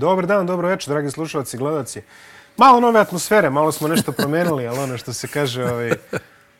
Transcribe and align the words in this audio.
Dobar 0.00 0.26
dan, 0.26 0.46
dobro 0.46 0.68
večer, 0.68 0.92
dragi 0.92 1.10
slušalci 1.10 1.56
i 1.56 1.58
gledalci. 1.58 2.02
Malo 2.56 2.80
nove 2.80 3.00
atmosfere, 3.00 3.50
malo 3.50 3.72
smo 3.72 3.88
nešto 3.88 4.12
promenili, 4.12 4.66
ali 4.66 4.78
ono 4.78 4.98
što 4.98 5.12
se 5.12 5.28
kaže, 5.28 5.64
ovaj, 5.64 5.90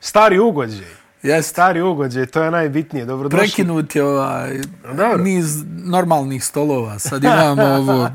stari 0.00 0.38
ugođaj. 0.38 0.86
Jeste. 1.22 1.48
Stari 1.48 1.82
ugođaj, 1.82 2.26
to 2.26 2.42
je 2.42 2.50
najbitnije. 2.50 3.04
Dobrodošli. 3.04 3.38
Prekinut 3.38 3.96
je 3.96 4.04
ovaj 4.04 4.60
Dobro. 4.84 5.16
niz 5.16 5.64
normalnih 5.84 6.44
stolova. 6.44 6.98
Sad 6.98 7.24
imamo 7.24 7.62
ovo, 7.62 8.08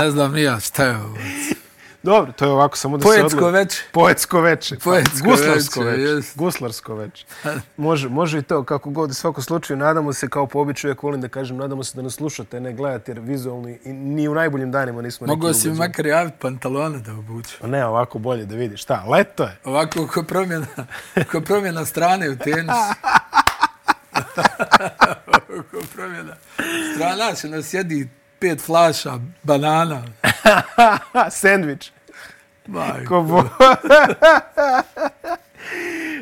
ne 0.00 0.10
znam 0.10 0.32
ni 0.32 0.42
ja 0.42 0.60
šta 0.60 0.84
je 0.84 0.96
ovo. 0.96 1.16
Dobro, 2.02 2.32
to 2.32 2.44
je 2.44 2.50
ovako 2.50 2.76
samo 2.76 2.98
da 2.98 3.02
Poetsko 3.02 3.30
se 3.30 3.36
odle... 3.36 3.50
veče. 3.50 3.82
Poetsko 3.92 4.40
veče. 4.40 4.76
Pa, 4.76 4.84
Poetsko 4.84 5.28
Guslarsko 5.28 5.80
veče, 5.80 6.00
veče. 6.00 6.02
jest. 6.02 6.38
Guslarsko 6.38 6.94
veče. 6.94 7.24
Može, 7.76 8.08
može 8.08 8.38
i 8.38 8.42
to, 8.42 8.64
kako 8.64 8.90
god, 8.90 9.10
u 9.10 9.14
svakom 9.14 9.44
slučaju, 9.44 9.76
nadamo 9.76 10.12
se, 10.12 10.28
kao 10.28 10.46
po 10.46 10.60
običaju, 10.60 10.90
uvijek 10.90 11.02
volim 11.02 11.20
da 11.20 11.28
kažem, 11.28 11.56
nadamo 11.56 11.84
se 11.84 11.96
da 11.96 12.02
nas 12.02 12.14
slušate, 12.14 12.60
ne 12.60 12.72
gledate, 12.72 13.12
jer 13.12 13.20
vizualni, 13.20 13.78
i 13.84 13.92
ni 13.92 14.28
u 14.28 14.34
najboljim 14.34 14.70
danima 14.70 15.02
nismo 15.02 15.26
neki 15.26 15.36
Mogao 15.36 15.54
si 15.54 15.70
makar 15.70 16.06
javiti 16.06 16.36
pantalone 16.40 16.98
da 16.98 17.12
obuču. 17.12 17.56
Pa 17.60 17.66
Ne, 17.66 17.86
ovako 17.86 18.18
bolje 18.18 18.46
da 18.46 18.56
vidiš. 18.56 18.82
Šta, 18.82 19.04
leto 19.08 19.42
je. 19.42 19.56
Ovako 19.64 20.06
ko 20.06 20.22
promjena, 20.22 20.66
ko 21.32 21.40
promjena 21.40 21.84
strane 21.84 22.30
u 22.30 22.36
tenis. 22.36 22.76
ko 25.70 25.78
promjena 25.94 26.34
strana 26.94 27.34
se 27.34 27.48
nas 27.48 27.66
sjedi 27.66 28.08
pet 28.40 28.60
flaša 28.60 29.18
banana. 29.42 30.02
Sandvič. 31.40 31.92
Majko. 32.66 33.08
Ko 33.08 33.22
bo... 33.22 33.42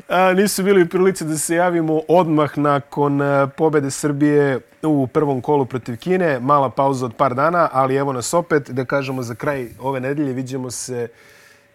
A, 0.08 0.32
nisu 0.34 0.62
bili 0.62 0.82
u 0.82 0.88
prilici 0.88 1.24
da 1.24 1.38
se 1.38 1.54
javimo 1.54 2.02
odmah 2.08 2.58
nakon 2.58 3.22
e, 3.22 3.46
pobede 3.56 3.90
Srbije 3.90 4.60
u 4.82 5.06
prvom 5.06 5.40
kolu 5.40 5.66
protiv 5.66 5.96
Kine. 5.96 6.40
Mala 6.40 6.70
pauza 6.70 7.06
od 7.06 7.14
par 7.16 7.34
dana, 7.34 7.68
ali 7.72 7.96
evo 7.96 8.12
nas 8.12 8.34
opet 8.34 8.70
da 8.70 8.84
kažemo 8.84 9.22
za 9.22 9.34
kraj 9.34 9.68
ove 9.80 10.00
nedelje. 10.00 10.32
Vidimo 10.32 10.70
se 10.70 11.08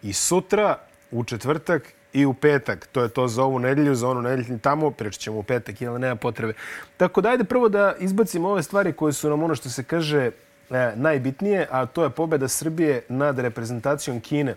i 0.03 0.13
sutra, 0.13 0.77
u 1.11 1.23
četvrtak 1.23 1.93
i 2.13 2.25
u 2.25 2.33
petak. 2.33 2.87
To 2.91 3.03
je 3.03 3.09
to 3.09 3.27
za 3.27 3.43
ovu 3.43 3.59
nedelju, 3.59 3.95
za 3.95 4.09
onu 4.09 4.21
nedelju 4.21 4.59
tamo. 4.59 4.91
Pričat 4.91 5.21
ćemo 5.21 5.37
u 5.37 5.43
petak, 5.43 5.75
ali 5.81 5.99
nema 5.99 6.15
potrebe. 6.15 6.53
Tako 6.97 7.21
da 7.21 7.29
ajde 7.29 7.43
prvo 7.43 7.69
da 7.69 7.93
izbacimo 7.99 8.49
ove 8.49 8.63
stvari 8.63 8.93
koje 8.93 9.13
su 9.13 9.29
nam 9.29 9.43
ono 9.43 9.55
što 9.55 9.69
se 9.69 9.83
kaže 9.83 10.31
e, 10.69 10.91
najbitnije, 10.95 11.67
a 11.71 11.85
to 11.85 12.03
je 12.03 12.09
pobeda 12.09 12.47
Srbije 12.47 13.01
nad 13.09 13.39
reprezentacijom 13.39 14.19
Kine 14.21 14.55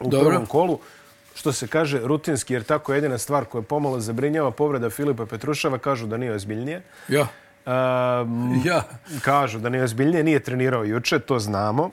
u 0.00 0.08
Dobro. 0.08 0.28
prvom 0.28 0.46
kolu. 0.46 0.78
Što 1.34 1.52
se 1.52 1.66
kaže 1.66 2.00
rutinski, 2.04 2.52
jer 2.54 2.62
tako 2.62 2.92
je 2.92 2.96
jedina 2.96 3.18
stvar 3.18 3.44
koja 3.44 3.62
pomalo 3.62 4.00
zabrinjava 4.00 4.50
povreda 4.50 4.90
Filipa 4.90 5.26
Petrušava, 5.26 5.78
kažu 5.78 6.06
da 6.06 6.16
nije 6.16 6.34
ozbiljnije. 6.34 6.82
Ja, 7.08 7.26
Um, 7.66 8.62
ja. 8.64 8.82
kažu 9.22 9.58
da 9.58 9.68
nije 9.68 9.84
ozbiljnije, 9.84 10.24
nije 10.24 10.40
trenirao 10.40 10.84
juče, 10.84 11.18
to 11.18 11.38
znamo. 11.38 11.90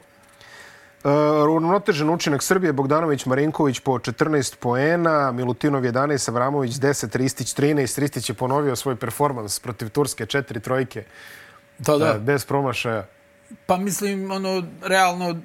Uravnotežen 1.03 2.09
učinak 2.09 2.43
Srbije, 2.43 2.73
Bogdanović, 2.73 3.25
Marinković 3.25 3.79
po 3.79 3.99
14 3.99 4.55
poena, 4.59 5.31
Milutinov 5.31 5.83
11, 5.83 6.29
Avramović 6.29 6.71
10, 6.73 7.17
Ristić 7.17 7.55
13. 7.55 7.99
Ristić 7.99 8.29
je 8.29 8.33
ponovio 8.35 8.75
svoj 8.75 8.95
performans 8.95 9.59
protiv 9.59 9.89
Turske, 9.89 10.25
četiri 10.25 10.59
trojke, 10.59 11.03
Da, 11.79 11.97
da. 11.97 12.11
uh, 12.15 12.21
bez 12.21 12.45
promašaja. 12.45 13.05
Pa 13.65 13.77
mislim, 13.77 14.31
ono, 14.31 14.63
realno, 14.81 15.37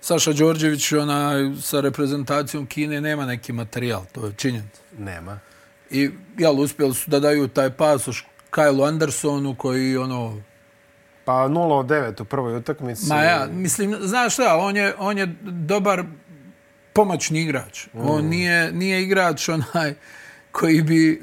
Saša 0.00 0.32
Đorđević 0.32 0.92
ona, 0.92 1.32
sa 1.62 1.80
reprezentacijom 1.80 2.66
Kine 2.66 3.00
nema 3.00 3.26
neki 3.26 3.52
materijal, 3.52 4.04
to 4.12 4.26
je 4.26 4.32
činjenica. 4.36 4.80
Nema. 4.98 5.38
I, 5.90 6.10
jel, 6.38 6.60
uspjeli 6.60 6.94
su 6.94 7.10
da 7.10 7.20
daju 7.20 7.48
taj 7.48 7.70
pasoš 7.70 8.26
Kyle 8.50 8.88
Andersonu 8.88 9.54
koji, 9.54 9.96
ono, 9.96 10.40
Pa 11.24 11.32
0 11.32 11.72
od 11.72 11.86
9 11.86 12.22
u 12.22 12.24
prvoj 12.24 12.56
utakmici. 12.56 13.08
ma 13.08 13.22
ja, 13.22 13.48
mislim, 13.52 13.96
znaš 14.00 14.32
šta, 14.32 14.56
on 14.56 14.76
je, 14.76 14.94
on 14.98 15.18
je 15.18 15.26
dobar 15.42 16.04
pomoćni 16.92 17.40
igrač. 17.42 17.86
Mm. 17.86 18.10
On 18.10 18.24
nije, 18.24 18.72
nije 18.72 19.02
igrač 19.02 19.48
onaj 19.48 19.94
koji 20.52 20.82
bi, 20.82 21.22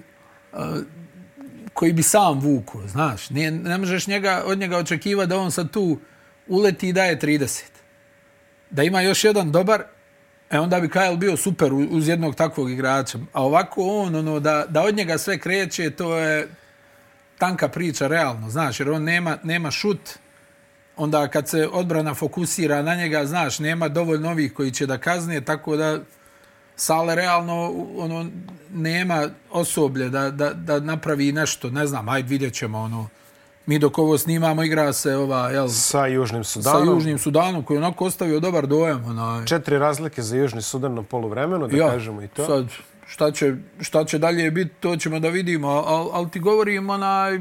uh, 0.53 0.59
koji 1.73 1.93
bi 1.93 2.03
sam 2.03 2.39
vuko, 2.39 2.87
znaš. 2.87 3.29
Nije, 3.29 3.51
ne 3.51 3.77
možeš 3.77 4.07
njega, 4.07 4.43
od 4.45 4.57
njega 4.57 4.77
očekivati 4.77 5.29
da 5.29 5.37
on 5.37 5.51
sad 5.51 5.71
tu 5.71 5.99
uleti 6.47 6.89
i 6.89 6.93
daje 6.93 7.19
30. 7.19 7.63
Da 8.69 8.83
ima 8.83 9.01
još 9.01 9.23
jedan 9.23 9.51
dobar, 9.51 9.83
e 10.49 10.59
onda 10.59 10.79
bi 10.79 10.87
Kyle 10.87 11.17
bio 11.17 11.37
super 11.37 11.73
uz 11.73 12.07
jednog 12.07 12.35
takvog 12.35 12.71
igrača. 12.71 13.19
A 13.33 13.43
ovako 13.43 13.81
on, 13.83 14.15
ono, 14.15 14.39
da, 14.39 14.65
da 14.69 14.81
od 14.81 14.95
njega 14.95 15.17
sve 15.17 15.37
kreće, 15.37 15.89
to 15.89 16.17
je 16.17 16.47
tanka 17.39 17.67
priča, 17.67 18.07
realno, 18.07 18.49
znaš, 18.49 18.79
jer 18.79 18.89
on 18.89 19.03
nema, 19.03 19.37
nema 19.43 19.71
šut, 19.71 19.99
onda 20.97 21.27
kad 21.27 21.49
se 21.49 21.67
odbrana 21.71 22.13
fokusira 22.13 22.81
na 22.81 22.95
njega, 22.95 23.25
znaš, 23.25 23.59
nema 23.59 23.87
dovoljno 23.87 24.29
ovih 24.29 24.53
koji 24.53 24.71
će 24.71 24.85
da 24.85 24.97
kazne, 24.97 25.41
tako 25.41 25.75
da 25.75 25.99
Sale 26.75 27.15
realno 27.15 27.73
ono, 27.97 28.29
nema 28.73 29.27
osoblje 29.51 30.09
da, 30.09 30.31
da, 30.31 30.53
da 30.53 30.79
napravi 30.79 31.31
nešto, 31.31 31.69
ne 31.69 31.87
znam, 31.87 32.09
ajde 32.09 32.27
vidjet 32.27 32.53
ćemo, 32.53 32.79
ono, 32.79 33.07
mi 33.65 33.79
dok 33.79 33.97
ovo 33.97 34.17
snimamo 34.17 34.63
igra 34.63 34.93
se 34.93 35.15
ova, 35.15 35.49
jel, 35.49 35.67
Sa 35.67 36.05
Južnim 36.05 36.43
sa 36.43 36.61
Sudanom. 36.61 36.95
Južnim 36.95 37.17
Sudanom 37.17 37.63
koji 37.63 37.77
onako 37.77 38.05
ostavio 38.05 38.39
dobar 38.39 38.67
dojam. 38.67 39.05
Onaj. 39.05 39.45
Četiri 39.45 39.77
razlike 39.77 40.21
za 40.21 40.37
Južni 40.37 40.61
Sudan 40.61 40.93
na 40.93 41.03
poluvremenu, 41.03 41.67
da 41.67 41.77
ja, 41.77 41.89
kažemo 41.89 42.21
i 42.21 42.27
to. 42.27 42.45
Sad, 42.45 42.65
šta 43.09 43.31
će, 43.31 43.55
šta 43.81 44.05
će 44.05 44.17
dalje 44.17 44.51
biti, 44.51 44.71
to 44.79 44.95
ćemo 44.97 45.19
da 45.19 45.29
vidimo, 45.29 45.67
ali 45.67 46.09
al 46.13 46.29
ti 46.29 46.39
govorim, 46.39 46.89
onaj, 46.89 47.39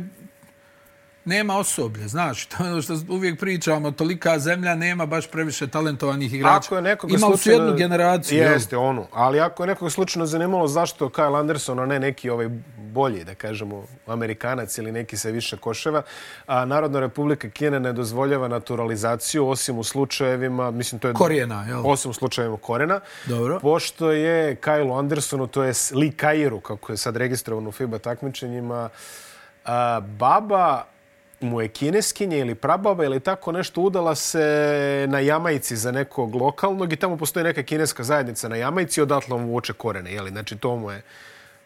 nema 1.29 1.57
osoblje, 1.59 2.09
znaš, 2.09 2.47
to 2.51 2.65
je 2.65 2.73
ono 2.73 2.83
što 2.83 2.95
uvijek 3.09 3.41
pričamo, 3.41 3.91
tolika 3.91 4.39
zemlja 4.39 4.75
nema 4.75 5.07
baš 5.07 5.31
previše 5.31 5.67
talentovanih 5.67 6.35
igrača. 6.35 6.57
Ako 6.57 6.77
je 6.77 6.83
nekoga 6.83 7.15
Imali 7.15 7.37
su 7.37 7.43
slučajno- 7.43 7.65
jednu 7.65 7.77
generaciju. 7.79 8.39
jel? 8.39 8.53
Jeste, 8.53 8.77
onu. 8.77 9.07
Ali 9.13 9.41
ako 9.41 9.63
je 9.63 9.67
nekoga 9.67 9.91
slučajno 9.91 10.27
zanimalo 10.27 10.69
zašto 10.69 11.09
Kyle 11.09 11.39
Anderson, 11.41 11.79
a 11.79 11.87
ne 11.87 12.01
neki 12.01 12.31
ovaj 12.31 12.49
bolji, 12.77 13.25
da 13.25 13.35
kažemo, 13.35 13.85
Amerikanac 14.07 14.79
ili 14.79 14.93
neki 14.93 15.17
sa 15.17 15.29
više 15.29 15.57
koševa, 15.57 16.03
a 16.47 16.65
Narodna 16.65 17.01
republika 17.01 17.51
Kine 17.51 17.81
ne 17.81 17.93
dozvoljava 17.93 18.49
naturalizaciju, 18.49 19.49
osim 19.49 19.79
u 19.79 19.85
slučajevima, 19.85 20.71
mislim, 20.71 20.99
to 20.99 21.09
je... 21.09 21.15
Korijena, 21.15 21.65
jel? 21.69 21.83
Osim 21.87 22.11
u 22.11 22.15
slučajevima 22.15 22.59
korena. 22.59 23.01
Dobro. 23.27 23.61
Pošto 23.61 24.11
je 24.11 24.57
Kyle 24.57 24.99
Andersonu, 24.99 25.47
to 25.47 25.63
je 25.65 25.73
Lee 25.95 26.13
Kairu, 26.13 26.61
kako 26.61 26.93
je 26.93 26.97
sad 26.97 27.17
registrovan 27.17 27.67
u 27.67 27.73
FIBA 27.73 27.99
takmičenjima, 27.99 28.89
a, 29.65 30.01
baba 30.01 30.85
mu 31.41 31.61
je 31.61 31.69
kineskinja 31.69 32.37
ili 32.37 32.55
prababa 32.55 33.05
ili 33.05 33.21
tako 33.21 33.53
nešto 33.53 33.81
udala 33.81 34.15
se 34.15 35.07
na 35.09 35.19
Jamajci 35.19 35.77
za 35.77 35.93
nekog 35.93 36.35
lokalnog 36.35 36.93
i 36.93 36.97
tamo 36.97 37.17
postoji 37.17 37.45
neka 37.45 37.63
kineska 37.63 38.05
zajednica 38.05 38.49
na 38.49 38.57
Jamajci 38.57 39.01
i 39.01 39.03
odatle 39.03 39.37
on 39.37 39.45
vuče 39.45 39.73
korene. 39.73 40.13
Jeli? 40.13 40.31
Znači 40.31 40.57
to 40.57 40.77
mu 40.77 40.91
je, 40.91 41.03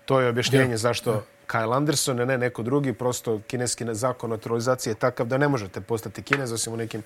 to 0.04 0.20
je 0.20 0.28
objašnjenje 0.28 0.76
zašto 0.76 1.24
Kyle 1.48 1.76
Anderson, 1.76 2.16
ne 2.16 2.38
neko 2.38 2.62
drugi, 2.62 2.92
prosto 2.92 3.40
kineski 3.46 3.84
zakon 3.92 4.32
o 4.32 4.36
naturalizaciji 4.36 4.90
je 4.90 4.94
takav 4.94 5.26
da 5.26 5.38
ne 5.38 5.48
možete 5.48 5.80
postati 5.80 6.22
kinez 6.22 6.52
osim 6.52 6.72
u 6.72 6.76
nekim 6.76 7.02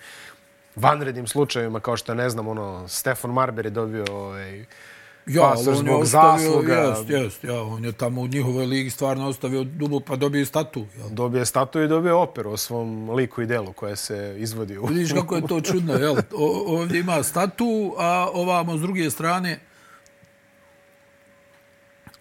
vanrednim 0.76 1.26
slučajevima 1.26 1.80
kao 1.80 1.96
što 1.96 2.14
ne 2.14 2.30
znam 2.30 2.48
ono 2.48 2.88
Stefan 2.88 3.30
Marbury 3.30 3.68
dobio 3.68 4.04
ovaj, 4.10 4.64
Ja, 5.26 5.42
ali 5.42 5.68
on 5.68 5.74
je 5.74 5.80
zbog 5.80 6.00
ostavio, 6.00 6.38
zasluga. 6.38 6.74
Jest, 6.74 7.10
jest, 7.10 7.44
ja, 7.44 7.62
on 7.62 7.84
je 7.84 7.92
tamo 7.92 8.20
u 8.20 8.26
njihovoj 8.26 8.66
ligi 8.66 8.90
stvarno 8.90 9.28
ostavio 9.28 9.64
dubok, 9.64 10.04
pa 10.04 10.16
dobio 10.16 10.40
i 10.40 10.46
statu. 10.46 10.86
Jel? 10.98 11.08
Dobije 11.08 11.46
statu 11.46 11.80
i 11.80 11.88
dobije 11.88 12.14
operu 12.14 12.50
o 12.50 12.56
svom 12.56 13.10
liku 13.10 13.42
i 13.42 13.46
delu 13.46 13.72
koje 13.72 13.96
se 13.96 14.34
izvodi 14.38 14.78
u... 14.78 14.86
Vidiš 14.86 15.12
kako 15.12 15.36
je 15.36 15.46
to 15.46 15.60
čudno, 15.60 15.94
jel? 15.94 16.16
O, 16.34 16.64
ovdje 16.66 17.00
ima 17.00 17.22
statu, 17.22 17.94
a 17.98 18.28
ovamo 18.32 18.78
s 18.78 18.80
druge 18.80 19.10
strane 19.10 19.60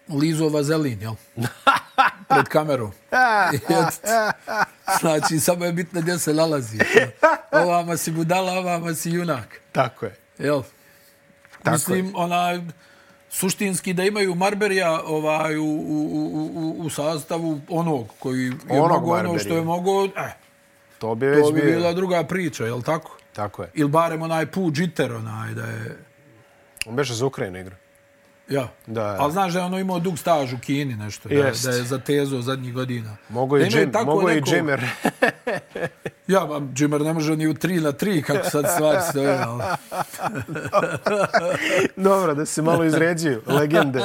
Lizo 0.08 0.48
Vazelin, 0.48 1.02
jel? 1.02 1.14
Pred 2.28 2.48
kamerom. 2.48 2.92
Znači, 5.00 5.40
samo 5.40 5.64
je 5.64 5.72
bitno 5.72 6.00
gdje 6.00 6.18
se 6.18 6.34
nalazi. 6.34 6.78
Ovama 7.52 7.96
si 7.96 8.10
budala, 8.10 8.52
ovama 8.52 8.94
si 8.94 9.10
junak. 9.10 9.60
Tako 9.72 10.06
je. 10.06 10.16
Jel? 10.38 10.62
Tako 11.62 11.74
Mislim, 11.74 12.12
onaj, 12.14 12.60
suštinski 13.30 13.92
da 13.92 14.04
imaju 14.04 14.34
Marberija 14.34 15.00
ovaj, 15.06 15.56
u, 15.56 15.64
u, 15.64 15.68
u, 16.12 16.50
u, 16.54 16.76
u 16.78 16.90
sastavu 16.90 17.60
onog 17.68 18.06
koji 18.18 18.44
je 18.44 18.80
Onog 18.80 19.00
mogo 19.00 19.14
ono 19.14 19.38
što 19.38 19.56
je 19.56 19.62
mogo, 19.62 20.04
eh, 20.04 20.36
To 20.98 21.14
bi 21.14 21.26
već 21.26 21.44
to 21.46 21.52
bi 21.52 21.60
bio. 21.60 21.70
bila 21.70 21.92
druga 21.92 22.24
priča, 22.24 22.64
jel 22.64 22.82
tako? 22.82 23.18
Tako 23.32 23.62
je. 23.62 23.70
Ili 23.74 23.90
barem 23.90 24.22
onaj 24.22 24.46
put 24.46 24.74
džiter, 24.74 25.12
onaj, 25.12 25.54
da 25.54 25.62
je... 25.62 25.98
On 26.86 26.96
beše 26.96 27.14
za 27.14 27.26
Ukrajinu 27.26 27.58
igra. 27.58 27.76
Ja. 28.48 28.68
Da, 28.86 29.02
ja. 29.02 29.16
Ali 29.18 29.32
znaš 29.32 29.52
da 29.52 29.58
je 29.58 29.64
ono 29.64 29.78
imao 29.78 29.98
dug 29.98 30.18
staž 30.18 30.52
u 30.52 30.58
Kini, 30.58 30.94
nešto, 30.96 31.28
da, 31.28 31.34
Jest. 31.34 31.64
da 31.64 31.70
je 31.70 31.82
zatezo 31.82 32.40
zadnjih 32.40 32.74
godina. 32.74 33.16
Mogu 33.28 33.58
i, 33.58 33.86
Da 33.86 34.02
mogu 34.02 34.30
i 34.30 34.34
neko- 34.34 34.54
Jimmer. 34.54 34.84
Ja, 36.26 36.40
ba, 36.40 36.60
Jimmer 36.76 37.00
ne 37.00 37.12
može 37.12 37.36
ni 37.36 37.46
u 37.46 37.54
3 37.54 37.82
na 37.82 37.92
3, 37.92 38.22
kako 38.22 38.50
sad 38.50 38.64
stvari 38.68 38.98
stoje, 39.10 39.38
ali... 39.46 39.62
Dobro, 41.96 42.34
da 42.34 42.46
se 42.46 42.62
malo 42.62 42.84
izređuju. 42.84 43.42
Legende, 43.46 44.00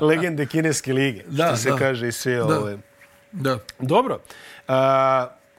legende 0.00 0.46
kineske 0.46 0.92
lige. 0.92 1.22
Da, 1.26 1.46
što 1.46 1.56
se 1.56 1.70
da. 1.70 1.76
kaže 1.76 2.08
i 2.08 2.12
sve 2.12 2.34
Da. 2.34 2.44
ove. 2.44 2.78
Da. 3.32 3.58
Dobro. 3.78 4.18
Uh, 4.68 4.74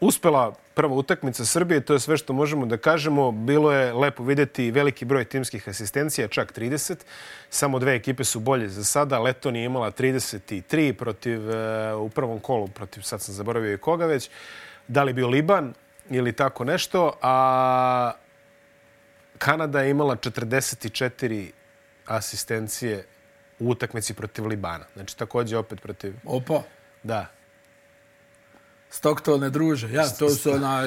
uspela 0.06 0.54
prva 0.74 0.96
utakmica 0.96 1.46
Srbije, 1.46 1.82
to 1.82 1.94
je 1.94 2.00
sve 2.00 2.18
što 2.18 2.34
možemo 2.34 2.66
da 2.66 2.78
kažemo. 2.78 3.32
Bilo 3.32 3.72
je 3.72 3.94
lepo 3.94 4.24
vidjeti 4.24 4.72
veliki 4.72 5.06
broj 5.06 5.26
timskih 5.26 5.70
asistencija, 5.70 6.28
čak 6.28 6.54
30. 6.58 6.96
Samo 7.50 7.80
dve 7.80 7.96
ekipe 7.96 8.24
su 8.24 8.40
bolje 8.40 8.70
za 8.70 8.84
sada. 8.84 9.20
Leton 9.20 9.56
je 9.56 9.66
imala 9.66 9.92
33 9.92 10.94
protiv, 10.94 11.50
e, 11.50 11.94
u 11.94 12.10
prvom 12.10 12.40
kolu, 12.40 12.68
protiv, 12.68 13.02
sad 13.02 13.22
sam 13.22 13.34
zaboravio 13.36 13.74
i 13.74 13.78
koga 13.78 14.06
već. 14.06 14.30
Da 14.88 15.04
li 15.04 15.14
bio 15.14 15.28
Liban 15.28 15.74
ili 16.10 16.34
tako 16.34 16.64
nešto. 16.64 17.14
A 17.22 18.12
Kanada 19.38 19.82
je 19.82 19.90
imala 19.90 20.16
44 20.16 21.52
asistencije 22.06 23.06
u 23.60 23.70
utakmici 23.70 24.14
protiv 24.14 24.48
Libana. 24.48 24.86
Znači, 24.94 25.18
također 25.18 25.58
opet 25.58 25.82
protiv... 25.82 26.14
Opa. 26.26 26.62
Da. 27.04 27.43
Stockton 28.94 29.52
druže. 29.52 29.92
Ja, 29.92 30.10
to 30.10 30.30
su 30.30 30.52
ona, 30.56 30.82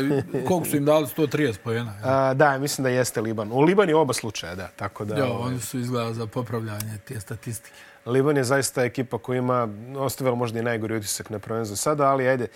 koliko 0.48 0.64
su 0.64 0.76
im 0.76 0.84
dali 0.84 1.06
130 1.06 1.54
pojena. 1.64 1.94
Ja. 2.04 2.34
da, 2.34 2.58
mislim 2.58 2.82
da 2.82 2.88
jeste 2.90 3.20
Liban. 3.20 3.52
U 3.52 3.60
Liban 3.60 3.88
je 3.88 3.96
oba 3.96 4.12
slučaja, 4.12 4.54
da. 4.54 4.68
Tako 4.76 5.04
da, 5.04 5.16
ja, 5.16 5.24
ovaj- 5.26 5.46
oni 5.52 5.60
su 5.60 5.78
izgledali 5.78 6.14
za 6.14 6.26
popravljanje 6.26 6.98
te 7.04 7.20
statistike. 7.20 7.76
Liban 8.06 8.36
je 8.36 8.44
zaista 8.44 8.84
ekipa 8.84 9.18
koja 9.18 9.38
ima, 9.38 9.68
ostavila 9.96 10.36
možda 10.36 10.58
i 10.58 10.62
najgori 10.62 10.96
utisak 10.96 11.30
na 11.30 11.38
prvenstvo 11.38 11.76
sada, 11.76 12.06
ali 12.06 12.28
ajde, 12.28 12.46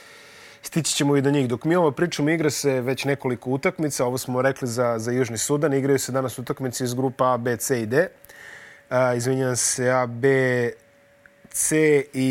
stići 0.63 0.95
ćemo 0.95 1.17
i 1.17 1.23
do 1.23 1.31
njih. 1.31 1.49
Dok 1.49 1.65
mi 1.65 1.77
ovo 1.77 1.91
pričamo, 1.91 2.31
igra 2.31 2.51
se 2.51 2.81
već 2.81 3.05
nekoliko 3.05 3.51
utakmica. 3.51 4.05
Ovo 4.07 4.19
smo 4.19 4.43
rekli 4.43 4.69
za, 4.69 4.99
za 4.99 5.11
Južni 5.13 5.39
Sudan. 5.39 5.75
Igraju 5.75 5.99
se 5.99 6.13
danas 6.13 6.39
utakmice 6.39 6.85
iz 6.85 6.95
grupa 6.95 7.35
A, 7.35 7.37
B, 7.37 7.57
C 7.57 7.83
i 7.83 7.87
D. 7.87 8.09
Izvinjam 9.17 9.57
se, 9.57 9.91
A, 9.91 10.07
B, 10.07 10.29
C 11.51 11.77
i 12.15 12.31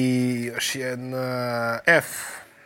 još 0.54 0.76
jedna 0.76 1.80
F. 1.86 2.06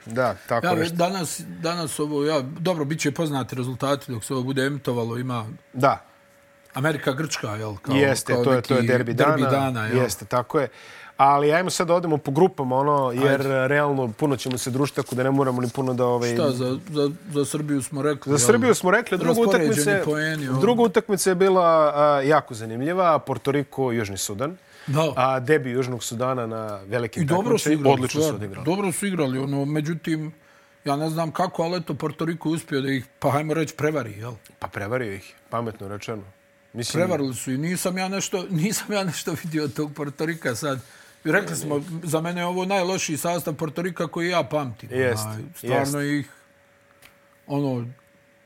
Da, 0.06 0.36
tako 0.48 0.68
ja, 0.68 0.76
nešto. 0.76 0.96
Danas, 0.96 1.42
danas 1.62 2.00
ovo, 2.00 2.24
ja, 2.26 2.42
dobro, 2.42 2.86
bit 2.86 3.00
će 3.00 3.12
poznati 3.12 3.56
rezultati 3.56 4.12
dok 4.12 4.24
se 4.24 4.34
ovo 4.34 4.44
bude 4.44 4.66
emitovalo, 4.66 5.18
ima... 5.18 5.46
Da. 5.74 6.06
Amerika 6.74 7.12
Grčka, 7.12 7.48
jel? 7.48 7.76
Kao, 7.82 7.96
Jeste, 7.96 8.34
kao 8.34 8.44
to 8.44 8.54
je 8.54 8.62
to 8.62 8.76
je 8.76 8.82
derbi 8.82 9.14
dana. 9.14 9.36
Derbi 9.36 9.52
dana 9.52 9.86
jel? 9.86 9.98
Jeste, 9.98 10.26
tako 10.26 10.60
je. 10.60 10.68
Ali 11.18 11.54
ajmo 11.54 11.70
sad 11.70 11.88
da 11.88 11.94
odemo 11.94 12.18
po 12.18 12.32
grupama, 12.32 12.76
ono, 12.76 13.12
jer 13.12 13.42
Ajde. 13.42 13.68
realno 13.68 14.12
puno 14.12 14.38
ćemo 14.38 14.58
se 14.58 14.72
družiti, 14.72 14.96
tako 14.96 15.16
da 15.16 15.24
ne 15.24 15.32
moramo 15.32 15.62
ni 15.62 15.70
puno 15.70 15.94
da... 15.94 16.06
Ovaj... 16.06 16.34
Šta, 16.34 16.52
za, 16.52 16.78
za, 16.90 17.12
za 17.32 17.46
Srbiju 17.46 17.82
smo 17.82 18.02
rekli? 18.02 18.32
Za 18.32 18.38
Srbiju 18.38 18.76
smo 18.76 18.92
rekli, 18.92 19.18
druga 19.18 19.42
utakmica, 19.42 20.02
poeni, 20.06 20.48
druga 20.62 20.84
utakmica 20.84 21.30
je 21.30 21.36
bila 21.36 21.94
a, 21.96 22.22
jako 22.22 22.54
zanimljiva, 22.54 23.20
Porto 23.20 23.52
Riko, 23.52 23.92
Južni 23.92 24.18
Sudan. 24.18 24.58
Da. 24.88 25.14
A 25.16 25.40
debi 25.40 25.70
Južnog 25.70 26.04
Sudana 26.04 26.48
na 26.48 26.80
velikim 26.86 27.28
takmičenjima. 27.28 27.90
Odlično 27.90 28.22
su 28.22 28.36
odigrali. 28.36 28.66
Dobro 28.66 28.92
su 28.92 29.06
igrali, 29.06 29.40
ono, 29.40 29.66
međutim, 29.66 30.34
ja 30.86 30.96
ne 30.96 31.10
znam 31.10 31.32
kako, 31.32 31.64
ali 31.64 31.78
eto, 31.78 31.94
Porto 31.94 32.26
Riko 32.26 32.50
uspio 32.50 32.82
da 32.82 32.92
ih, 32.92 33.06
pa 33.20 33.32
hajmo 33.32 33.54
reći, 33.54 33.76
prevari, 33.76 34.12
jel? 34.12 34.34
Pa 34.60 34.68
prevario 34.68 35.14
ih, 35.14 35.34
pametno 35.50 35.88
rečeno. 35.88 36.24
Mislim... 36.74 37.02
Prevarili 37.04 37.34
su 37.34 37.52
i 37.52 37.58
nisam 37.58 37.98
ja 37.98 38.08
nešto, 38.08 38.46
nisam 38.62 38.92
ja 38.92 39.04
nešto 39.04 39.36
vidio 39.44 39.68
tog 39.68 39.94
Porto 39.94 40.26
Rika 40.26 40.56
sad. 40.56 40.80
Rekli 41.24 41.56
smo, 41.56 41.84
za 42.04 42.22
mene 42.22 42.42
je 42.42 42.46
ovo 42.46 42.66
najlošiji 42.66 43.18
sastav 43.18 43.54
Porto 43.54 43.82
Rika 43.82 44.08
koji 44.08 44.30
ja 44.30 44.44
pamtim. 44.44 44.90
Jest, 44.92 45.28
Stvarno 45.56 46.00
jest. 46.00 46.26
ih, 46.28 46.32
ono, 47.48 47.88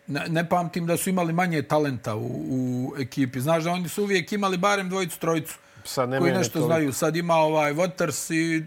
ne, 0.08 0.26
ne 0.28 0.50
pamtim 0.50 0.86
da 0.86 0.98
su 0.98 1.10
imali 1.10 1.34
manje 1.34 1.62
talenta 1.62 2.16
u, 2.16 2.46
u 2.50 2.94
ekipi. 3.00 3.42
Znaš 3.42 3.64
da 3.64 3.72
oni 3.72 3.90
su 3.90 4.04
uvijek 4.04 4.32
imali 4.32 4.58
barem 4.58 4.90
dvojicu, 4.90 5.20
trojicu 5.20 5.58
sad 5.88 6.10
ne 6.10 6.20
koji 6.20 6.34
nešto 6.34 6.60
to... 6.60 6.66
znaju. 6.66 6.94
Sad 6.94 7.16
ima 7.16 7.36
ovaj 7.36 7.74
Waters 7.74 8.34
i... 8.34 8.66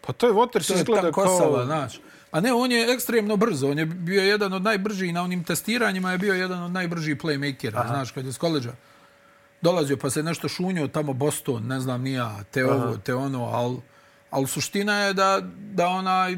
Pa 0.00 0.12
to 0.12 0.26
je 0.26 0.32
Waters 0.32 0.68
to 0.68 0.74
izgleda 0.74 1.06
je 1.06 1.12
Kosova, 1.12 1.56
kao... 1.56 1.66
Znaš. 1.66 2.00
A 2.30 2.40
ne, 2.40 2.52
on 2.52 2.72
je 2.72 2.92
ekstremno 2.92 3.36
brzo. 3.36 3.70
On 3.70 3.78
je 3.78 3.86
bio 3.86 4.22
jedan 4.22 4.52
od 4.52 4.62
najbržih 4.62 5.14
na 5.14 5.22
onim 5.22 5.44
testiranjima 5.44 6.12
je 6.12 6.18
bio 6.18 6.34
jedan 6.34 6.62
od 6.62 6.72
najbržih 6.72 7.16
playmakera, 7.16 7.78
Aha. 7.78 7.88
znaš, 7.88 8.10
kad 8.10 8.26
je 8.26 8.32
s 8.32 8.38
koleđa 8.38 8.72
dolazio 9.60 9.96
pa 9.96 10.10
se 10.10 10.22
nešto 10.22 10.48
šunio 10.48 10.88
tamo 10.88 11.12
Boston, 11.12 11.66
ne 11.66 11.80
znam 11.80 12.02
nija, 12.02 12.44
te 12.50 12.64
ovo, 12.64 12.88
Aha. 12.88 12.96
te 13.04 13.14
ono, 13.14 13.44
al 13.44 13.76
al 14.30 14.46
suština 14.46 14.98
je 14.98 15.14
da, 15.14 15.40
da 15.56 15.88
ona 15.88 16.28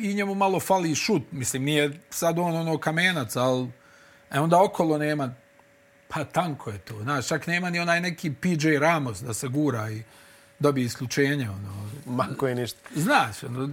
i 0.00 0.14
njemu 0.14 0.34
malo 0.34 0.60
fali 0.60 0.94
šut. 0.94 1.22
Mislim, 1.30 1.64
nije 1.64 2.00
sad 2.10 2.38
on 2.38 2.56
ono 2.56 2.78
kamenac, 2.78 3.36
al 3.36 3.66
e 4.30 4.40
onda 4.40 4.62
okolo 4.62 4.98
nema 4.98 5.34
Pa 6.08 6.24
tanko 6.24 6.70
je 6.70 6.78
to. 6.78 7.02
Znaš, 7.02 7.28
čak 7.28 7.46
nema 7.46 7.70
ni 7.70 7.80
onaj 7.80 8.00
neki 8.00 8.32
PJ 8.32 8.78
Ramos 8.78 9.22
da 9.22 9.34
se 9.34 9.48
gura 9.48 9.90
i 9.90 10.02
dobi 10.58 10.82
isključenje. 10.82 11.50
Ono. 11.50 11.90
Mako 12.06 12.48
je 12.48 12.54
ništa. 12.54 12.78
Znaš, 12.94 13.42
ono, 13.42 13.68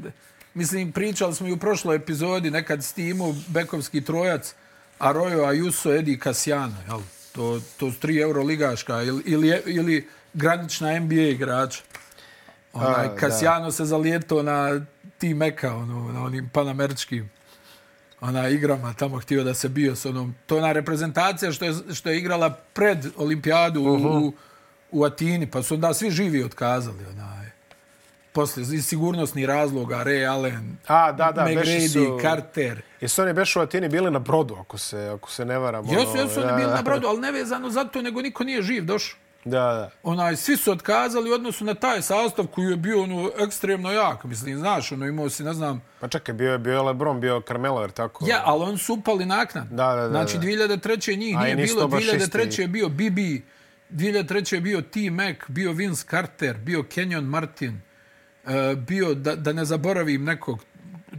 mislim, 0.53 0.91
pričali 0.91 1.35
smo 1.35 1.47
i 1.47 1.51
u 1.51 1.57
prošloj 1.57 1.95
epizodi, 1.95 2.51
nekad 2.51 2.83
s 2.83 2.93
timu 2.93 3.35
Bekovski 3.47 4.01
trojac, 4.01 4.55
Arroyo, 4.99 5.45
Ayuso, 5.45 5.99
Edi 5.99 6.19
Casijano. 6.23 6.75
Jel? 6.87 6.99
To, 7.31 7.61
to 7.77 7.91
su 7.91 7.99
tri 7.99 8.19
euroligaška 8.21 9.01
ili, 9.01 9.23
ili, 9.25 9.61
ili 9.65 10.07
granična 10.33 10.99
NBA 10.99 11.21
igrača. 11.21 11.81
Onaj, 12.73 13.07
Casijano 13.19 13.71
se 13.71 13.85
zalijeto 13.85 14.43
na 14.43 14.85
Team 15.17 15.41
Eka, 15.41 15.75
ono, 15.75 16.11
na 16.11 16.23
onim 16.23 16.49
panameričkim 16.53 17.29
ona 18.23 18.49
igrama 18.49 18.93
tamo 18.93 19.19
htio 19.19 19.43
da 19.43 19.53
se 19.53 19.69
bio 19.69 19.95
s 19.95 20.05
onom 20.05 20.35
to 20.45 20.55
je 20.55 20.63
ona 20.63 20.71
reprezentacija 20.71 21.51
što 21.51 21.65
je 21.65 21.73
što 21.93 22.09
je 22.09 22.17
igrala 22.17 22.49
pred 22.49 23.05
olimpijadu 23.17 23.81
uh 23.81 23.87
-huh. 23.87 24.27
u, 24.27 24.33
u 24.91 25.03
Atini 25.03 25.51
pa 25.51 25.63
su 25.63 25.73
onda 25.73 25.93
svi 25.93 26.11
živi 26.11 26.43
otkazali 26.43 27.05
onaj. 27.05 27.43
Posle 28.31 28.63
iz 28.63 28.85
sigurnosnih 28.85 29.45
razloga 29.45 30.03
Ray 30.05 30.29
Allen 30.29 30.77
a 30.87 31.11
da 31.11 31.31
da 31.31 31.45
McGrady, 31.45 31.93
su 31.93 32.19
Carter. 32.21 32.81
Jesu 33.01 33.21
oni 33.21 33.33
bešu 33.33 33.59
u 33.59 33.63
Atini 33.63 33.89
bili 33.89 34.11
na 34.11 34.19
brodu 34.19 34.55
ako 34.59 34.77
se 34.77 35.11
ako 35.15 35.31
se 35.31 35.45
ne 35.45 35.59
varam 35.59 35.85
Jesu 35.85 36.17
jesu 36.17 36.41
oni 36.41 36.53
bili 36.55 36.71
na 36.71 36.81
brodu 36.81 37.07
al 37.07 37.19
ne 37.19 37.31
vezano 37.31 37.69
zato 37.69 38.01
nego 38.01 38.21
niko 38.21 38.43
nije 38.43 38.61
živ 38.61 38.85
došao 38.85 39.22
Da, 39.45 39.59
da. 39.59 39.89
Onaj, 40.03 40.35
svi 40.35 40.57
su 40.57 40.71
otkazali 40.71 41.31
u 41.31 41.33
odnosu 41.33 41.65
na 41.65 41.73
taj 41.73 42.01
sastav 42.01 42.47
koji 42.47 42.65
je 42.65 42.75
bio 42.75 43.03
ono, 43.03 43.31
ekstremno 43.39 43.91
jak. 43.91 44.23
Mislim, 44.23 44.57
znaš, 44.57 44.91
ono, 44.91 45.05
imao 45.05 45.29
si, 45.29 45.43
ne 45.43 45.53
znam... 45.53 45.81
Pa 45.99 46.07
čekaj, 46.07 46.35
bio 46.35 46.51
je, 46.51 46.57
bio 46.57 46.83
Lebron, 46.83 47.19
bio 47.19 47.41
Carmelo, 47.47 47.81
jer 47.81 47.91
tako? 47.91 48.25
Ja, 48.27 48.41
ali 48.45 48.63
oni 48.63 48.77
su 48.77 48.93
upali 48.93 49.25
naknad. 49.25 49.67
Da, 49.67 49.95
da, 49.95 50.01
da. 50.01 50.09
Znači, 50.09 50.37
2003. 50.37 51.17
njih 51.17 51.37
nije 51.37 51.55
bilo. 51.55 51.87
2003. 51.87 52.61
je 52.61 52.67
bio 52.67 52.89
BB, 52.89 53.19
2003. 53.89 54.55
je 54.55 54.61
bio 54.61 54.81
T-Mac, 54.81 55.37
bio 55.47 55.71
Vince 55.71 56.05
Carter, 56.09 56.57
bio 56.57 56.83
Kenyon 56.83 57.23
Martin, 57.23 57.81
uh, 58.43 58.51
bio, 58.77 59.13
da, 59.13 59.35
da 59.35 59.53
ne 59.53 59.65
zaboravim 59.65 60.23
nekog, 60.23 60.59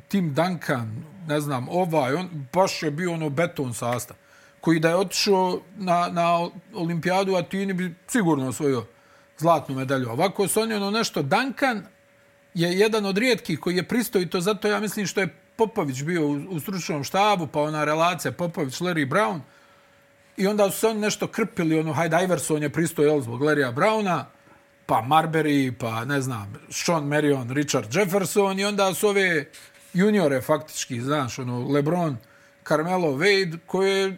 Tim 0.08 0.34
Duncan, 0.34 1.04
ne 1.28 1.40
znam, 1.40 1.68
ovaj, 1.68 2.14
on 2.14 2.46
baš 2.52 2.82
je 2.82 2.90
bio 2.90 3.12
ono 3.12 3.30
beton 3.30 3.74
sastav 3.74 4.16
koji 4.64 4.80
da 4.80 4.88
je 4.88 4.96
otišao 4.96 5.60
na, 5.76 6.08
na 6.12 6.48
olimpijadu 6.74 7.32
u 7.32 7.36
Atini 7.36 7.72
bi 7.72 7.94
sigurno 8.08 8.48
osvojio 8.48 8.86
zlatnu 9.38 9.74
medalju. 9.74 10.10
Ovako 10.10 10.48
su 10.48 10.60
oni 10.60 10.74
ono 10.74 10.90
nešto. 10.90 11.22
Duncan 11.22 11.82
je 12.54 12.72
jedan 12.72 13.06
od 13.06 13.18
rijetkih 13.18 13.60
koji 13.60 13.76
je 13.76 13.82
pristo 13.82 14.20
i 14.20 14.30
to 14.30 14.40
zato 14.40 14.68
ja 14.68 14.80
mislim 14.80 15.06
što 15.06 15.20
je 15.20 15.34
Popović 15.56 16.02
bio 16.02 16.26
u, 16.26 16.32
u 16.32 16.60
stručnom 16.60 17.04
štabu, 17.04 17.46
pa 17.46 17.60
ona 17.60 17.84
relacija 17.84 18.32
Popović-Larry 18.32 19.08
Brown. 19.08 19.40
I 20.36 20.46
onda 20.46 20.70
su 20.70 20.78
se 20.78 20.86
oni 20.86 21.00
nešto 21.00 21.26
krpili, 21.26 21.78
ono, 21.78 21.92
hajde, 21.92 22.24
Iverson 22.24 22.62
je 22.62 22.72
pristoj, 22.72 23.06
jel, 23.06 23.20
zbog 23.20 23.42
Larrya 23.42 23.74
Browna, 23.74 24.24
pa 24.86 24.94
Marbury, 24.94 25.72
pa 25.78 26.04
ne 26.04 26.20
znam, 26.20 26.54
Sean 26.70 27.06
Marion, 27.06 27.50
Richard 27.50 27.94
Jefferson 27.94 28.58
i 28.58 28.64
onda 28.64 28.94
su 28.94 29.08
ove 29.08 29.46
juniore 29.94 30.40
faktički, 30.40 31.00
znaš, 31.00 31.38
ono, 31.38 31.68
LeBron, 31.68 32.16
Carmelo 32.68 33.08
Wade, 33.08 33.58
koje 33.66 34.16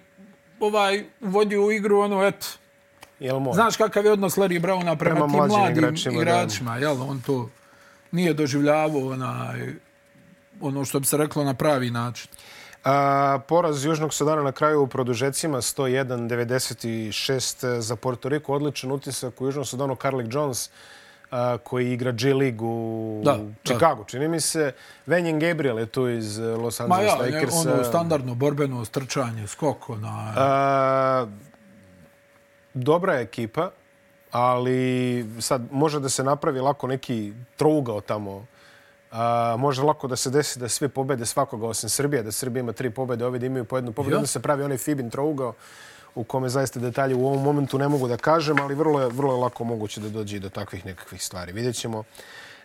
ovaj 0.60 1.04
vodio 1.20 1.64
u 1.64 1.72
igru, 1.72 1.98
ono, 1.98 2.26
eto, 2.26 2.46
Jel 3.20 3.38
moj? 3.38 3.54
Znaš 3.54 3.76
kakav 3.76 4.04
je 4.04 4.12
odnos 4.12 4.36
Larry 4.36 4.60
Browna 4.60 4.96
prema, 4.96 5.26
prema 5.26 5.26
tim 5.26 5.36
mladim 5.36 5.78
igračima, 5.78 6.22
igračima 6.22 6.76
jel? 6.76 7.02
On 7.02 7.20
to 7.20 7.50
nije 8.10 8.34
doživljavao 8.34 9.08
onaj, 9.08 9.74
ono 10.60 10.84
što 10.84 11.00
bi 11.00 11.06
se 11.06 11.16
reklo 11.16 11.44
na 11.44 11.54
pravi 11.54 11.90
način. 11.90 12.30
A, 12.84 13.38
poraz 13.48 13.84
Južnog 13.84 14.14
Sudana 14.14 14.42
na 14.42 14.52
kraju 14.52 14.82
u 14.82 14.86
produžecima 14.86 15.58
101-96 15.58 17.80
za 17.80 17.96
Porto 17.96 18.28
Riko. 18.28 18.54
Odličan 18.54 18.92
utisak 18.92 19.40
u 19.40 19.46
Južnom 19.46 19.64
Sudanu. 19.64 19.96
Carlik 20.02 20.26
Jones 20.30 20.70
koji 21.62 21.92
igra 21.92 22.12
G 22.12 22.34
League 22.34 22.66
u 22.66 23.22
Chicago, 23.64 24.02
da. 24.02 24.08
čini 24.08 24.28
mi 24.28 24.40
se. 24.40 24.72
Venjen 25.06 25.38
Gabriel 25.38 25.78
je 25.78 25.86
tu 25.86 26.08
iz 26.08 26.38
Los 26.38 26.80
Angeles 26.80 27.12
Ma 27.18 27.26
ja, 27.26 27.34
Lakers. 27.34 27.54
Ono 27.54 27.84
standardno 27.84 28.34
borbeno 28.34 28.84
strčanje, 28.84 29.46
skok. 29.46 29.90
Ona... 29.90 30.32
A, 30.36 31.26
dobra 32.74 33.14
je 33.14 33.22
ekipa, 33.22 33.70
ali 34.30 35.26
sad 35.40 35.62
može 35.70 36.00
da 36.00 36.08
se 36.08 36.24
napravi 36.24 36.60
lako 36.60 36.86
neki 36.86 37.32
trougao 37.56 38.00
tamo. 38.00 38.46
A, 39.12 39.56
može 39.58 39.82
lako 39.82 40.08
da 40.08 40.16
se 40.16 40.30
desi 40.30 40.58
da 40.58 40.68
svi 40.68 40.88
pobede 40.88 41.26
svakoga 41.26 41.66
osim 41.66 41.88
Srbije, 41.88 42.22
da 42.22 42.32
Srbija 42.32 42.60
ima 42.60 42.72
tri 42.72 42.90
pobede, 42.90 43.30
da 43.30 43.46
imaju 43.46 43.64
po 43.64 43.76
jednu 43.76 43.92
pobedu, 43.92 44.16
onda 44.16 44.26
se 44.26 44.42
pravi 44.42 44.62
onaj 44.62 44.78
Fibin 44.78 45.10
trougao 45.10 45.54
u 46.16 46.24
kome 46.24 46.48
zaista 46.48 46.80
detalje 46.80 47.14
u 47.14 47.26
ovom 47.26 47.42
momentu 47.42 47.78
ne 47.78 47.88
mogu 47.88 48.08
da 48.08 48.16
kažem, 48.16 48.60
ali 48.60 48.74
vrlo 48.74 49.00
je, 49.00 49.08
vrlo 49.08 49.34
je 49.34 49.40
lako 49.40 49.64
moguće 49.64 50.00
da 50.00 50.08
dođe 50.08 50.38
do 50.38 50.48
takvih 50.48 50.86
nekakvih 50.86 51.22
stvari. 51.22 51.52
Vidjet 51.52 51.76
ćemo. 51.76 52.04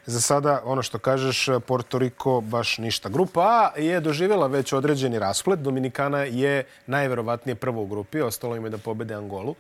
za 0.06 0.22
sada, 0.22 0.62
ono 0.66 0.82
što 0.82 1.00
kažeš, 1.00 1.48
Porto 1.68 2.00
Riko 2.00 2.42
baš 2.42 2.78
ništa. 2.78 3.10
Grupa 3.10 3.42
A 3.42 3.80
je 3.80 4.00
doživjela 4.00 4.48
već 4.48 4.74
određeni 4.74 5.20
rasplet. 5.20 5.60
Dominikana 5.60 6.20
je 6.20 6.64
najverovatnije 6.88 7.56
prvo 7.56 7.82
u 7.82 7.88
grupi. 7.88 8.22
Ostalo 8.22 8.56
im 8.56 8.64
je 8.64 8.70
da 8.70 8.78
pobede 8.78 9.14
Angolu. 9.14 9.56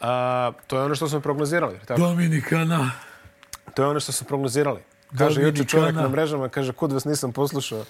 A, 0.00 0.52
to 0.66 0.78
je 0.78 0.84
ono 0.84 0.94
što 0.94 1.08
smo 1.08 1.20
prognozirali. 1.20 1.78
Tako? 1.86 2.00
Dominikana. 2.00 2.90
To 3.74 3.82
je 3.82 3.88
ono 3.88 4.00
što 4.00 4.12
smo 4.12 4.26
prognozirali. 4.26 4.80
Kaže 5.18 5.42
juče 5.42 5.64
čovjek 5.64 5.94
na 5.94 6.08
mrežama, 6.08 6.48
kaže, 6.48 6.72
kud 6.72 6.92
vas 6.92 7.04
nisam 7.04 7.32
poslušao 7.32 7.84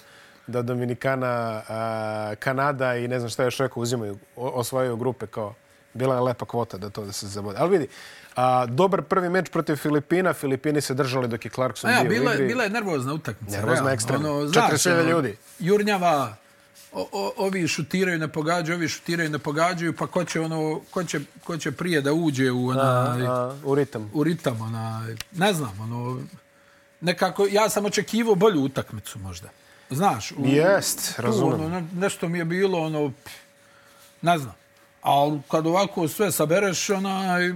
da 0.47 0.61
Dominikana, 0.61 1.61
a, 1.69 2.33
Kanada 2.39 2.95
i 2.95 3.07
ne 3.07 3.19
znam 3.19 3.29
šta 3.29 3.43
još 3.43 3.57
rekao 3.57 3.83
uzimaju, 3.83 4.17
osvajaju 4.35 4.97
grupe 4.97 5.27
kao 5.27 5.53
bila 5.93 6.15
je 6.15 6.21
lepa 6.21 6.45
kvota 6.45 6.77
da 6.77 6.89
to 6.89 7.05
da 7.05 7.11
se 7.11 7.27
zabode. 7.27 7.57
Ali 7.59 7.77
vidi, 7.77 7.87
a, 8.35 8.65
dobar 8.65 9.01
prvi 9.01 9.29
meč 9.29 9.49
protiv 9.49 9.75
Filipina. 9.75 10.33
Filipini 10.33 10.81
se 10.81 10.93
držali 10.93 11.27
dok 11.27 11.45
je 11.45 11.51
Clarkson 11.51 11.91
ja, 11.91 12.03
bio 12.03 12.09
bila, 12.09 12.31
u 12.31 12.33
igri. 12.33 12.47
Bila 12.47 12.63
je 12.63 12.69
nervozna 12.69 13.13
utakmica. 13.13 13.55
Nervozna 13.57 13.91
ekstremno. 13.91 14.37
Ono, 14.37 14.49
47 14.49 14.99
ono, 14.99 15.09
ljudi. 15.09 15.37
Jurnjava, 15.59 16.35
o, 16.91 17.09
o, 17.11 17.33
ovi 17.37 17.67
šutiraju, 17.67 18.19
ne 18.19 18.27
pogađaju, 18.27 18.77
ovi 18.77 18.87
šutiraju, 18.87 19.29
ne 19.29 19.39
pogađaju, 19.39 19.93
pa 19.93 20.07
ko 20.07 20.23
će, 20.23 20.41
ono, 20.41 20.81
ko 20.91 21.03
će, 21.03 21.19
ko 21.43 21.57
će 21.57 21.71
prije 21.71 22.01
da 22.01 22.13
uđe 22.13 22.51
u, 22.51 22.67
ona, 22.67 22.81
a, 22.81 23.17
a, 23.27 23.55
u 23.63 23.75
ritam. 23.75 24.11
U 24.13 24.23
ritam, 24.23 24.61
ona, 24.61 25.07
ne 25.31 25.53
znam, 25.53 25.79
ono, 25.81 26.21
nekako, 27.01 27.47
ja 27.51 27.69
sam 27.69 27.85
očekivao 27.85 28.35
bolju 28.35 28.61
utakmicu 28.61 29.19
možda. 29.19 29.49
Znaš, 29.89 30.31
u, 30.31 30.45
Jest, 30.45 31.19
razumem. 31.19 31.61
Ono, 31.61 31.87
nešto 31.93 32.27
mi 32.27 32.37
je 32.37 32.45
bilo, 32.45 32.79
ono, 32.79 33.11
ne 34.21 34.37
znam. 34.37 34.55
Ali 35.01 35.39
kad 35.51 35.67
ovako 35.67 36.07
sve 36.07 36.31
sabereš, 36.31 36.89
onaj, 36.89 37.53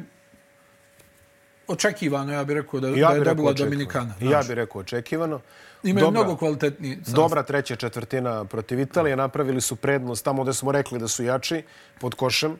očekivano, 1.67 2.33
ja 2.33 2.43
bih 2.43 2.55
rekao, 2.55 2.79
da, 2.79 2.87
ja 2.87 3.09
da 3.09 3.15
je 3.15 3.23
dobila 3.23 3.53
Dominikana. 3.53 4.13
Znaš. 4.19 4.31
Ja 4.31 4.39
bih 4.39 4.51
rekao 4.51 4.81
očekivano. 4.81 5.39
Imaju 5.83 6.05
dobra, 6.05 6.21
mnogo 6.21 6.37
kvalitetni 6.37 6.95
sastav. 6.95 7.13
Dobra 7.15 7.43
treća 7.43 7.75
četvrtina 7.75 8.45
protiv 8.45 8.79
Italije. 8.79 9.15
Napravili 9.15 9.61
su 9.61 9.75
prednost 9.75 10.25
tamo 10.25 10.43
gde 10.43 10.53
smo 10.53 10.71
rekli 10.71 10.99
da 10.99 11.07
su 11.07 11.23
jači 11.23 11.63
pod 11.99 12.15
košem. 12.15 12.57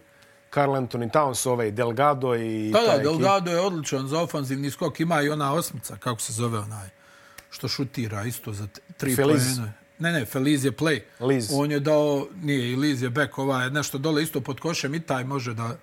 Carl 0.53 0.71
Anthony 0.71 1.11
Towns, 1.11 1.49
ovaj 1.49 1.71
Delgado 1.71 2.35
i 2.35 2.71
da, 2.71 2.79
da, 2.81 2.97
Delgado 2.97 3.51
je 3.51 3.59
odličan 3.59 4.07
za 4.07 4.21
ofanzivni 4.21 4.71
skok. 4.71 4.99
Ima 4.99 5.21
i 5.21 5.29
ona 5.29 5.53
osmica, 5.53 5.97
kako 5.99 6.21
se 6.21 6.33
zove 6.33 6.59
onaj, 6.59 6.89
što 7.51 7.67
šutira 7.67 8.23
isto 8.23 8.53
za 8.53 8.67
tri 8.97 9.15
Feliz. 9.15 9.55
pojene. 9.55 9.73
Ne, 9.99 10.11
ne, 10.11 10.25
Feliz 10.25 10.65
je 10.65 10.71
play. 10.71 10.99
Liz. 11.19 11.49
On 11.51 11.71
je 11.71 11.79
dao, 11.79 12.27
nije, 12.43 12.71
i 12.71 12.75
Liz 12.75 13.01
je 13.01 13.09
back, 13.09 13.37
ovaj, 13.37 13.69
nešto 13.69 13.97
dole 13.97 14.23
isto 14.23 14.41
pod 14.41 14.59
košem 14.59 14.95
i 14.95 14.99
taj 14.99 15.23
može 15.23 15.53
da, 15.53 15.77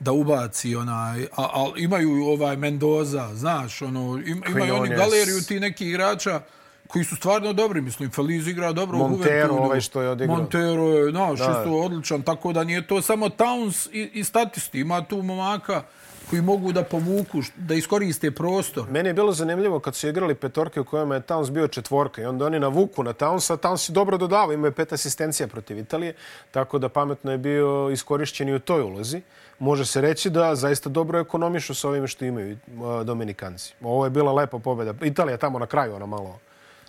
da 0.00 0.12
ubaci 0.12 0.76
onaj, 0.76 1.22
a, 1.22 1.26
a 1.36 1.72
imaju 1.76 2.24
ovaj 2.24 2.56
Mendoza, 2.56 3.34
znaš, 3.34 3.82
ono, 3.82 4.22
im, 4.26 4.42
imaju 4.48 4.74
oni 4.74 4.88
galeriju 4.88 5.42
ti 5.48 5.60
neki 5.60 5.88
igrača 5.88 6.40
koji 6.88 7.04
su 7.04 7.16
stvarno 7.16 7.52
dobri, 7.52 7.80
mislim, 7.80 8.10
Feliz 8.10 8.48
igra 8.48 8.72
dobro 8.72 8.98
Montero, 8.98 9.54
u 9.54 9.56
ovaj 9.56 9.80
što 9.80 10.02
je 10.02 10.08
odigrao. 10.08 10.36
Montero 10.36 10.88
je, 10.88 11.10
znaš, 11.10 11.40
isto 11.40 11.72
odličan, 11.72 12.22
tako 12.22 12.52
da 12.52 12.64
nije 12.64 12.86
to 12.86 13.02
samo 13.02 13.28
Towns 13.28 13.88
i, 13.92 14.10
i 14.14 14.24
statisti, 14.24 14.80
ima 14.80 15.04
tu 15.04 15.22
momaka 15.22 15.82
koji 16.30 16.42
mogu 16.42 16.72
da 16.72 16.82
povuku, 16.82 17.38
da 17.56 17.74
iskoriste 17.74 18.30
prostor. 18.30 18.90
Meni 18.90 19.08
je 19.08 19.14
bilo 19.14 19.32
zanimljivo 19.32 19.80
kad 19.80 19.94
su 19.94 20.08
igrali 20.08 20.34
petorke 20.34 20.80
u 20.80 20.84
kojima 20.84 21.14
je 21.14 21.20
Towns 21.20 21.50
bio 21.50 21.68
četvorka 21.68 22.22
i 22.22 22.24
onda 22.24 22.46
oni 22.46 22.60
navuku 22.60 23.02
na 23.02 23.12
Townsa. 23.12 23.56
Towns 23.56 23.90
je 23.90 23.94
dobro 23.94 24.18
dodao, 24.18 24.52
imao 24.52 24.68
je 24.68 24.72
pet 24.72 24.92
asistencija 24.92 25.48
protiv 25.48 25.78
Italije, 25.78 26.14
tako 26.50 26.78
da 26.78 26.88
pametno 26.88 27.32
je 27.32 27.38
bio 27.38 27.90
iskorišćen 27.92 28.48
i 28.48 28.54
u 28.54 28.58
toj 28.58 28.82
ulozi. 28.82 29.22
Može 29.58 29.86
se 29.86 30.00
reći 30.00 30.30
da 30.30 30.54
zaista 30.54 30.90
dobro 30.90 31.20
ekonomišu 31.20 31.74
sa 31.74 31.88
ovim 31.88 32.06
što 32.06 32.24
imaju 32.24 32.56
Dominikanci. 33.04 33.74
Ovo 33.82 34.04
je 34.04 34.10
bila 34.10 34.32
lepa 34.32 34.58
pobjeda. 34.58 34.94
Italija 35.02 35.36
tamo 35.36 35.58
na 35.58 35.66
kraju, 35.66 35.94
ona 35.94 36.06
malo 36.06 36.38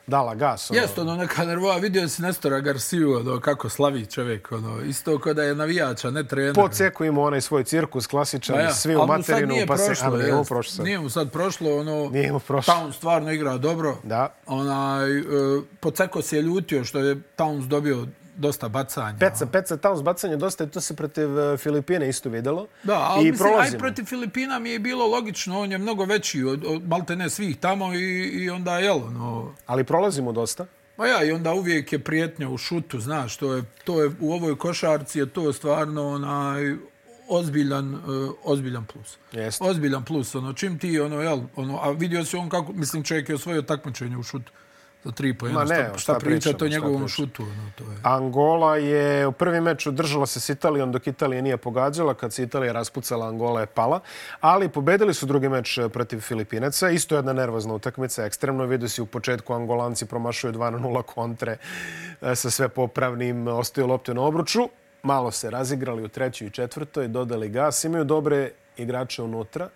dala 0.08 0.36
gas. 0.36 0.72
Ono. 0.72 0.80
Jeste, 0.80 1.02
ono, 1.02 1.16
neka 1.16 1.46
nervoa. 1.46 1.78
Vidio 1.78 2.08
si 2.08 2.22
Nestora 2.22 2.60
Garciju, 2.60 3.14
ono, 3.14 3.40
kako 3.40 3.70
slavi 3.70 4.06
čovjek. 4.06 4.52
Ono, 4.52 4.82
isto 4.82 5.20
kao 5.20 5.34
da 5.34 5.44
je 5.44 5.56
navijača, 5.56 6.12
ne 6.12 6.24
trener. 6.24 6.56
Po 6.56 6.70
ceku 6.70 7.06
ima 7.06 7.22
onaj 7.22 7.42
svoj 7.42 7.64
cirkus, 7.64 8.08
klasičan, 8.08 8.60
ja, 8.60 8.74
svi 8.74 8.96
u 8.96 9.06
materinu. 9.08 9.56
Pa 9.68 9.74
prošlo, 9.74 9.96
se, 9.96 10.06
ali, 10.06 10.24
nije 10.24 10.36
mu 10.36 10.44
prošlo 10.44 10.72
sad. 10.72 10.86
Nije 10.86 11.00
mu 11.00 11.10
sad 11.10 11.32
prošlo. 11.32 11.78
Ono, 11.80 12.10
nije 12.10 12.32
mu 12.32 12.40
prošlo. 12.40 12.74
Towns 12.74 12.94
stvarno 12.94 13.32
igra 13.32 13.58
dobro. 13.58 13.98
Da. 14.04 14.34
Onaj, 14.46 15.20
uh, 15.20 15.64
po 15.80 15.92
ceko 15.92 16.22
se 16.22 16.36
je 16.36 16.42
ljutio 16.42 16.84
što 16.84 17.00
je 17.00 17.16
Towns 17.38 17.68
dobio 17.68 18.08
dosta 18.38 18.70
bacanja. 18.70 19.18
Peca, 19.20 19.46
peca, 19.46 19.78
tamo 19.78 20.02
bacanje 20.02 20.38
dosta 20.38 20.64
i 20.64 20.68
to 20.68 20.82
se 20.82 20.96
protiv 20.96 21.40
e, 21.40 21.58
Filipine 21.58 22.10
isto 22.10 22.30
videlo. 22.30 22.68
Da, 22.84 22.98
ali 23.00 23.28
I 23.28 23.32
mislim, 23.32 23.54
aj 23.60 23.78
protiv 23.78 24.06
Filipina 24.06 24.60
mi 24.60 24.70
je 24.70 24.80
bilo 24.80 25.08
logično, 25.08 25.60
on 25.60 25.72
je 25.72 25.78
mnogo 25.78 26.06
veći 26.06 26.44
od, 26.44 26.66
od 26.66 26.88
malte 26.88 27.16
ne 27.16 27.30
svih 27.30 27.58
tamo 27.58 27.94
i, 27.94 28.24
i 28.24 28.50
onda, 28.50 28.80
jel, 28.80 29.00
no... 29.00 29.54
Ali 29.66 29.84
prolazimo 29.84 30.32
dosta. 30.32 30.66
Pa 30.96 31.08
ja, 31.08 31.24
i 31.24 31.32
onda 31.32 31.54
uvijek 31.54 31.94
je 31.94 32.00
prijetnja 32.00 32.50
u 32.50 32.58
šutu, 32.58 33.00
znaš, 33.00 33.38
to 33.38 33.54
je, 33.54 33.64
to 33.84 34.04
je 34.04 34.12
u 34.20 34.34
ovoj 34.34 34.58
košarci 34.58 35.20
je 35.20 35.26
to 35.26 35.54
stvarno 35.54 36.08
onaj 36.08 36.76
ozbiljan, 37.30 37.94
uh, 37.94 38.02
ozbiljan 38.44 38.86
plus. 38.86 39.18
Jest. 39.32 39.62
Ozbiljan 39.62 40.06
plus, 40.06 40.36
ono, 40.36 40.54
čim 40.54 40.80
ti, 40.80 41.00
ono, 41.00 41.22
jel, 41.22 41.40
ono, 41.56 41.80
a 41.82 41.92
vidio 41.92 42.26
si 42.26 42.38
on 42.38 42.50
kako, 42.50 42.74
mislim, 42.74 43.04
čovjek 43.04 43.30
je 43.30 43.36
osvojio 43.36 43.62
takmičenje 43.62 44.18
u 44.18 44.24
šutu 44.24 44.52
za 45.04 45.12
tri 45.12 45.34
po 45.34 45.48
jedna. 45.48 45.64
Ne, 45.64 45.90
šta, 45.90 45.98
šta 45.98 46.20
priča 46.20 46.54
to 46.54 46.68
njegovom 46.68 47.08
šutu? 47.08 47.44
No, 47.44 47.72
to 47.76 47.84
je. 47.84 47.98
Angola 48.04 48.78
je 48.78 49.28
u 49.28 49.32
prvi 49.32 49.62
meč 49.62 49.88
održala 49.88 50.26
se 50.26 50.40
s 50.40 50.50
Italijom 50.50 50.92
dok 50.92 51.08
Italija 51.08 51.42
nije 51.42 51.58
pogađala. 51.58 52.14
Kad 52.14 52.34
se 52.34 52.44
Italija 52.44 52.74
raspucala, 52.74 53.28
Angola 53.28 53.60
je 53.62 53.66
pala. 53.66 54.00
Ali 54.40 54.70
pobedili 54.70 55.14
su 55.14 55.26
drugi 55.26 55.50
meč 55.50 55.78
eh, 55.78 55.90
protiv 55.90 56.20
Filipinaca. 56.20 56.90
Isto 56.90 57.16
jedna 57.16 57.34
nervozna 57.34 57.74
utakmica. 57.74 58.26
Ekstremno 58.26 58.66
vidio 58.66 58.90
si 58.90 59.02
u 59.02 59.06
početku 59.06 59.54
Angolanci 59.54 60.06
promašuju 60.06 60.54
2 60.54 60.70
na 60.70 60.80
0 60.80 61.02
kontre 61.02 61.58
eh, 62.22 62.36
sa 62.36 62.50
sve 62.50 62.70
popravnim. 62.70 63.48
Ostaju 63.48 63.88
lopte 63.88 64.14
na 64.14 64.22
obruču. 64.22 64.70
Malo 65.04 65.32
se 65.32 65.50
razigrali 65.50 66.04
u 66.04 66.08
trećoj 66.08 66.48
i 66.48 66.52
četvrtoj. 66.52 67.08
Dodali 67.08 67.50
gas. 67.50 67.84
Imaju 67.84 68.04
dobre 68.04 68.52
igrače 68.78 69.24
unutra. 69.24 69.70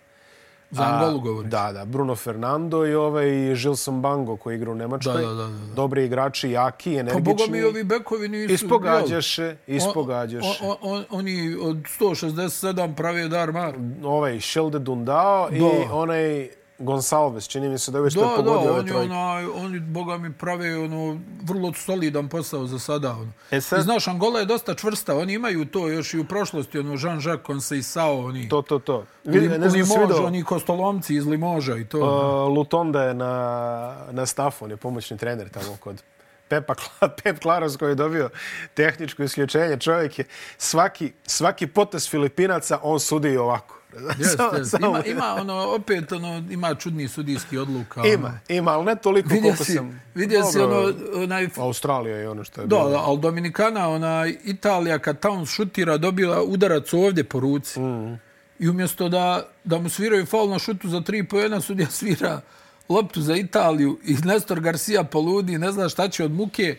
Za 0.72 0.82
Angolu 0.82 1.20
govoriš? 1.20 1.50
Da, 1.50 1.72
da. 1.72 1.84
Bruno 1.84 2.16
Fernando 2.16 2.86
i 2.86 2.94
ovaj 2.94 3.54
Gilson 3.54 4.02
Bango 4.02 4.36
koji 4.36 4.56
igra 4.56 4.70
u 4.70 4.74
Nemačkoj. 4.74 5.22
Da, 5.22 5.28
da, 5.28 5.34
da, 5.34 5.46
da. 5.46 5.74
Dobri 5.74 6.04
igrači, 6.04 6.50
jaki, 6.50 6.94
energični. 6.94 7.24
Pa 7.24 7.30
boga 7.30 7.44
mi 7.48 7.62
ovi 7.62 7.84
bekovi 7.84 8.28
nisu... 8.28 8.54
Ispogađaše, 8.54 9.56
ispogađaše. 9.66 10.58
On, 10.62 10.76
on, 10.80 10.96
on, 10.96 11.04
oni 11.10 11.56
od 11.62 11.76
167 11.76 12.94
pravi 12.94 13.28
dar 13.28 13.52
mar. 13.52 13.74
Ovaj 14.04 14.40
Šelde 14.40 14.78
Dundao 14.78 15.50
da. 15.50 15.56
i 15.56 15.62
onaj 15.92 16.48
Gonsalves, 16.82 17.48
čini 17.48 17.68
mi 17.68 17.78
se 17.78 17.90
da 17.90 17.98
je 17.98 18.10
što 18.10 18.20
da, 18.20 18.36
pogodio 18.36 18.64
da, 18.64 18.70
ove 18.70 18.80
oni, 18.80 18.92
ona, 18.92 19.50
oni, 19.54 19.80
boga 19.80 20.18
mi, 20.18 20.32
prave 20.32 20.78
ono, 20.78 21.20
vrlo 21.42 21.72
solidan 21.72 22.28
posao 22.28 22.66
za 22.66 22.78
sada. 22.78 23.12
Ono. 23.12 23.32
E 23.50 23.60
sad... 23.60 23.78
I 23.78 23.82
znaš, 23.82 24.08
Angola 24.08 24.38
je 24.38 24.44
dosta 24.44 24.74
čvrsta. 24.74 25.16
Oni 25.16 25.32
imaju 25.32 25.64
to 25.64 25.88
još 25.88 26.14
i 26.14 26.18
u 26.18 26.24
prošlosti. 26.24 26.78
Ono, 26.78 26.92
Jean-Jacques 26.92 27.42
Conceição, 27.46 28.26
oni... 28.26 28.48
To, 28.48 28.62
to, 28.62 28.78
to. 28.78 29.04
Vidi, 29.24 29.48
ne 29.48 29.68
znam 29.68 29.82
vidio... 29.82 30.26
oni 30.26 30.44
kostolomci 30.44 31.14
iz 31.14 31.26
Limoža 31.26 31.76
i 31.76 31.84
to. 31.84 31.98
Uh, 31.98 32.56
Lutonda 32.56 33.02
je 33.02 33.14
na, 33.14 33.96
na 34.10 34.26
stafu, 34.26 34.64
on 34.64 34.70
je 34.70 34.76
pomoćni 34.76 35.18
trener 35.18 35.48
tamo 35.48 35.76
kod 35.80 36.02
Pepa, 36.48 36.74
Pep 37.22 37.38
Klaros 37.38 37.76
koji 37.76 37.90
je 37.90 37.94
dobio 37.94 38.30
tehničko 38.74 39.22
isključenje. 39.22 39.76
Čovjek 39.76 40.18
je 40.18 40.24
svaki, 40.58 41.12
svaki 41.26 41.66
potes 41.66 42.10
Filipinaca, 42.10 42.78
on 42.82 43.00
sudi 43.00 43.36
ovako. 43.36 43.81
Yes, 43.92 44.36
yes. 44.36 44.86
Ima, 44.86 45.04
ima 45.04 45.34
ono, 45.40 45.74
opet 45.74 46.12
ono, 46.12 46.42
ima 46.50 46.74
čudni 46.74 47.08
sudijski 47.08 47.58
odluka. 47.58 48.02
Ima, 48.06 48.28
ono. 48.28 48.38
ima, 48.48 48.70
ali 48.70 48.84
ne 48.84 48.96
toliko 48.96 49.28
vidio 49.28 49.42
koliko 49.42 49.64
si, 49.64 49.72
sam... 49.72 50.00
Vidio 50.14 50.44
si 50.44 50.58
ono... 50.58 50.92
Onaj... 51.14 51.48
Australija 51.56 52.16
je 52.16 52.28
ono 52.28 52.44
što 52.44 52.60
je 52.60 52.66
da, 52.66 52.76
bilo. 52.76 52.90
Da, 52.90 52.98
ali 52.98 53.20
Dominikana, 53.20 53.88
ona 53.88 54.26
Italija, 54.44 54.98
kad 54.98 55.20
Towns 55.20 55.54
šutira, 55.54 55.96
dobila 55.96 56.42
udarac 56.42 56.92
ovdje 56.92 57.24
po 57.24 57.40
ruci. 57.40 57.80
Mm. 57.80 58.20
I 58.58 58.68
umjesto 58.68 59.08
da, 59.08 59.46
da 59.64 59.78
mu 59.78 59.88
sviraju 59.88 60.26
faul 60.26 60.50
na 60.50 60.58
šutu 60.58 60.88
za 60.88 61.00
tri 61.00 61.24
po 61.24 61.38
jedna, 61.38 61.60
sudija 61.60 61.90
svira 61.90 62.40
loptu 62.88 63.20
za 63.20 63.36
Italiju 63.36 63.98
i 64.04 64.14
Nestor 64.24 64.60
Garcia 64.60 65.04
poludi, 65.04 65.58
ne 65.58 65.72
zna 65.72 65.88
šta 65.88 66.08
će 66.08 66.24
od 66.24 66.32
muke 66.32 66.76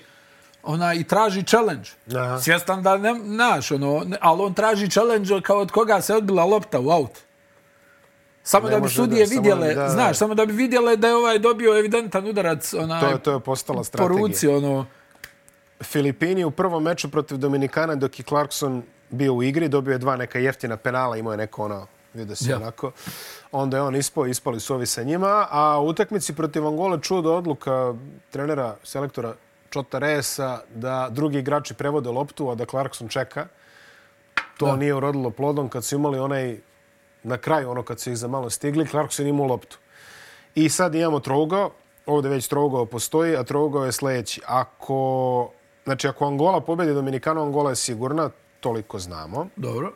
ona 0.63 0.93
i 0.93 1.03
traži 1.03 1.43
challenge. 1.43 1.89
Aha. 2.15 2.39
Svjestan 2.39 2.83
da 2.83 2.97
ne, 2.97 3.13
naš, 3.13 3.71
ono, 3.71 4.03
ne, 4.05 4.17
ali 4.21 4.41
on 4.41 4.53
traži 4.53 4.89
challenge 4.89 5.41
kao 5.41 5.59
od 5.59 5.71
koga 5.71 6.01
se 6.01 6.15
odbila 6.15 6.45
lopta 6.45 6.79
u 6.79 6.89
aut. 6.89 7.19
Samo 8.43 8.67
ne 8.67 8.73
da 8.73 8.79
bi 8.79 8.89
sudije 8.89 9.25
da, 9.25 9.29
vidjele, 9.35 9.73
samo 9.73 9.81
da, 9.81 9.89
znaš, 9.89 10.17
samo 10.17 10.35
da 10.35 10.45
bi 10.45 10.53
vidjele 10.53 10.95
da 10.95 11.07
je 11.07 11.15
ovaj 11.15 11.39
dobio 11.39 11.79
evidentan 11.79 12.27
udarac 12.27 12.73
onaj, 12.73 13.01
to, 13.01 13.07
je, 13.07 13.19
to 13.19 13.31
je 13.31 13.39
postala 13.39 13.83
strategija. 13.83 14.17
po 14.17 14.27
ruci. 14.27 14.47
Ono. 14.47 14.85
Filipini 15.81 16.43
u 16.43 16.51
prvom 16.51 16.83
meču 16.83 17.11
protiv 17.11 17.37
Dominikana 17.37 17.95
dok 17.95 18.19
je 18.19 18.25
Clarkson 18.25 18.83
bio 19.09 19.33
u 19.33 19.43
igri, 19.43 19.67
dobio 19.67 19.91
je 19.91 19.97
dva 19.97 20.15
neka 20.15 20.39
jeftina 20.39 20.77
penala, 20.77 21.17
imao 21.17 21.33
je 21.33 21.37
neko 21.37 21.63
ono, 21.63 21.87
vidio 22.13 22.35
se 22.35 22.49
ja. 22.51 22.57
onako. 22.57 22.91
Onda 23.51 23.77
je 23.77 23.83
on 23.83 23.95
ispao, 23.95 24.27
ispali 24.27 24.59
su 24.59 24.73
ovi 24.73 24.85
sa 24.85 25.03
njima, 25.03 25.47
a 25.49 25.79
u 25.81 25.87
utakmici 25.87 26.33
protiv 26.33 26.67
Angola 26.67 26.99
čudo 26.99 27.33
odluka 27.33 27.93
trenera, 28.29 28.75
selektora 28.83 29.33
Čota 29.73 29.99
Resa 29.99 30.61
da 30.75 31.07
drugi 31.09 31.39
igrači 31.39 31.73
prevode 31.73 32.09
loptu, 32.09 32.49
a 32.49 32.55
da 32.55 32.65
Clarkson 32.65 33.07
čeka. 33.07 33.47
To 34.57 34.65
da. 34.65 34.75
nije 34.75 34.93
urodilo 34.93 35.29
plodom 35.29 35.69
kad 35.69 35.85
su 35.85 35.95
imali 35.95 36.19
onaj 36.19 36.57
na 37.23 37.37
kraju, 37.37 37.71
ono 37.71 37.83
kad 37.83 37.99
su 37.99 38.11
ih 38.11 38.17
za 38.17 38.27
malo 38.27 38.49
stigli, 38.49 38.87
Clarkson 38.87 39.27
imao 39.27 39.47
loptu. 39.47 39.77
I 40.55 40.69
sad 40.69 40.95
imamo 40.95 41.19
trougao. 41.19 41.71
Ovdje 42.05 42.31
već 42.31 42.47
trougao 42.47 42.85
postoji, 42.85 43.35
a 43.35 43.43
trougao 43.43 43.85
je 43.85 43.91
sljedeći. 43.91 44.41
Ako, 44.45 45.49
znači, 45.83 46.07
ako 46.07 46.25
Angola 46.25 46.61
pobedi 46.61 46.93
Dominikanu, 46.93 47.41
Angola 47.41 47.69
je 47.69 47.75
sigurna, 47.75 48.29
toliko 48.59 48.99
znamo. 48.99 49.47
Dobro. 49.55 49.93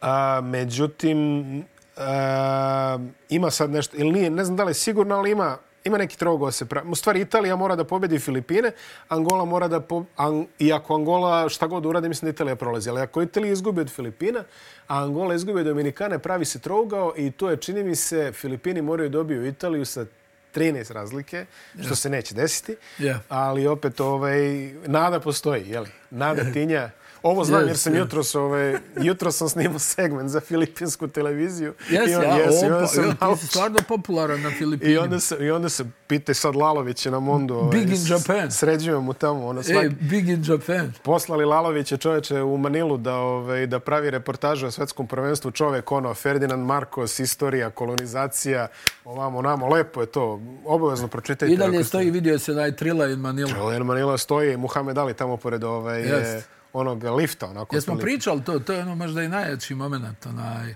A, 0.00 0.40
međutim, 0.42 1.64
a, 1.96 2.98
ima 3.28 3.50
sad 3.50 3.70
nešto, 3.70 3.96
ili 3.96 4.12
nije, 4.12 4.30
ne 4.30 4.44
znam 4.44 4.56
da 4.56 4.64
li 4.64 4.70
je 4.70 4.74
sigurno, 4.74 5.14
ali 5.14 5.30
ima, 5.30 5.58
ima 5.84 5.98
neki 5.98 6.18
trougao 6.18 6.50
se 6.50 6.66
pravi. 6.66 6.90
U 6.90 6.94
stvari, 6.94 7.20
Italija 7.20 7.56
mora 7.56 7.76
da 7.76 7.84
pobedi 7.84 8.18
Filipine, 8.18 8.72
Angola 9.08 9.44
mora 9.44 9.68
da... 9.68 9.80
Po, 9.80 10.04
an, 10.16 10.46
I 10.58 10.72
ako 10.72 10.94
Angola 10.94 11.48
šta 11.48 11.66
god 11.66 11.86
uradi, 11.86 12.08
mislim 12.08 12.26
da 12.26 12.34
Italija 12.34 12.56
prolazi. 12.56 12.90
Ali 12.90 13.00
ako 13.00 13.22
Italija 13.22 13.52
izgubi 13.52 13.80
od 13.80 13.90
Filipina, 13.90 14.44
a 14.88 15.02
Angola 15.02 15.34
izgubi 15.34 15.60
od 15.60 15.66
Dominikane, 15.66 16.18
pravi 16.18 16.44
se 16.44 16.58
trougao 16.58 17.12
i 17.16 17.30
to 17.30 17.50
je, 17.50 17.56
čini 17.56 17.84
mi 17.84 17.96
se, 17.96 18.32
Filipini 18.32 18.82
moraju 18.82 19.08
dobiju 19.08 19.46
Italiju 19.46 19.84
sa 19.84 20.06
13 20.54 20.92
razlike, 20.92 21.46
što 21.84 21.96
se 21.96 22.10
neće 22.10 22.34
desiti. 22.34 22.76
Yeah. 22.98 23.18
Ali 23.28 23.66
opet, 23.66 24.00
ovaj, 24.00 24.72
nada 24.86 25.20
postoji, 25.20 25.68
jeli? 25.68 25.88
Nada 26.10 26.42
tinja. 26.54 26.90
Ovo 27.22 27.44
znam 27.44 27.62
Yes, 27.62 27.66
jer 27.66 27.78
sam 27.78 27.92
yes. 27.92 27.98
jutros, 27.98 28.34
ovaj, 28.34 28.74
jutros 28.96 29.36
sam 29.36 29.48
snimao 29.48 29.78
segment 29.78 30.30
za 30.30 30.40
filipinsku 30.40 31.08
televiziju. 31.08 31.74
Jesi, 31.90 32.10
I 32.10 32.14
on- 32.14 32.22
ja, 32.22 32.28
opa, 32.28 32.42
onda 32.66 32.86
sam 32.86 33.04
jo, 33.04 33.10
ti 33.32 33.40
si 33.40 33.46
stvarno 33.46 33.78
popularan 33.88 34.40
na 34.40 34.50
Filipinima. 34.50 34.94
I 34.94 34.98
onda 34.98 35.20
se, 35.20 35.36
i 35.36 35.50
onda 35.50 35.68
se 35.68 35.84
pite 36.06 36.34
sad 36.34 36.56
Lalović 36.56 37.04
na 37.04 37.20
Mondu. 37.20 37.54
Ovaj, 37.54 37.70
Big 37.72 37.90
in 37.90 37.96
s- 37.98 38.10
Japan. 38.10 38.50
Sređujem 38.50 39.02
mu 39.02 39.12
tamo. 39.12 39.46
Ono, 39.46 39.62
svaki, 39.62 39.78
Ej, 39.78 39.88
big 39.90 40.28
in 40.28 40.44
Japan. 40.44 40.92
Poslali 41.02 41.44
Lalovića 41.44 41.96
čoveče 41.96 42.42
u 42.42 42.56
Manilu 42.58 42.96
da, 42.96 43.14
ovaj, 43.14 43.66
da 43.66 43.78
pravi 43.80 44.10
reportažu 44.10 44.66
o 44.66 44.70
svetskom 44.70 45.06
prvenstvu. 45.06 45.50
Čovek, 45.50 45.92
ono, 45.92 46.14
Ferdinand 46.14 46.66
Marcos, 46.66 47.18
istorija, 47.18 47.70
kolonizacija, 47.70 48.68
ovamo, 49.04 49.42
namo. 49.42 49.68
Lepo 49.68 50.00
je 50.00 50.06
to. 50.06 50.40
Obavezno 50.66 51.08
pročitajte. 51.08 51.46
I 51.46 51.56
dalje 51.56 51.68
ako 51.68 51.76
ste- 51.76 51.84
stoji, 51.84 52.10
vidio 52.10 52.38
se 52.38 52.52
da 52.52 52.64
je 52.64 52.76
Trila 52.76 53.06
in 53.06 53.18
Manila. 53.18 53.72
Jer 53.72 53.84
Manila 53.84 54.18
stoji 54.18 54.56
Muhammed 54.56 54.98
Ali 54.98 55.14
tamo 55.14 55.36
pored 55.36 55.64
ovaj, 55.64 56.00
Jest. 56.00 56.12
je, 56.26 56.42
onog 56.72 57.04
lifta. 57.04 57.46
Onako, 57.46 57.76
Jesmo 57.76 57.94
pričali 57.96 58.44
to, 58.44 58.58
to 58.58 58.72
je 58.72 58.80
ono 58.80 58.94
možda 58.94 59.22
i 59.22 59.28
najjači 59.28 59.74
moment, 59.74 60.26
onaj, 60.26 60.74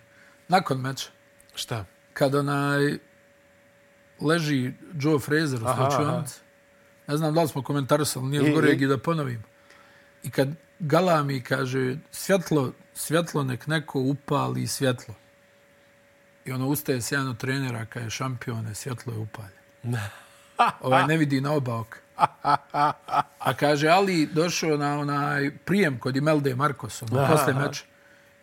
nakon 0.48 0.78
meča. 0.78 1.08
Šta? 1.54 1.84
kad 2.12 2.34
onaj 2.34 2.98
leži 4.20 4.72
Joe 4.94 5.18
Fraser 5.18 5.56
u 5.56 5.66
slučajnici. 5.76 6.40
Ne 7.06 7.16
znam 7.16 7.34
da 7.34 7.42
li 7.42 7.48
smo 7.48 7.62
komentarisali, 7.62 8.26
nije 8.26 8.42
zgoreg 8.44 8.82
i- 8.82 8.86
da 8.86 8.98
ponovim. 8.98 9.42
I 10.22 10.30
kad 10.30 10.48
galami 10.78 11.42
kaže 11.42 11.96
svjetlo, 12.10 12.72
svjetlo 12.94 13.44
nek 13.44 13.66
neko 13.66 14.00
upali 14.00 14.66
svjetlo. 14.66 15.14
I 16.44 16.52
ono 16.52 16.66
ustaje 16.66 17.02
sjajno 17.02 17.34
trenera 17.34 17.86
kad 17.86 18.02
je 18.02 18.10
šampione, 18.10 18.74
svjetlo 18.74 19.12
je 19.12 19.18
upaljeno. 19.18 19.98
ovaj 20.80 21.06
ne 21.06 21.16
vidi 21.16 21.40
na 21.40 21.52
oba 21.52 21.74
oka. 21.76 21.98
A 23.38 23.54
kaže, 23.56 23.88
Ali 23.88 24.26
došao 24.26 24.76
na 24.76 24.98
onaj 24.98 25.50
prijem 25.64 25.98
kod 25.98 26.16
Imelde 26.16 26.54
Marcos, 26.54 27.02
ono, 27.02 27.26
posle 27.30 27.54
meča. 27.54 27.84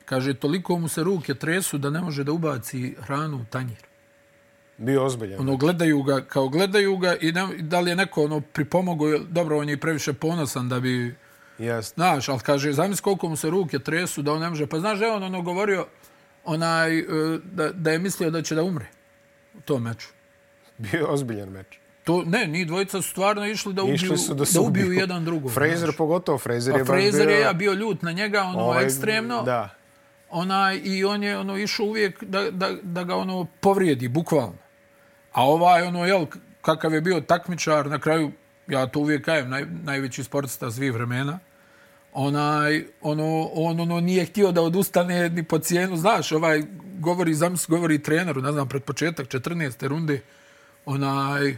Kaže, 0.05 0.33
toliko 0.33 0.79
mu 0.79 0.87
se 0.87 1.03
ruke 1.03 1.33
tresu 1.33 1.77
da 1.77 1.89
ne 1.89 2.01
može 2.01 2.23
da 2.23 2.31
ubaci 2.31 2.95
hranu 2.99 3.37
u 3.37 3.45
tanjir. 3.49 3.77
Bio 4.77 5.05
ozbiljan. 5.05 5.39
Ono, 5.39 5.57
gledaju 5.57 6.03
ga, 6.03 6.21
kao 6.21 6.47
gledaju 6.49 6.97
ga 6.97 7.15
i 7.21 7.31
ne, 7.31 7.47
da 7.59 7.79
li 7.79 7.91
je 7.91 7.95
neko 7.95 8.23
ono 8.23 8.41
pripomogao, 8.41 9.19
dobro, 9.19 9.57
on 9.57 9.69
je 9.69 9.73
i 9.73 9.79
previše 9.79 10.13
ponosan 10.13 10.69
da 10.69 10.79
bi, 10.79 11.15
Jest. 11.57 11.93
znaš, 11.93 12.29
ali 12.29 12.39
kaže, 12.39 12.71
zamisli 12.73 13.03
koliko 13.03 13.29
mu 13.29 13.35
se 13.35 13.49
ruke 13.49 13.79
tresu 13.79 14.21
da 14.21 14.33
on 14.33 14.41
ne 14.41 14.49
može, 14.49 14.67
pa 14.67 14.79
znaš 14.79 14.99
da 14.99 15.05
je 15.05 15.11
on 15.11 15.23
ono 15.23 15.41
govorio 15.41 15.85
onaj, 16.45 16.99
e, 16.99 17.05
da, 17.43 17.71
da 17.71 17.91
je 17.91 17.99
mislio 17.99 18.31
da 18.31 18.41
će 18.41 18.55
da 18.55 18.63
umre 18.63 18.85
u 19.57 19.61
tom 19.61 19.83
meču. 19.83 20.09
Bio 20.77 21.07
ozbiljan 21.07 21.49
meč. 21.49 21.80
To, 22.03 22.23
ne, 22.25 22.47
ni 22.47 22.65
dvojica 22.65 23.01
su 23.01 23.09
stvarno 23.09 23.45
išli 23.45 23.73
da 23.73 23.83
ubiju, 23.83 23.95
Išli 23.95 24.17
su 24.17 24.33
da, 24.33 24.43
da, 24.53 24.61
ubiju 24.61 24.93
jedan 24.93 25.25
drugog. 25.25 25.51
Fraser 25.51 25.77
znaš. 25.77 25.97
pogotovo. 25.97 26.37
Fraser 26.37 26.73
Pa 26.73 26.77
je 26.77 26.83
baš 26.83 26.95
Fraser 26.95 27.27
bio... 27.27 27.35
je 27.35 27.41
ja 27.41 27.53
bio 27.53 27.73
ljut 27.73 28.01
na 28.01 28.11
njega, 28.11 28.43
ono, 28.43 28.59
ovaj, 28.59 28.85
ekstremno. 28.85 29.43
Da. 29.43 29.69
onaj 30.29 30.81
i 30.83 31.05
on 31.05 31.23
je 31.23 31.37
ono 31.37 31.57
išao 31.57 31.85
uvijek 31.85 32.23
da, 32.23 32.51
da, 32.51 32.69
da 32.83 33.03
ga 33.03 33.15
ono 33.15 33.45
povrijedi 33.59 34.07
bukvalno. 34.07 34.57
A 35.31 35.45
ovaj 35.45 35.81
ono 35.81 36.05
jel 36.05 36.25
kakav 36.61 36.93
je 36.93 37.01
bio 37.01 37.21
takmičar 37.21 37.89
na 37.89 37.99
kraju 37.99 38.31
ja 38.67 38.87
to 38.87 38.99
uvijek 38.99 39.25
kajem 39.25 39.49
naj, 39.49 39.65
najveći 39.83 40.23
sportista 40.23 40.71
svih 40.71 40.93
vremena. 40.93 41.39
Onaj 42.13 42.85
ono 43.01 43.49
on 43.53 43.79
ono 43.79 43.99
nije 43.99 44.25
htio 44.25 44.51
da 44.51 44.61
odustane 44.61 45.29
ni 45.29 45.43
po 45.43 45.59
cijenu, 45.59 45.97
znaš, 45.97 46.31
ovaj 46.31 46.63
govori 46.99 47.33
zamisli 47.33 47.75
govori 47.75 48.03
treneru, 48.03 48.41
ne 48.41 48.51
znam, 48.51 48.69
pred 48.69 48.83
početak 48.83 49.27
14. 49.27 49.87
runde 49.87 50.21
onaj 50.85 51.55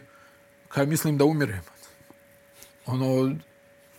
kaj 0.73 0.85
mislim 0.85 1.17
da 1.17 1.25
umirem. 1.25 1.61
Ono, 2.85 3.35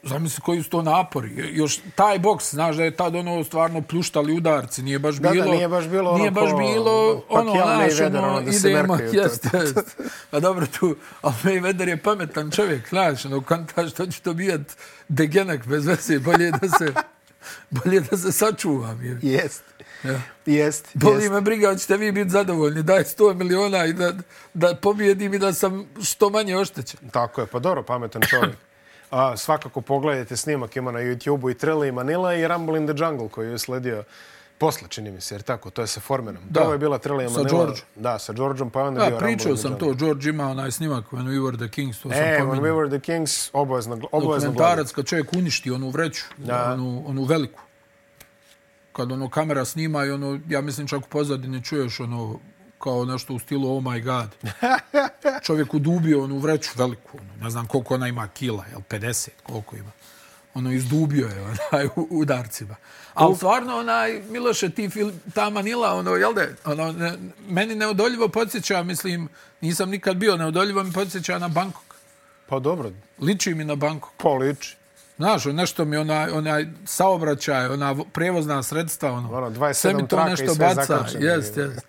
zamisli 0.02 0.40
koji 0.42 0.62
su 0.62 0.70
to 0.70 0.82
napori. 0.82 1.56
Još 1.56 1.80
taj 1.94 2.18
boks, 2.18 2.50
znaš 2.50 2.76
da 2.76 2.84
je 2.84 2.96
tad 2.96 3.14
ono 3.14 3.44
stvarno 3.44 3.82
pljuštali 3.82 4.32
udarci, 4.36 4.82
nije 4.82 4.98
baš 4.98 5.14
Da, 5.14 5.28
da, 5.28 5.32
bilo... 5.34 5.52
nije 5.54 5.68
baš 5.68 5.88
bilo 5.88 6.10
ono 6.10 6.18
Nije 6.18 6.30
baš 6.30 6.50
ko 6.50 6.56
bilo 6.56 7.22
ono, 7.28 7.52
znaš, 7.52 7.92
Mayweather, 7.92 8.18
ono, 8.18 8.28
ono, 8.28 8.40
da 8.40 8.52
se 8.52 8.70
idemo, 8.70 8.96
merkaju, 8.96 9.12
to- 9.12 9.18
jest, 9.18 9.44
jest. 9.54 10.00
Pa 10.30 10.40
dobro, 10.40 10.66
tu, 10.78 10.96
ali 11.22 11.34
Mayweather 11.44 11.88
je 11.88 11.96
pametan 11.96 12.50
čovjek, 12.50 12.88
znaš, 12.88 13.24
ono, 13.24 13.40
konta 13.40 13.88
što 13.88 14.06
će 14.06 14.20
to 14.20 14.34
bijat 14.34 14.60
degenak 15.08 15.66
bez 15.66 15.86
veze, 15.86 16.18
bolje 16.18 16.50
da 16.50 16.68
se, 16.68 16.92
bolje 17.70 18.00
da 18.00 18.16
se 18.16 18.32
sačuvam. 18.32 19.04
Je. 19.04 19.18
Jest. 19.22 19.62
Ja. 20.04 20.20
Jest. 20.46 20.88
Boli 20.94 21.16
jest. 21.16 21.32
me 21.32 21.40
briga, 21.40 21.68
hoćete 21.68 21.96
vi 21.96 22.12
biti 22.12 22.30
zadovoljni, 22.30 22.82
daj 22.82 23.02
100 23.02 23.34
miliona 23.34 23.86
i 23.86 23.92
da, 23.92 24.12
da 24.54 24.74
pobjedim 24.74 25.34
i 25.34 25.38
da 25.38 25.52
sam 25.52 25.84
što 26.02 26.30
manje 26.30 26.56
oštećen. 26.56 27.00
Tako 27.10 27.40
je, 27.40 27.46
pa 27.46 27.58
dobro, 27.58 27.82
pametan 27.82 28.22
čovjek. 28.22 28.56
A, 29.10 29.36
svakako 29.36 29.80
pogledajte 29.80 30.36
snimak, 30.36 30.76
ima 30.76 30.92
na 30.92 30.98
YouTube-u 30.98 31.50
i 31.50 31.54
Trela 31.54 31.86
i 31.86 31.92
Manila 31.92 32.34
i 32.34 32.48
Rumble 32.48 32.78
in 32.78 32.86
the 32.86 32.94
Jungle 32.98 33.28
koji 33.28 33.50
je 33.50 33.58
sledio 33.58 34.04
posle, 34.58 34.88
čini 34.88 35.10
mi 35.10 35.20
se, 35.20 35.34
jer 35.34 35.42
tako, 35.42 35.70
to 35.70 35.82
je 35.82 35.86
sa 35.86 36.00
Formanom. 36.00 36.42
Da. 36.50 36.60
Prvo 36.60 36.72
je 36.72 36.78
bila 36.78 36.98
Trela 36.98 37.22
i 37.22 37.28
Sa 37.28 37.32
Manila. 37.32 37.48
Georgeom. 37.50 37.86
Da, 37.96 38.18
sa 38.18 38.32
Georgeom, 38.32 38.70
pa 38.70 38.80
je 38.80 38.86
onda 38.86 39.00
Da, 39.00 39.06
bio 39.06 39.10
Rumble 39.10 39.32
in 39.32 39.38
pričao 39.38 39.54
the 39.54 39.62
sam 39.62 39.70
Jungle. 39.70 39.88
to, 39.88 39.94
George 39.96 40.28
ima 40.28 40.48
onaj 40.48 40.70
snimak 40.70 41.04
When 41.06 41.24
We 41.24 41.40
Were 41.40 41.56
the 41.58 41.68
Kings, 41.70 41.98
to 41.98 42.08
sam 42.08 42.18
E, 42.18 42.38
When. 42.38 42.60
We 42.60 42.72
Were 42.72 42.90
the 42.90 43.00
Kings, 43.02 43.50
obavezno, 43.52 44.00
obavezno 44.12 44.50
dokumentarac 44.50 44.92
kad 44.92 45.06
čovjek 45.06 45.32
uništi 45.32 45.70
onu 45.70 45.90
vreću, 45.90 46.24
Da. 46.38 46.72
onu, 46.72 47.02
onu 47.06 47.24
veliku. 47.24 47.60
Kad 48.96 49.12
ono 49.12 49.28
kamera 49.28 49.64
snima 49.64 50.04
i 50.04 50.10
ono, 50.10 50.40
ja 50.48 50.60
mislim 50.60 50.86
čak 50.86 51.06
u 51.06 51.08
pozadini 51.08 51.64
čuješ 51.64 52.00
ono, 52.00 52.38
kao 52.78 53.04
nešto 53.04 53.34
u 53.34 53.38
stilu 53.38 53.76
oh 53.76 53.82
my 53.82 54.02
god. 54.04 54.52
Čovjek 55.46 55.74
udubio 55.74 56.24
onu 56.24 56.38
vreću 56.38 56.70
veliku, 56.76 57.18
ono, 57.18 57.44
ne 57.44 57.50
znam 57.50 57.66
koliko 57.66 57.94
ona 57.94 58.08
ima 58.08 58.28
kila, 58.28 58.64
jel 58.70 58.80
50, 58.90 59.28
koliko 59.42 59.76
ima. 59.76 59.90
Ono, 60.54 60.72
izdubio 60.72 61.26
je 61.26 61.42
onaj 61.42 61.86
u 61.86 62.08
udarcima. 62.10 62.76
Ali 63.14 63.36
stvarno, 63.36 63.76
onaj, 63.76 64.22
Miloše, 64.30 64.70
ti 64.70 64.90
fil, 64.90 65.10
ta 65.34 65.50
Manila, 65.50 65.94
ono, 65.94 66.10
jel 66.10 66.34
de, 66.34 66.56
ono, 66.64 66.92
ne, 66.92 67.12
meni 67.48 67.74
neodoljivo 67.74 68.28
podsjeća, 68.28 68.82
mislim, 68.82 69.28
nisam 69.60 69.90
nikad 69.90 70.16
bio, 70.16 70.36
neodoljivo 70.36 70.82
mi 70.82 70.92
podsjeća 70.92 71.38
na 71.38 71.48
Bangkok. 71.48 71.94
Pa 72.46 72.58
dobro, 72.58 72.90
Liči 73.20 73.54
mi 73.54 73.64
na 73.64 73.74
Bangkok. 73.74 74.12
poliči. 74.16 74.76
Znaš, 75.16 75.44
nešto 75.44 75.84
mi 75.84 75.96
onaj, 75.96 76.30
onaj 76.30 76.66
saobraćaj, 76.86 77.66
ona 77.66 77.92
vo- 77.92 78.04
prevozna 78.04 78.62
sredstva, 78.62 79.12
ono, 79.12 79.32
Ono, 79.32 79.50
27 79.50 79.72
sve 79.74 79.94
mi 79.94 80.08
to 80.08 80.24
nešto 80.24 80.54
baca. 80.54 81.04
Jest, 81.18 81.56
jest. 81.56 81.86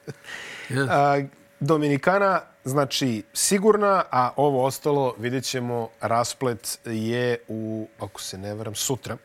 jest. 0.69 0.89
A, 0.89 1.21
Dominikana, 1.59 2.41
znači, 2.63 3.23
sigurna, 3.33 4.03
a 4.11 4.31
ovo 4.35 4.65
ostalo, 4.65 5.15
vidjet 5.17 5.43
ćemo, 5.43 5.89
rasplet 6.01 6.79
je 6.85 7.37
u, 7.47 7.87
ako 7.99 8.21
se 8.21 8.37
ne 8.37 8.53
varam, 8.53 8.75
sutra. 8.75 9.17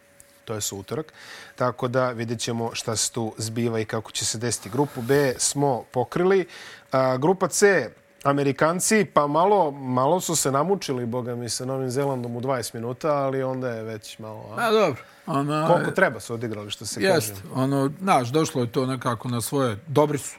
To 0.44 0.54
je 0.54 0.60
utorak. 0.72 1.12
Tako 1.56 1.88
da 1.88 2.10
vidjet 2.10 2.40
ćemo 2.40 2.70
šta 2.72 2.96
se 2.96 3.12
tu 3.12 3.34
zbiva 3.38 3.80
i 3.80 3.84
kako 3.84 4.10
će 4.12 4.24
se 4.24 4.38
desiti. 4.38 4.70
Grupu 4.70 5.02
B 5.02 5.34
smo 5.38 5.84
pokrili. 5.90 6.46
A, 6.92 7.16
grupa 7.16 7.48
C, 7.48 7.90
Amerikanci, 8.24 9.06
pa 9.14 9.26
malo, 9.26 9.70
malo 9.70 10.20
su 10.20 10.36
se 10.36 10.52
namučili, 10.52 11.06
boga 11.06 11.34
mi, 11.34 11.48
sa 11.48 11.64
Novim 11.64 11.90
Zelandom 11.90 12.36
u 12.36 12.40
20 12.40 12.74
minuta, 12.74 13.08
ali 13.08 13.42
onda 13.42 13.68
je 13.68 13.82
već 13.82 14.18
malo... 14.18 14.54
A, 14.56 14.68
A 14.68 14.72
dobro. 14.72 15.02
Ona, 15.26 15.66
koliko 15.66 15.90
treba 15.90 16.20
su 16.20 16.34
odigrali, 16.34 16.70
što 16.70 16.86
se 16.86 17.02
jest, 17.02 17.30
kaže. 17.30 17.42
ono, 17.54 17.90
znaš, 18.00 18.28
došlo 18.28 18.62
je 18.62 18.72
to 18.72 18.86
nekako 18.86 19.28
na 19.28 19.40
svoje, 19.40 19.78
dobri 19.86 20.18
su. 20.18 20.36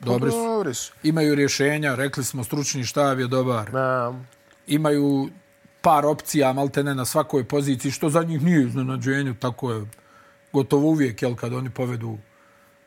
Dobri 0.00 0.30
su. 0.30 0.36
Dobri 0.36 0.74
su. 0.74 0.92
Imaju 1.02 1.34
rješenja, 1.34 1.94
rekli 1.94 2.24
smo, 2.24 2.44
stručni 2.44 2.84
štab 2.84 3.20
je 3.20 3.26
dobar. 3.26 3.72
Na, 3.72 4.14
Imaju 4.66 5.28
par 5.80 6.06
opcija, 6.06 6.52
malte 6.52 6.84
ne 6.84 6.94
na 6.94 7.04
svakoj 7.04 7.44
poziciji, 7.44 7.92
što 7.92 8.08
za 8.08 8.22
njih 8.22 8.42
nije 8.42 8.62
iznenađenje, 8.62 9.34
tako 9.40 9.72
je 9.72 9.86
gotovo 10.52 10.86
uvijek, 10.86 11.22
jel, 11.22 11.34
kad 11.34 11.52
oni 11.52 11.70
povedu 11.70 12.18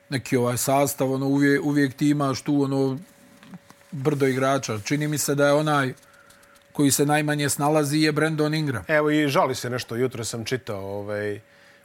neki 0.09 0.37
ovaj 0.37 0.57
sastav, 0.57 1.11
ono, 1.11 1.27
uvijek, 1.27 1.65
uvijek 1.65 1.93
ti 1.93 2.09
imaš 2.09 2.41
tu, 2.41 2.63
ono, 2.63 2.97
brdo 3.93 4.27
igrača. 4.27 4.79
Čini 4.79 5.07
mi 5.07 5.17
se 5.17 5.35
da 5.35 5.45
je 5.47 5.53
onaj 5.53 5.93
koji 6.73 6.91
se 6.91 7.05
najmanje 7.05 7.49
snalazi 7.49 7.97
je 7.97 8.11
Brandon 8.11 8.53
Ingram. 8.53 8.83
Evo 8.87 9.11
i 9.11 9.27
žali 9.27 9.55
se 9.55 9.69
nešto, 9.69 9.95
jutro 9.95 10.23
sam 10.25 10.45
čitao 10.45 10.99
ovaj, 10.99 11.39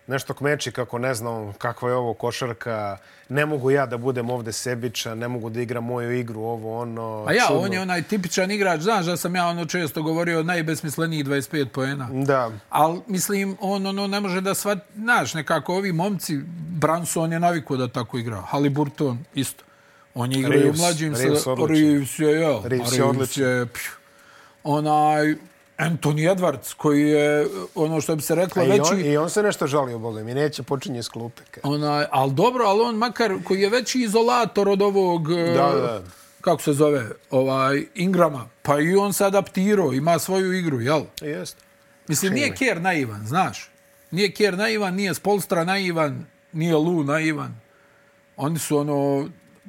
nešto 0.07 0.35
kmeči 0.35 0.73
kako 0.73 0.99
ne 0.99 1.15
znam 1.15 1.53
kakva 1.53 1.89
je 1.89 1.95
ovo 1.95 2.15
košarka, 2.15 2.97
ne 3.29 3.47
mogu 3.47 3.71
ja 3.71 3.87
da 3.87 3.97
budem 3.97 4.31
ovde 4.31 4.53
sebičan, 4.53 5.19
ne 5.19 5.29
mogu 5.29 5.51
da 5.51 5.61
igram 5.61 5.85
moju 5.85 6.13
igru, 6.13 6.41
ovo, 6.41 6.81
ono, 6.81 7.25
A 7.29 7.33
ja, 7.33 7.45
čudno. 7.47 7.63
on 7.63 7.73
je 7.73 7.81
onaj 7.81 8.03
tipičan 8.03 8.51
igrač, 8.51 8.81
znaš 8.81 9.07
da 9.07 9.17
sam 9.17 9.37
ja 9.37 9.47
ono 9.47 9.67
često 9.67 10.03
govorio 10.03 10.43
najbesmisleniji 10.43 11.25
25 11.25 11.69
poena. 11.69 12.09
Da, 12.13 12.51
Ali, 12.71 13.01
mislim, 13.07 13.57
on 13.61 13.87
ono 13.87 14.07
ne 14.07 14.21
može 14.21 14.41
da 14.41 14.55
svat... 14.55 14.79
Znaš, 14.97 15.35
nekako 15.35 15.75
ovi 15.75 15.93
momci, 15.93 16.39
Branson 16.71 17.33
je 17.33 17.41
navikao 17.41 17.77
da 17.77 17.89
tako 17.89 18.19
igra. 18.19 18.41
Haliburton 18.41 19.19
isto. 19.35 19.68
On 20.21 20.33
je 20.33 20.39
igrao 20.39 20.53
i 20.55 20.59
u 20.59 20.63
Reeves, 20.63 20.79
mlađim... 20.81 21.15
Reeves 21.15 21.43
sa- 21.43 21.53
odličan. 21.53 21.77
Reeves 21.77 22.19
je, 22.19 22.41
ja. 22.41 22.61
Reeves 22.65 22.93
je 22.99 23.05
odličan. 23.05 23.69
onaj, 24.65 25.35
Anthony 25.79 26.35
Edwards, 26.35 26.75
koji 26.77 27.03
je, 27.03 27.47
ono 27.75 28.01
što 28.01 28.17
bi 28.17 28.23
se 28.23 28.35
reklo, 28.35 28.65
I 28.65 28.69
veći... 28.69 28.81
on, 28.93 29.01
I 29.01 29.17
on 29.17 29.31
se 29.31 29.43
nešto 29.43 29.67
žalio, 29.67 29.99
Boga 29.99 30.23
mi, 30.23 30.35
neće 30.35 30.63
počinje 30.63 31.03
s 31.03 31.09
klupe. 31.09 31.43
Onaj, 31.63 32.05
ali 32.11 32.33
dobro, 32.33 32.65
ali 32.65 32.81
on 32.81 32.97
makar 32.97 33.33
koji 33.45 33.61
je 33.61 33.71
veći 33.71 34.01
izolator 34.01 34.69
od 34.69 34.83
ovog... 34.83 35.31
e, 35.33 35.43
Da, 35.43 35.73
da. 35.73 36.03
Kako 36.41 36.63
se 36.63 36.73
zove? 36.73 37.07
Ovaj, 37.31 37.87
Ingrama. 37.95 38.49
Pa 38.63 38.81
i 38.81 38.97
on 38.97 39.13
se 39.13 39.25
adaptirao, 39.25 39.93
ima 39.93 40.19
svoju 40.19 40.53
igru, 40.53 40.81
jel? 40.81 41.03
Jeste. 41.21 41.63
Mislim, 42.09 42.33
nije 42.33 42.55
Kjer 42.55 42.81
naivan, 42.81 43.27
znaš. 43.27 43.71
Nije 44.11 44.33
Kjer 44.33 44.59
naivan, 44.59 44.95
nije 44.95 45.15
Spolstra 45.15 45.65
naivan, 45.65 46.27
nije 46.53 46.77
Lu 46.77 47.05
naivan. 47.05 47.61
Oni 48.37 48.59
su 48.59 48.79
ono, 48.79 49.29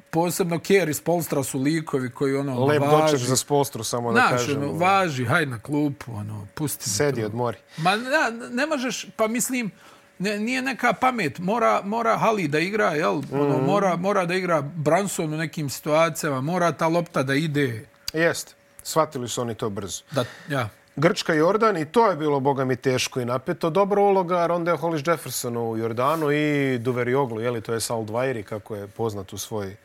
posebno 0.09 0.59
Kjer 0.59 0.89
i 0.89 0.93
Spolstra 0.93 1.43
su 1.43 1.59
likovi 1.59 2.09
koji 2.09 2.35
ono, 2.35 2.65
Lep 2.65 2.81
važi. 2.81 2.91
doček 3.03 3.19
za 3.19 3.35
spolstru, 3.35 3.83
samo 3.83 4.13
da 4.13 4.19
Znaš, 4.19 4.31
kažem. 4.31 4.57
ono, 4.59 4.73
važi, 4.73 5.25
haj 5.25 5.45
na 5.45 5.59
klupu, 5.59 6.11
ono, 6.13 6.47
pusti 6.53 6.89
Sedi 6.89 7.21
to. 7.21 7.25
od 7.25 7.35
mori. 7.35 7.57
Ma 7.77 7.95
ne, 7.95 8.01
ne 8.49 8.65
možeš, 8.65 9.05
pa 9.15 9.27
mislim, 9.27 9.71
ne, 10.19 10.39
nije 10.39 10.61
neka 10.61 10.93
pamet. 10.93 11.39
Mora, 11.39 11.81
mora 11.83 12.17
Hali 12.17 12.47
da 12.47 12.59
igra, 12.59 12.87
jel? 12.87 13.21
Ono, 13.31 13.57
Mhm. 13.57 13.65
mora, 13.65 13.95
mora 13.95 14.25
da 14.25 14.35
igra 14.35 14.61
Branson 14.63 15.33
u 15.33 15.37
nekim 15.37 15.69
situacijama, 15.69 16.41
mora 16.41 16.71
ta 16.71 16.87
lopta 16.87 17.23
da 17.23 17.33
ide. 17.35 17.85
Jeste. 18.13 18.53
Shvatili 18.83 19.29
su 19.29 19.41
oni 19.41 19.55
to 19.55 19.69
brzo. 19.69 20.03
Da, 20.11 20.25
ja. 20.49 20.69
Grčka 20.95 21.33
Jordan 21.33 21.77
i 21.77 21.85
to 21.85 22.07
je 22.07 22.15
bilo, 22.15 22.39
boga 22.39 22.65
mi, 22.65 22.75
teško 22.75 23.19
i 23.19 23.25
napeto. 23.25 23.69
Dobra 23.69 24.01
uloga 24.01 24.47
Ronda 24.47 24.75
Hollis 24.75 25.01
Jefferson 25.05 25.57
u 25.57 25.77
Jordanu 25.77 26.31
i 26.31 26.77
Duverioglu, 26.77 27.41
jeli, 27.41 27.61
to 27.61 27.73
je 27.73 27.79
Sal 27.79 28.05
Dvajri, 28.05 28.43
kako 28.43 28.75
je 28.75 28.87
poznat 28.87 29.33
u 29.33 29.37
svoj, 29.37 29.75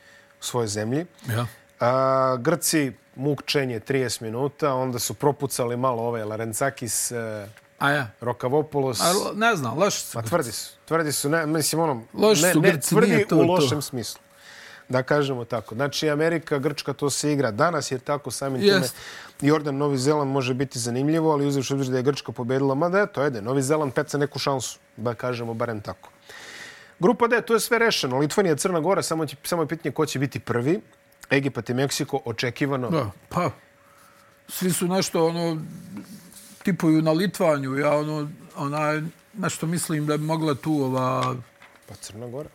svojoj 0.45 0.67
zemlji. 0.67 1.07
ja. 1.29 1.47
A, 1.81 2.37
Grci, 2.41 2.93
mukčenje 3.17 3.81
30 3.81 4.23
minuta, 4.23 4.75
onda 4.75 4.99
su 4.99 5.15
propucali 5.15 5.77
malo 5.77 6.03
ovaj 6.03 6.25
Larencakis, 6.25 7.11
e, 7.13 7.49
A 7.79 7.91
ja. 7.91 8.07
Rokavopoulos. 8.21 9.01
A, 9.01 9.13
ne 9.35 9.57
znam, 9.57 9.79
loši 9.79 10.01
su. 10.01 10.19
Ma 10.19 10.23
tvrdi 10.23 10.53
su. 10.53 10.71
Tvrdi 10.85 11.13
su, 11.13 11.29
ne, 11.29 11.47
mislim, 11.47 11.81
ono, 11.81 12.03
Loši 12.15 12.43
ne, 12.43 12.55
ne 12.55 12.61
Grci, 12.61 12.89
tvrdi 12.95 13.27
to 13.29 13.37
u 13.37 13.39
to. 13.39 13.45
lošem 13.53 13.83
smislu. 13.83 14.21
Da 14.89 15.03
kažemo 15.03 15.45
tako. 15.45 15.75
Znači, 15.75 16.11
Amerika, 16.11 16.59
Grčka, 16.59 16.93
to 16.93 17.11
se 17.11 17.33
igra 17.33 17.51
danas, 17.51 17.91
jer 17.91 18.01
tako 18.01 18.31
samim 18.31 18.63
Jest. 18.63 18.95
time 19.39 19.49
Jordan, 19.51 19.77
Novi 19.77 19.99
Zeland 19.99 20.31
može 20.31 20.55
biti 20.55 20.79
zanimljivo, 20.79 21.33
ali 21.33 21.47
uzevši 21.47 21.75
obzir 21.75 21.91
da 21.91 21.97
je 21.97 22.03
Grčka 22.03 22.33
pobedila, 22.33 22.75
ma 22.75 22.89
da, 22.89 23.01
eto, 23.01 23.21
ajde, 23.21 23.43
Novi 23.43 23.63
Zeland 23.63 23.93
peca 23.93 24.19
neku 24.19 24.39
šansu, 24.39 24.79
da 24.97 25.15
kažemo 25.15 25.55
barem 25.55 25.81
tako. 25.81 26.09
Grupa 26.99 27.27
D, 27.27 27.41
to 27.41 27.55
je 27.55 27.61
sve 27.61 27.79
rešeno. 27.79 28.19
Litvanija, 28.19 28.57
Crna 28.57 28.81
Gora, 28.81 29.03
samo, 29.03 29.27
će, 29.27 29.37
samo 29.43 29.63
je 29.63 29.69
pitanje 29.69 29.93
ko 29.93 30.07
će 30.07 30.19
biti 30.19 30.41
prvi. 30.41 30.81
Egipat 31.31 31.71
i 31.71 31.75
Meksiko, 31.75 32.21
očekivano. 32.25 32.91
Da, 32.91 33.11
pa, 33.29 33.51
svi 34.49 34.71
su 34.71 34.89
nešto, 34.89 35.27
ono, 35.27 35.61
tipuju 36.63 37.03
na 37.03 37.13
Litvanju. 37.13 37.79
Ja, 37.79 37.97
ono, 37.97 38.29
onaj, 38.57 39.03
nešto 39.35 39.67
mislim 39.67 40.07
da 40.07 40.17
bi 40.17 40.25
mogla 40.25 40.55
tu 40.55 40.83
ova 40.83 41.37
Pa 41.89 41.95
Crna 41.95 42.29
Gora. 42.29 42.49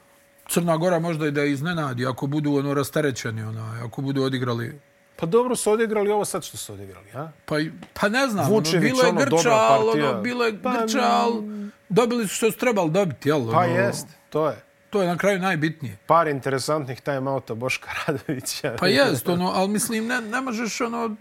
Crna 0.49 0.77
Gora 0.77 0.99
možda 0.99 1.27
i 1.27 1.31
da 1.31 1.43
iznenadi 1.43 2.05
ako 2.05 2.27
budu 2.27 2.53
ono 2.53 2.73
rasterećeni, 2.73 3.43
onaj, 3.43 3.81
ako 3.81 4.01
budu 4.01 4.23
odigrali 4.23 4.79
Pa 5.19 5.25
dobro 5.25 5.55
su 5.55 5.71
odigrali 5.71 6.11
ovo 6.11 6.25
sad 6.25 6.43
što 6.43 6.57
su 6.57 6.73
odigrali, 6.73 7.11
a? 7.13 7.31
Pa, 7.45 7.55
pa 7.93 8.09
ne 8.09 8.27
znam, 8.27 8.51
Vučević, 8.51 8.93
ono, 8.93 9.01
bilo 9.01 9.03
je 9.03 9.09
ono, 9.09 9.37
Grča, 9.37 9.55
ono, 9.79 10.21
bilo 10.21 10.45
je 10.45 10.61
Pa, 10.61 10.71
Grča, 10.71 11.01
ali 11.01 11.43
dobili 11.89 12.27
su 12.27 12.35
što 12.35 12.51
su 12.51 12.57
trebali 12.57 12.91
dobiti, 12.91 13.29
jel? 13.29 13.51
Pa 13.51 13.57
ono, 13.57 13.75
jest, 13.75 14.07
to 14.29 14.47
je. 14.47 14.63
To 14.89 15.01
je 15.01 15.07
na 15.07 15.17
kraju 15.17 15.39
najbitnije. 15.39 15.97
Par 16.07 16.27
interesantnih 16.27 17.01
time-outa 17.01 17.53
Boška 17.53 17.89
Radovića. 18.07 18.75
Pa 18.79 18.87
jest, 18.87 19.29
ono, 19.29 19.47
ali 19.47 19.69
mislim, 19.69 20.07
ne, 20.07 20.21
ne 20.21 20.41
možeš, 20.41 20.81
ono, 20.81 21.15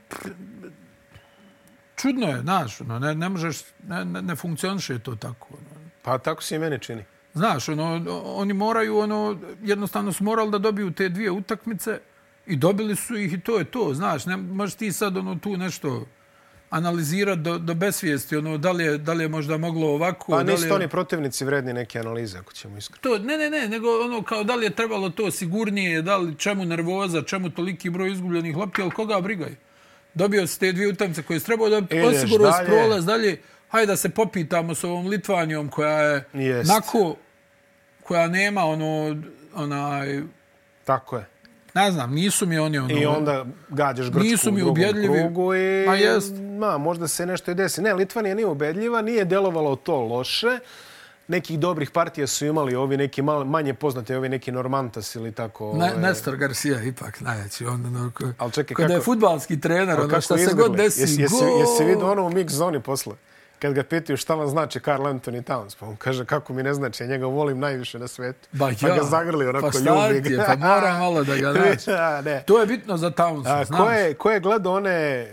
čudno 1.97 2.27
je, 2.27 2.41
znaš, 2.41 2.81
ono, 2.81 2.99
ne, 2.99 3.15
ne 3.15 3.29
možeš, 3.29 3.61
ne, 3.89 4.05
ne, 4.05 4.23
ne 4.23 4.37
funkcioniše 4.37 4.99
to 4.99 5.17
tako. 5.17 5.49
Ono. 5.51 5.81
Pa 6.03 6.19
tako 6.19 6.43
se 6.43 6.57
i 6.57 6.59
meni 6.59 6.79
čini. 6.79 7.05
Znaš, 7.35 7.69
ono, 7.69 8.05
oni 8.25 8.53
moraju, 8.53 8.99
ono, 8.99 9.39
jednostavno 9.63 10.13
su 10.13 10.25
morali 10.25 10.51
da 10.51 10.59
dobiju 10.59 10.91
te 10.91 11.09
dvije 11.09 11.31
utakmice 11.31 12.01
i 12.47 12.57
dobili 12.57 12.97
su 12.97 13.17
ih 13.17 13.33
i 13.33 13.41
to 13.41 13.59
je 13.59 13.65
to, 13.65 13.95
znaš, 13.95 14.27
ne 14.27 14.37
možeš 14.37 14.75
ti 14.75 14.93
sad, 14.93 15.17
ono, 15.17 15.35
tu 15.35 15.57
nešto 15.57 16.07
analizirati 16.71 17.41
do, 17.41 17.59
do 17.59 17.75
besvijesti, 17.75 18.37
ono, 18.37 18.59
da 18.59 18.73
li, 18.73 18.85
je, 18.85 18.99
da 18.99 19.13
li 19.13 19.25
je 19.25 19.29
možda 19.29 19.57
moglo 19.57 19.89
ovako, 19.89 20.33
Pa 20.33 20.43
nisu 20.43 20.67
je... 20.67 20.73
oni 20.73 20.89
protivnici 20.89 21.45
vredni 21.45 21.73
neke 21.73 21.99
analize, 22.01 22.39
ako 22.39 22.53
ćemo 22.53 22.79
iskreno. 22.79 23.01
To, 23.03 23.25
ne, 23.25 23.39
ne, 23.39 23.51
ne, 23.51 23.69
nego 23.69 23.89
ono 24.05 24.23
kao 24.23 24.45
da 24.45 24.55
li 24.55 24.67
je 24.67 24.71
trebalo 24.71 25.11
to 25.11 25.31
sigurnije, 25.31 26.03
da 26.03 26.17
li 26.17 26.37
čemu 26.39 26.65
nervoza, 26.65 27.23
čemu 27.23 27.51
toliki 27.51 27.91
broj 27.91 28.13
izgubljenih 28.13 28.57
lopti, 28.57 28.83
ali 28.83 28.91
koga 28.91 29.21
brigaj? 29.21 29.55
Dobio 30.15 30.47
si 30.47 30.61
te 30.61 30.73
dvije 30.73 30.89
utakmice 30.89 31.23
koje 31.23 31.41
se 31.41 31.47
trebao 31.47 31.69
da 31.69 31.77
Ideš 31.79 32.05
osigurao 32.17 32.51
dalje. 32.51 32.67
prolaz 32.67 33.05
dalje. 33.05 33.41
Hajde 33.69 33.87
da 33.87 33.97
se 33.97 34.09
popitamo 34.09 34.75
s 34.75 34.85
ovom 34.85 35.07
Litvanijom 35.07 35.69
koja 35.69 35.99
je 36.01 36.25
Jest. 36.33 36.69
nako, 36.71 37.17
koja 38.05 38.29
nema 38.29 38.65
ono, 38.65 39.17
onaj, 39.55 40.23
Tako 40.85 41.17
je. 41.17 41.27
Ne 41.79 41.91
znam, 41.93 42.13
nisu 42.13 42.47
mi 42.47 42.59
oni 42.59 42.79
ono... 42.79 43.01
I 43.01 43.07
onda 43.07 43.45
gađaš 43.69 44.07
Grčku 44.07 44.21
Nisu 44.21 44.53
mi 44.53 44.63
u 44.63 44.73
drugom 44.75 44.93
krugu 45.05 45.55
i... 45.55 45.85
Ma 45.87 45.95
jest. 45.95 46.33
Ma, 46.59 46.79
možda 46.79 47.09
se 47.09 47.27
nešto 47.27 47.51
i 47.51 47.55
desi. 47.55 47.83
Ne, 47.83 47.95
Litvanija 47.95 48.35
nije 48.35 48.47
ubedljiva, 48.47 49.03
nije 49.03 49.25
delovalo 49.25 49.77
to 49.77 49.97
loše. 50.01 50.59
Nekih 51.29 51.59
dobrih 51.59 51.91
partija 51.91 52.27
su 52.27 52.47
imali 52.47 52.75
ovi 52.75 52.97
neki 52.97 53.23
mal, 53.23 53.45
manje 53.45 53.75
poznati, 53.75 54.15
ovi 54.15 54.29
neki 54.29 54.53
Normantas 54.53 55.15
ili 55.15 55.33
tako. 55.33 55.65
Ne, 55.77 55.91
ovaj, 55.91 56.03
Nestor 56.03 56.37
Garcia 56.37 56.83
ipak 56.83 57.21
najveći. 57.21 57.67
On, 57.67 57.87
ono, 57.87 58.11
ko, 58.15 58.51
čekaj, 58.51 58.75
ko 58.75 58.83
da 58.83 58.89
je 58.93 58.99
kako- 58.99 59.05
futbalski 59.05 59.61
trener, 59.61 60.01
ono 60.01 60.09
kako 60.09 60.21
šta 60.21 60.37
se 60.37 60.43
izgrli? 60.43 60.69
god 60.69 60.77
desi, 60.77 61.01
Jesi, 61.01 61.23
jesi, 61.23 61.45
jesi 61.61 61.85
vidio 61.85 62.11
ono 62.13 62.27
u 62.27 62.31
mix 62.31 62.49
zoni 62.49 62.81
posle? 62.81 63.15
Kad 63.59 63.73
ga 63.73 63.83
pitaju 63.83 64.17
šta 64.17 64.35
vam 64.35 64.49
znači 64.49 64.81
Carl 64.81 65.03
Anthony 65.03 65.43
Towns, 65.43 65.77
pa 65.81 65.87
on 65.87 65.97
kaže 65.97 66.25
kako 66.25 66.53
mi 66.53 66.63
ne 66.63 66.75
znači, 66.75 67.03
ja 67.03 67.07
njega 67.07 67.27
volim 67.27 67.59
najviše 67.59 67.99
na 67.99 68.09
svetu. 68.09 68.49
Ba, 68.53 68.71
pa 68.81 68.89
ja. 68.89 68.97
ga 68.97 69.03
zagrli 69.03 69.47
onako 69.47 69.71
Pa 69.85 70.13
ljubi 70.13 70.33
je, 70.33 70.45
pa 70.47 70.57
moram 70.57 70.99
malo 70.99 71.25
da 71.25 71.37
ga 71.37 71.53
naći. 71.61 71.91
Da, 71.91 72.21
ne. 72.21 72.43
To 72.47 72.61
je 72.61 72.67
bitno 72.67 72.97
za 72.97 73.11
Townsa, 73.11 73.61
A, 73.61 73.65
znaš. 73.65 73.81
ko, 73.81 73.91
je, 73.91 74.15
ko 74.15 74.31
je 74.31 74.41
gledao 74.41 74.75
one, 74.75 75.27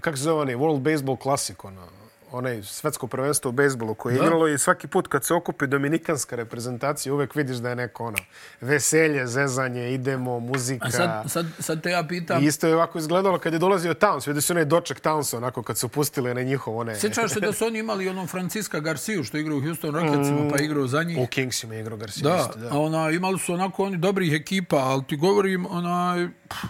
kako 0.00 0.16
se 0.16 0.22
zove 0.22 0.42
onaj, 0.42 0.54
World 0.54 0.80
Baseball 0.80 1.16
Classic, 1.22 1.64
ono, 1.64 2.01
onaj 2.32 2.62
svetsko 2.62 3.06
prvenstvo 3.06 3.48
u 3.48 3.52
bejsbolu 3.52 3.94
koje 3.94 4.12
je 4.14 4.18
Da. 4.18 4.24
igralo 4.24 4.48
i 4.48 4.58
svaki 4.58 4.86
put 4.86 5.08
kad 5.08 5.24
se 5.24 5.34
okupi 5.34 5.66
dominikanska 5.66 6.36
reprezentacija, 6.36 7.14
uvek 7.14 7.34
vidiš 7.34 7.56
da 7.56 7.68
je 7.68 7.76
neko 7.76 8.04
ono, 8.04 8.18
veselje, 8.60 9.26
zezanje, 9.26 9.92
idemo, 9.94 10.40
muzika. 10.40 10.86
A 10.86 10.90
sad, 10.90 11.30
sad, 11.30 11.46
sad 11.58 11.82
te 11.82 11.90
ja 11.90 12.04
pitam, 12.08 12.42
I 12.42 12.46
isto 12.46 12.66
je 12.66 12.74
ovako 12.74 12.98
izgledalo 12.98 13.38
kad 13.38 13.52
je 13.52 13.58
dolazio 13.58 13.94
Towns, 13.94 14.26
vidio 14.26 14.42
se 14.42 14.52
onaj 14.52 14.64
doček 14.64 15.00
Townsa, 15.00 15.36
onako 15.36 15.62
kad 15.62 15.78
su 15.78 15.88
pustili 15.88 16.34
na 16.34 16.42
njihov 16.42 16.78
one... 16.78 16.94
sjećaš 17.00 17.32
se 17.32 17.40
da 17.40 17.52
su 17.52 17.66
oni 17.66 17.78
imali 17.78 18.08
ono 18.08 18.26
Francisca 18.26 18.80
Garciju 18.80 19.24
što 19.24 19.38
igra 19.38 19.54
u 19.54 19.60
Houston 19.60 19.94
Rocketsima, 19.94 20.50
pa 20.50 20.62
igrao 20.62 20.86
za 20.86 21.02
njih. 21.02 21.18
U 21.18 21.26
Kingsima 21.26 21.74
igrao 21.74 21.96
Garcia. 21.96 22.28
Da, 22.28 22.36
isto, 22.36 22.68
a 22.76 22.78
ona, 22.78 23.10
imali 23.10 23.38
su 23.38 23.54
onako 23.54 23.84
oni 23.84 23.96
dobrih 23.96 24.32
ekipa, 24.32 24.76
ali 24.76 25.02
ti 25.08 25.16
govorim, 25.16 25.66
onaj, 25.70 26.28
pff, 26.48 26.64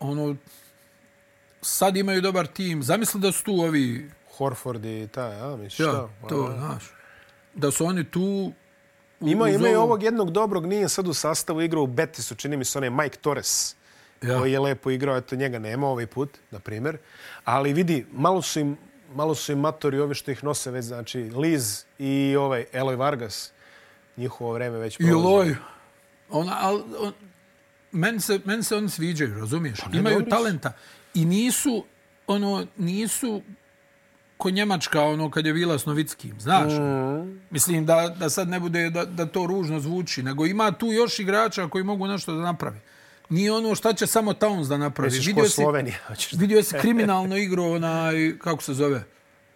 ono, 0.00 0.36
sad 1.62 1.96
imaju 1.96 2.20
dobar 2.20 2.46
tim. 2.46 2.82
Zamisli 2.82 3.20
da 3.20 3.32
su 3.32 3.44
tu 3.44 3.52
ovi, 3.52 4.10
Horford 4.30 4.84
i 4.84 5.08
taj, 5.08 5.40
a, 5.42 5.56
misliš 5.56 5.80
ja, 5.80 5.86
šta? 5.86 6.08
to, 6.28 6.44
A, 6.46 6.58
znaš, 6.58 6.84
da 7.54 7.70
su 7.70 7.86
oni 7.86 8.04
tu 8.04 8.22
u- 8.22 8.52
Ima, 9.22 9.48
ima 9.48 9.68
i 9.68 9.74
ovo- 9.74 9.84
ovog 9.84 10.02
jednog 10.02 10.30
dobrog, 10.30 10.66
nije 10.66 10.88
sad 10.88 11.08
u 11.08 11.14
sastavu 11.14 11.62
igrao 11.62 11.82
u 11.82 11.86
Betisu, 11.86 12.34
čini 12.34 12.56
mi 12.56 12.64
se 12.64 12.78
onaj 12.78 12.90
Mike 12.92 13.16
Torres, 13.18 13.76
Ja. 14.22 14.38
koji 14.38 14.52
je 14.52 14.60
lepo 14.60 14.90
igrao, 14.90 15.16
eto 15.16 15.36
njega 15.36 15.58
nema 15.58 15.86
ovaj 15.88 16.06
put, 16.06 16.38
na 16.50 16.58
primjer. 16.58 16.98
Ali 17.44 17.72
vidi, 17.72 18.06
malo 18.12 18.42
su 18.42 18.60
im, 18.60 18.76
malo 19.10 19.34
su 19.34 19.52
im 19.52 19.58
matori 19.58 20.00
ovi 20.00 20.14
što 20.14 20.30
ih 20.30 20.44
nose 20.44 20.70
već, 20.70 20.84
znači 20.84 21.18
Liz 21.20 21.84
i 21.98 22.36
ovaj 22.36 22.66
Eloy 22.72 22.96
Vargas, 22.96 23.52
njihovo 24.16 24.52
vreme 24.52 24.78
već 24.78 24.94
I 24.94 24.98
prolazi. 24.98 25.26
Loj. 25.26 25.56
Ona, 26.30 26.56
al, 26.60 26.82
on, 26.98 27.12
meni, 27.92 28.20
se, 28.20 28.40
meni 28.44 28.62
se 28.62 28.76
oni 28.76 28.88
sviđaju, 28.88 29.34
razumiješ? 29.34 29.80
Pa 29.80 29.90
Imaju 29.92 30.14
dobri 30.14 30.24
su. 30.26 30.30
talenta. 30.30 30.72
I 31.14 31.24
nisu, 31.24 31.84
ono, 32.26 32.66
nisu 32.76 33.42
ko 34.36 34.50
Njemačka, 34.50 35.02
ono, 35.02 35.30
kad 35.30 35.46
je 35.46 35.52
bila 35.52 35.78
s 35.78 35.86
Novickim, 35.86 36.40
znaš? 36.40 36.72
Mm. 36.72 37.40
Mislim 37.50 37.86
da, 37.86 38.14
da 38.18 38.30
sad 38.30 38.48
ne 38.48 38.60
bude 38.60 38.90
da, 38.90 39.04
da 39.04 39.26
to 39.26 39.46
ružno 39.46 39.80
zvuči, 39.80 40.22
nego 40.22 40.46
ima 40.46 40.72
tu 40.72 40.86
još 40.86 41.18
igrača 41.18 41.68
koji 41.68 41.84
mogu 41.84 42.06
nešto 42.06 42.34
da 42.34 42.42
napravi. 42.42 42.78
Nije 43.28 43.52
ono 43.52 43.74
šta 43.74 43.92
će 43.92 44.06
samo 44.06 44.32
Towns 44.32 44.68
da 44.68 44.76
napravi. 44.76 45.06
Misliš 45.06 45.26
Vidio 45.26 45.42
ko 45.42 45.48
Slovenija? 45.48 45.96
vidio 46.32 46.62
si 46.62 46.74
kriminalno 46.80 47.36
igru 47.36 47.64
onaj, 47.64 48.38
kako 48.38 48.62
se 48.62 48.74
zove, 48.74 49.04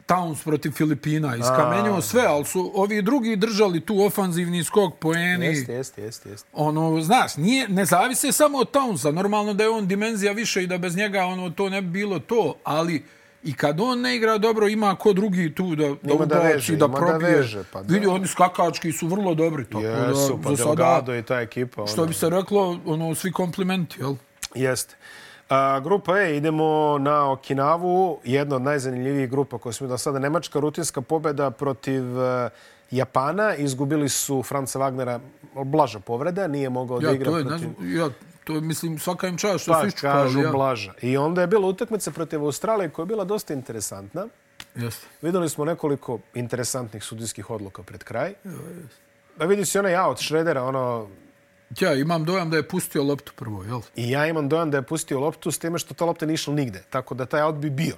Towns 0.06 0.44
protiv 0.44 0.70
Filipina, 0.70 1.36
iskamenjao 1.36 2.00
sve, 2.00 2.22
ali 2.26 2.44
su 2.44 2.72
ovi 2.74 3.02
drugi 3.02 3.36
držali 3.36 3.80
tu 3.80 4.00
ofanzivni 4.04 4.64
skok 4.64 4.94
poeni. 4.98 5.46
Jeste, 5.46 5.72
jeste, 5.72 6.02
jeste. 6.02 6.28
jeste. 6.30 6.48
Ono, 6.52 7.00
znaš, 7.00 7.36
nije, 7.36 7.68
ne 7.68 7.84
zavise 7.84 8.32
samo 8.32 8.58
od 8.58 8.70
Townsa. 8.70 9.10
Normalno 9.12 9.54
da 9.54 9.62
je 9.64 9.70
on 9.70 9.86
dimenzija 9.86 10.32
više 10.32 10.62
i 10.62 10.66
da 10.66 10.78
bez 10.78 10.96
njega 10.96 11.24
ono, 11.24 11.50
to 11.50 11.68
ne 11.70 11.82
bi 11.82 11.88
bilo 11.88 12.18
to, 12.18 12.54
ali 12.64 13.04
i 13.42 13.54
kad 13.54 13.80
on 13.80 14.00
ne 14.00 14.16
igra 14.16 14.38
dobro, 14.38 14.68
ima 14.68 14.94
ko 14.96 15.12
drugi 15.12 15.54
tu 15.54 15.74
da, 15.76 15.88
da 16.02 16.14
Ima 16.14 16.26
da 16.26 16.38
veže, 16.38 16.76
da 16.76 16.84
ima 16.84 16.98
da 16.98 17.06
probije. 17.06 17.36
veže, 17.36 17.64
pa 17.72 17.82
da. 17.82 17.94
Vidi, 17.94 18.06
oni 18.06 18.26
skakački 18.26 18.92
su 18.92 19.06
vrlo 19.06 19.34
dobri. 19.34 19.64
Tako 19.64 19.80
Jesu, 19.84 20.36
da, 20.36 20.42
pa 20.42 20.50
za 20.50 20.56
sada, 20.56 20.74
Delgado 20.74 21.16
i 21.16 21.22
ta 21.22 21.40
ekipa. 21.40 21.82
ono. 21.82 21.92
što 21.92 22.06
bi 22.06 22.14
se 22.14 22.30
reklo, 22.30 22.80
ono, 22.86 23.14
svi 23.14 23.32
komplimenti, 23.32 23.96
jel? 24.00 24.14
Jeste. 24.54 24.96
A, 25.48 25.80
grupa 25.80 26.18
E, 26.18 26.36
idemo 26.36 26.98
na 26.98 27.30
Okinavu, 27.30 28.20
jedna 28.24 28.56
od 28.56 28.62
najzanimljivijih 28.62 29.30
grupa 29.30 29.58
koja 29.58 29.72
smo 29.72 29.86
do 29.86 29.98
sada. 29.98 30.18
Nemačka 30.18 30.60
rutinska 30.60 31.00
pobjeda 31.00 31.50
protiv 31.50 32.20
e, 32.20 32.50
Japana. 32.90 33.54
Izgubili 33.54 34.08
su 34.08 34.42
Franca 34.42 34.78
Wagnera, 34.78 35.18
blaža 35.56 36.00
povreda, 36.00 36.46
nije 36.46 36.70
mogao 36.70 37.00
da 37.00 37.08
Ja, 37.08 37.14
igra 37.14 37.30
to 37.30 37.38
je, 37.38 37.44
ne 37.44 37.50
protiv... 37.50 37.68
ja, 37.90 38.08
to 38.44 38.54
je, 38.54 38.60
mislim, 38.60 38.98
svaka 38.98 39.28
im 39.28 39.38
čast 39.38 39.62
što 39.62 39.72
Pa, 39.72 39.80
su 39.80 39.86
iščupali. 39.86 40.14
kažu 40.14 40.40
Ja. 40.40 40.50
blaža. 40.52 40.92
I 41.02 41.16
onda 41.16 41.40
je 41.40 41.46
bila 41.46 41.66
utakmica 41.68 42.10
protiv 42.10 42.44
Australije 42.44 42.88
koja 42.88 43.02
je 43.02 43.06
bila 43.06 43.24
dosta 43.24 43.54
interesantna. 43.54 44.26
Jeste. 44.74 45.06
Videli 45.22 45.48
smo 45.48 45.64
nekoliko 45.64 46.18
interesantnih 46.34 47.04
sudijskih 47.04 47.50
odluka 47.50 47.82
pred 47.82 48.04
kraj. 48.04 48.34
Da 49.36 49.44
vidi 49.44 49.64
se 49.64 49.78
onaj 49.78 49.96
out 49.98 50.18
Šredera, 50.18 50.62
ono, 50.62 51.08
Ja 51.80 51.94
imam 51.94 52.24
dojam 52.24 52.50
da 52.50 52.56
je 52.56 52.68
pustio 52.68 53.02
loptu 53.02 53.32
prvo, 53.36 53.64
jel? 53.64 53.80
I 53.96 54.10
ja 54.10 54.26
imam 54.26 54.48
dojam 54.48 54.70
da 54.70 54.76
je 54.76 54.82
pustio 54.82 55.20
loptu 55.20 55.50
s 55.50 55.58
time 55.58 55.78
što 55.78 55.94
ta 55.94 56.04
lopta 56.04 56.26
nije 56.26 56.34
išla 56.34 56.54
nigde. 56.54 56.82
Tako 56.90 57.14
da 57.14 57.26
taj 57.26 57.42
out 57.42 57.56
bi 57.56 57.70
bio. 57.70 57.96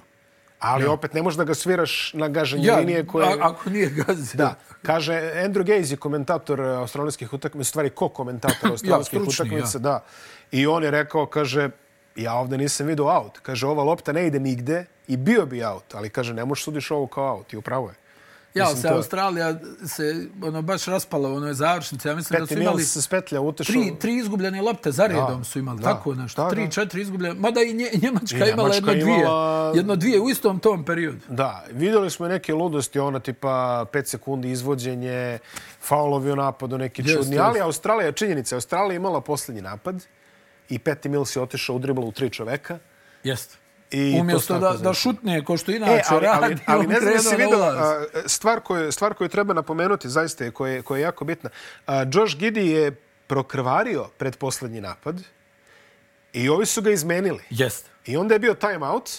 Ali 0.59 0.83
ja. 0.83 0.91
opet 0.91 1.13
ne 1.13 1.21
možeš 1.21 1.37
da 1.37 1.43
ga 1.43 1.53
sviraš 1.53 2.13
na 2.13 2.27
gaženje 2.27 2.67
Ja, 2.67 2.77
linije 2.77 3.07
koje... 3.07 3.27
a, 3.27 3.35
ako 3.39 3.69
nije 3.69 3.89
gazio. 3.89 4.37
Da, 4.37 4.55
kaže 4.81 5.13
Andrew 5.13 5.63
Gaze 5.63 5.93
je 5.93 5.97
komentator 5.97 6.59
eh, 6.59 6.75
australijskih 6.75 7.33
utakmica, 7.33 7.69
stvari 7.69 7.89
ko 7.89 8.09
komentator 8.09 8.71
australijskih 8.71 9.19
stručni, 9.21 9.45
utakmica, 9.45 9.79
da. 9.79 10.03
I 10.51 10.67
on 10.67 10.83
je 10.83 10.91
rekao, 10.91 11.25
kaže, 11.25 11.69
ja 12.15 12.33
ovde 12.33 12.57
nisam 12.57 12.87
vidio 12.87 13.05
out. 13.05 13.39
Kaže, 13.39 13.67
ova 13.67 13.83
lopta 13.83 14.11
ne 14.11 14.27
ide 14.27 14.39
nigde 14.39 14.85
i 15.07 15.17
bio 15.17 15.45
bi 15.45 15.63
out, 15.63 15.95
ali 15.95 16.09
kaže, 16.09 16.33
ne 16.33 16.45
možeš 16.45 16.63
sudiš 16.63 16.91
ovo 16.91 17.07
kao 17.07 17.35
out. 17.35 17.53
I 17.53 17.57
upravo 17.57 17.89
je. 17.89 17.95
Ja, 18.57 18.63
Mislim, 18.63 18.81
se 18.81 18.87
to- 18.87 18.93
Australija 18.93 19.55
se 19.87 20.03
ono 20.43 20.61
baš 20.61 20.85
raspala 20.85 21.29
u 21.29 21.35
onoj 21.35 21.53
završnici. 21.53 22.07
Ja 22.07 22.15
mislim 22.15 22.39
da 22.39 22.45
Peti 22.45 22.55
su 22.55 22.61
imali 22.61 22.83
se 22.83 23.01
spetlja 23.01 23.41
utešao. 23.41 23.73
tri, 23.73 23.93
tri 23.95 24.15
izgubljene 24.15 24.61
lopte 24.61 24.91
za 24.91 25.05
redom 25.05 25.37
Da, 25.37 25.43
su 25.43 25.59
imali. 25.59 25.79
da, 25.79 25.83
tako 25.85 26.15
nešto. 26.15 26.43
da, 26.43 26.49
tri, 26.49 26.65
da. 26.65 26.71
četiri 26.71 27.01
izgubljene. 27.01 27.35
Mada 27.35 27.61
i 27.61 27.73
Nje, 27.73 27.89
Njemačka, 27.95 28.37
I 28.37 28.49
imala 28.49 28.69
Njemačka 28.69 28.91
jedno 28.91 29.03
dvije. 29.03 29.19
imala- 29.19 29.73
Jedno 29.75 29.95
dvije 29.95 30.19
u 30.19 30.29
istom 30.29 30.59
tom 30.59 30.85
periodu. 30.85 31.17
Da, 31.29 31.65
vidjeli 31.71 32.09
smo 32.09 32.27
neke 32.27 32.53
ludosti, 32.53 32.99
ono 32.99 33.19
tipa 33.19 33.49
5 33.85 34.07
sekundi 34.07 34.51
izvođenje, 34.51 35.39
faulovi 35.81 36.31
u 36.31 36.35
napadu, 36.35 36.77
neki 36.77 37.01
Jeste, 37.01 37.13
čudni. 37.15 37.39
Ali 37.39 37.59
Australija, 37.61 38.11
činjenica, 38.11 38.55
je, 38.55 38.57
Australija 38.57 38.95
imala 38.95 39.21
posljednji 39.21 39.61
napad 39.61 40.03
i 40.69 40.79
Peti 40.79 41.09
Mills 41.09 41.35
je 41.35 41.41
otišao 41.41 41.75
u 41.75 41.79
driblu 41.79 42.07
u 42.07 42.11
tri 42.11 42.29
čoveka. 42.29 42.79
Jeste. 43.23 43.55
I 43.91 44.13
to 44.13 44.21
Umjesto 44.21 44.59
da, 44.59 44.73
da 44.73 44.93
šutne, 44.93 45.43
ko 45.45 45.57
što 45.57 45.71
inače 45.71 45.91
E, 45.91 46.01
ali, 46.09 46.27
ali, 46.27 46.41
radi, 46.41 46.61
ali 46.65 46.85
on 46.85 46.91
ne 46.91 46.99
znam 46.99 47.39
na 47.39 47.45
vidio, 47.45 47.63
a, 47.63 48.05
stvar 48.25 48.59
koju, 48.59 48.91
stvar 48.91 49.13
koju 49.13 49.29
treba 49.29 49.53
napomenuti 49.53 50.09
zaista 50.09 50.43
je, 50.43 50.51
koja 50.51 50.73
je, 50.73 50.81
koja 50.81 50.97
je 50.97 51.01
jako 51.01 51.25
bitna. 51.25 51.49
A, 51.87 52.05
Josh 52.13 52.37
Giddy 52.37 52.59
je 52.59 52.91
prokrvario 53.27 54.09
pred 54.17 54.37
posljednji 54.37 54.81
napad 54.81 55.21
i 56.33 56.49
ovi 56.49 56.65
su 56.65 56.81
ga 56.81 56.89
izmenili. 56.89 57.43
Jeste. 57.49 57.89
I 58.05 58.17
onda 58.17 58.35
je 58.35 58.39
bio 58.39 58.53
time 58.53 58.87
out, 58.87 59.09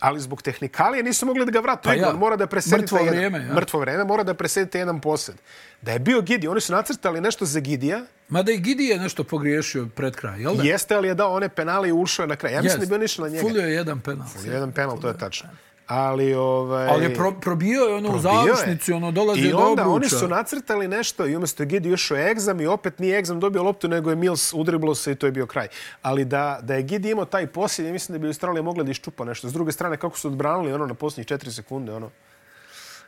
ali 0.00 0.20
zbog 0.20 0.42
tehnikalije 0.42 1.02
nisu 1.02 1.26
mogli 1.26 1.44
da 1.44 1.50
ga 1.50 1.60
vratu. 1.60 1.88
Pa 1.88 1.94
ja. 1.94 2.08
On 2.08 2.16
mora 2.16 2.36
da 2.36 2.46
Mrtvo 2.72 2.98
jedan- 2.98 3.08
vrijeme, 3.08 3.38
ja. 3.38 3.54
Mrtvo 3.54 3.80
vrijeme, 3.80 4.04
mora 4.04 4.22
da 4.22 4.34
presedi 4.34 4.70
taj 4.70 4.80
jedan 4.80 5.00
posed. 5.00 5.34
Da 5.82 5.92
je 5.92 5.98
bio 5.98 6.20
Gidi, 6.20 6.48
oni 6.48 6.60
su 6.60 6.72
nacrtali 6.72 7.20
nešto 7.20 7.44
za 7.44 7.60
Gidija, 7.60 8.02
Mada 8.28 8.52
i 8.52 8.58
Gidi 8.58 8.84
je 8.84 8.98
nešto 8.98 9.24
pogriješio 9.24 9.86
pred 9.86 10.16
kraj, 10.16 10.40
jel 10.40 10.54
da? 10.56 10.62
jeste, 10.62 10.94
ali 10.94 11.08
je 11.08 11.14
dao 11.14 11.32
one 11.32 11.48
penale 11.48 11.88
i 11.88 11.92
ušao 11.92 12.22
je 12.22 12.26
na 12.26 12.36
kraj. 12.36 12.52
Ja 12.52 12.62
mislim 12.62 12.80
da 12.80 12.86
bi 12.86 12.94
on 12.94 13.02
išao 13.02 13.24
na 13.24 13.30
njega. 13.30 13.42
Fulio 13.42 13.62
je 13.62 13.74
jedan 13.74 14.00
penal. 14.00 14.26
Jedan 14.44 14.72
penal, 14.72 15.00
to 15.00 15.08
je 15.08 15.18
tačno. 15.18 15.48
Ali, 15.90 16.34
ovaj... 16.34 16.88
Ali 16.88 17.04
je 17.04 17.14
pro, 17.14 17.32
probio 17.40 17.80
je 17.82 17.94
ono 17.94 18.08
u 18.08 18.12
Probio 18.12 18.30
je. 18.30 18.54
završnici, 18.54 18.92
ono 18.92 19.10
dolazi 19.10 19.40
I 19.40 19.50
do 19.50 19.56
onda 19.58 19.82
obruča. 19.82 19.94
oni 19.96 20.08
su 20.08 20.28
nacrtali 20.28 20.88
nešto 20.88 21.26
i 21.26 21.36
umjesto 21.36 21.62
je 21.62 21.66
Gidi 21.66 21.92
ušao 21.92 22.16
egzam 22.18 22.60
i 22.60 22.66
opet 22.66 22.98
nije 22.98 23.18
egzam 23.18 23.40
dobio 23.40 23.62
loptu, 23.62 23.88
nego 23.88 24.10
je 24.10 24.16
Mills 24.16 24.52
udriblo 24.52 24.94
se 24.94 25.12
i 25.12 25.14
to 25.14 25.26
je 25.26 25.32
bio 25.32 25.46
kraj. 25.46 25.68
Ali 26.02 26.24
da, 26.24 26.58
da 26.62 26.74
je 26.74 26.82
Gidi 26.82 27.10
imao 27.10 27.24
taj 27.24 27.46
posjed, 27.46 27.86
ja 27.86 27.92
mislim 27.92 28.14
da 28.14 28.22
bi 28.22 28.26
Australija 28.26 28.62
mogla 28.62 28.84
da 28.84 28.90
iščupa 28.90 29.24
nešto. 29.24 29.48
S 29.48 29.52
druge 29.52 29.72
strane, 29.72 29.96
kako 29.96 30.18
su 30.18 30.28
odbranili 30.28 30.72
ono 30.72 30.86
na 30.86 30.94
posljednjih 30.94 31.26
četiri 31.26 31.52
sekunde, 31.52 31.92
ono, 31.92 32.10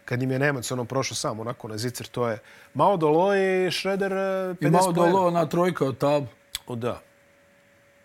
kad 0.04 0.22
im 0.22 0.30
je 0.30 0.38
Nemac 0.38 0.70
ono 0.70 0.84
prošao 0.84 1.14
sam 1.14 1.40
onako 1.40 1.68
na 1.68 1.78
zicer, 1.78 2.06
to 2.06 2.28
je 2.28 2.38
Mao 2.74 2.96
Dolo 2.96 3.36
i 3.36 3.70
Schroeder 3.72 4.12
eh, 4.12 4.16
50 4.16 4.54
I 4.60 4.70
poena. 4.70 4.92
dolo 4.92 5.30
na 5.30 5.46
trojka 5.46 5.84
od 5.84 5.98
tablu. 5.98 6.26
O 6.66 6.76
da. 6.76 7.00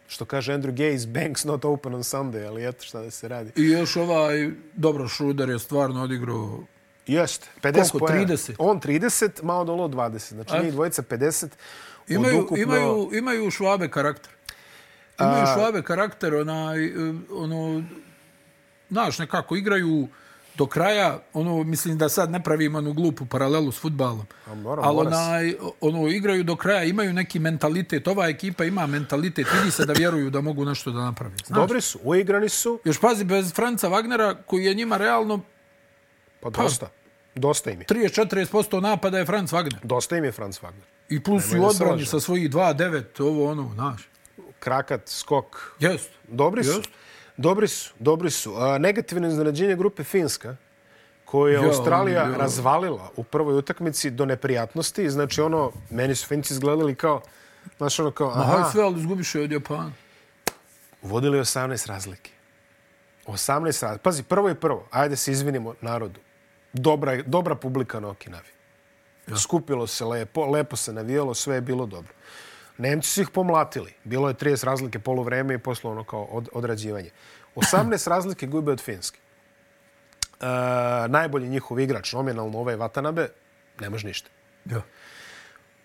Što 0.08 0.26
kaže 0.26 0.54
Andrew 0.54 0.72
Gaze, 0.72 1.08
banks 1.08 1.44
not 1.44 1.66
open 1.66 1.94
on 1.94 2.04
Sunday, 2.04 2.48
ali 2.48 2.68
eto 2.68 2.84
šta 2.84 3.02
da 3.02 3.12
se 3.12 3.28
radi. 3.28 3.52
I 3.56 3.68
još 3.68 3.96
ovaj, 3.96 4.50
dobro, 4.74 5.08
Šruder 5.08 5.50
je 5.50 5.60
stvarno 5.60 6.04
odigrao 6.04 6.64
Jeste, 7.08 7.48
50 7.62 7.92
Koliko, 7.92 8.00
poena. 8.00 8.26
30? 8.26 8.56
On 8.60 8.82
30, 8.82 9.44
Mao 9.44 9.64
Dolo 9.66 9.88
20. 9.88 10.34
Znači, 10.34 10.64
njih 10.64 10.72
dvojica 10.72 11.02
50. 11.02 11.48
Imaju, 12.08 12.40
ukupno... 12.40 12.64
imaju, 12.64 13.10
imaju 13.14 13.52
švabe 13.52 13.90
karakter. 13.90 14.32
Imaju 15.20 15.46
švabe 15.56 15.82
karakter, 15.82 16.36
onaj, 16.36 16.86
e, 16.86 16.92
ono, 17.32 17.84
znaš, 18.90 19.20
nekako 19.20 19.56
igraju 19.56 20.08
do 20.58 20.66
kraja, 20.66 21.20
ono, 21.34 21.64
mislim 21.64 21.98
da 21.98 22.10
sad 22.10 22.32
ne 22.32 22.44
pravim 22.44 22.76
onu 22.76 22.94
glupu 22.94 23.26
paralelu 23.26 23.72
s 23.72 23.80
futbalom, 23.82 24.26
mora, 24.56 24.82
ali 24.86 25.08
onaj, 25.08 25.54
ono, 25.82 26.08
igraju 26.08 26.44
do 26.44 26.56
kraja, 26.56 26.84
imaju 26.84 27.14
neki 27.14 27.40
mentalitet, 27.40 28.08
ova 28.08 28.28
ekipa 28.28 28.64
ima 28.66 28.88
mentalitet, 28.88 29.48
vidi 29.60 29.72
se 29.72 29.86
da 29.86 29.94
vjeruju 29.94 30.30
da 30.30 30.42
mogu 30.42 30.66
nešto 30.66 30.92
da 30.92 31.00
naprave. 31.00 31.36
Znaš? 31.46 31.60
Dobri 31.60 31.82
su, 31.82 32.00
uigrani 32.04 32.50
su, 32.50 32.80
Još 32.86 33.00
pazi, 33.00 33.24
bez 33.24 33.54
Franca 33.54 33.90
Wagnera, 33.90 34.36
koji 34.46 34.66
je 34.66 34.74
njima 34.74 34.98
realno 34.98 35.42
pa 36.40 36.50
dosta. 36.50 36.90
Dosta 37.36 37.72
im 37.72 37.82
je. 37.82 37.86
30-40% 37.86 38.82
napada 38.82 39.18
je 39.20 39.26
Franz 39.26 39.52
Wagner. 39.52 39.80
Dosta 39.84 40.18
im 40.18 40.24
je 40.24 40.32
Franz 40.32 40.60
Wagner. 40.60 40.86
I 41.10 41.24
plus 41.24 41.54
i 41.54 41.60
odbrani 41.60 42.06
sa 42.06 42.20
svojih 42.20 42.50
2-9, 42.50 43.24
ovo 43.24 43.52
ono, 43.52 43.72
znaš. 43.74 44.10
Krakat, 44.60 45.02
skok. 45.10 45.76
Jest. 45.80 46.10
Dobri 46.28 46.64
su. 46.64 46.82
Dobri 47.38 47.68
su, 47.68 47.94
dobri 48.00 48.30
su. 48.30 48.54
A, 48.56 48.78
negativno 48.78 49.28
iznenađenje 49.28 49.76
grupe 49.76 50.04
Finska, 50.04 50.56
koju 51.26 51.48
je 51.48 51.56
Jo, 51.56 51.64
Australija 51.64 52.28
jo. 52.28 52.36
razvalila 52.38 53.12
u 53.16 53.24
prvoj 53.24 53.58
utakmici 53.58 54.10
do 54.12 54.26
neprijatnosti. 54.26 55.10
Znači, 55.10 55.42
ono, 55.42 55.72
meni 55.90 56.16
su 56.16 56.28
Finci 56.28 56.54
izgledali 56.54 56.96
kao, 56.96 57.22
znaš, 57.78 58.00
ono 58.00 58.12
kao, 58.12 58.28
Ma 58.28 58.42
aha, 58.42 58.70
sve, 58.72 58.84
ali 58.84 59.00
izgubiše 59.00 59.42
od 59.42 59.52
Japana. 59.52 59.92
vodili 61.02 61.40
18 61.40 61.88
razlike. 61.88 62.32
18 63.26 63.60
razlike. 63.84 64.04
Pazi, 64.04 64.24
prvo 64.24 64.50
je 64.50 64.56
prvo. 64.56 64.88
Ajde 64.92 65.16
se 65.16 65.32
izvinimo 65.32 65.74
narodu. 65.82 66.20
Dobra, 66.74 67.22
dobra 67.26 67.56
publika 67.56 68.00
na 68.00 68.10
Okinavi. 68.10 68.48
Skupilo 69.38 69.88
se 69.88 70.06
lepo, 70.06 70.46
lepo 70.46 70.76
se 70.76 70.94
navijalo, 70.94 71.34
sve 71.34 71.56
je 71.56 71.62
bilo 71.62 71.86
dobro. 71.86 72.14
Nemci 72.78 73.10
su 73.10 73.22
ih 73.22 73.30
pomlatili. 73.30 73.94
Bilo 74.04 74.28
je 74.28 74.34
30 74.34 74.66
razlike 74.66 75.00
polovreme 75.00 75.54
i 75.54 75.58
posle 75.58 75.92
ono 75.92 76.04
kao 76.04 76.24
od, 76.24 76.50
odrađivanje. 76.54 77.10
18 77.56 78.10
razlike 78.16 78.48
gube 78.48 78.72
od 78.72 78.82
Finske. 78.82 79.20
E, 80.42 80.46
najbolji 81.08 81.50
njihov 81.50 81.80
igrač, 81.80 82.14
nominalno 82.14 82.60
ovaj 82.60 82.76
Watanabe, 82.76 83.28
ne 83.80 83.90
može 83.90 84.08
ništa. 84.08 84.30
Ja. 84.66 84.82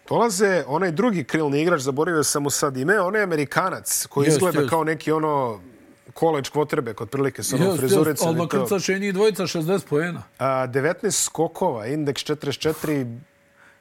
Dolaze 0.08 0.64
onaj 0.66 0.90
drugi 0.90 1.24
krilni 1.24 1.62
igrač, 1.62 1.80
zaboravio 1.80 2.24
sam 2.24 2.42
mu 2.42 2.50
sad 2.50 2.76
ime, 2.76 3.00
on 3.00 3.14
je 3.16 3.22
Amerikanac 3.22 4.06
koji 4.06 4.24
Jest, 4.26 4.36
izgleda 4.36 4.58
jest. 4.60 4.70
kao 4.70 4.84
neki 4.84 5.12
ono 5.12 5.60
college 6.18 6.50
quarterback 6.54 7.02
otprilike 7.02 7.42
sa 7.42 7.56
onom 7.56 7.68
Just, 7.68 7.82
just, 7.82 7.94
frizuricom. 7.94 8.28
ali 8.28 8.38
nakrcaše 8.38 8.98
njih 8.98 9.14
dvojica 9.14 9.42
60 9.42 9.80
poena. 9.88 10.22
A, 10.38 10.44
19 10.66 11.10
skokova, 11.10 11.86
indeks 11.86 12.22
44, 12.22 13.18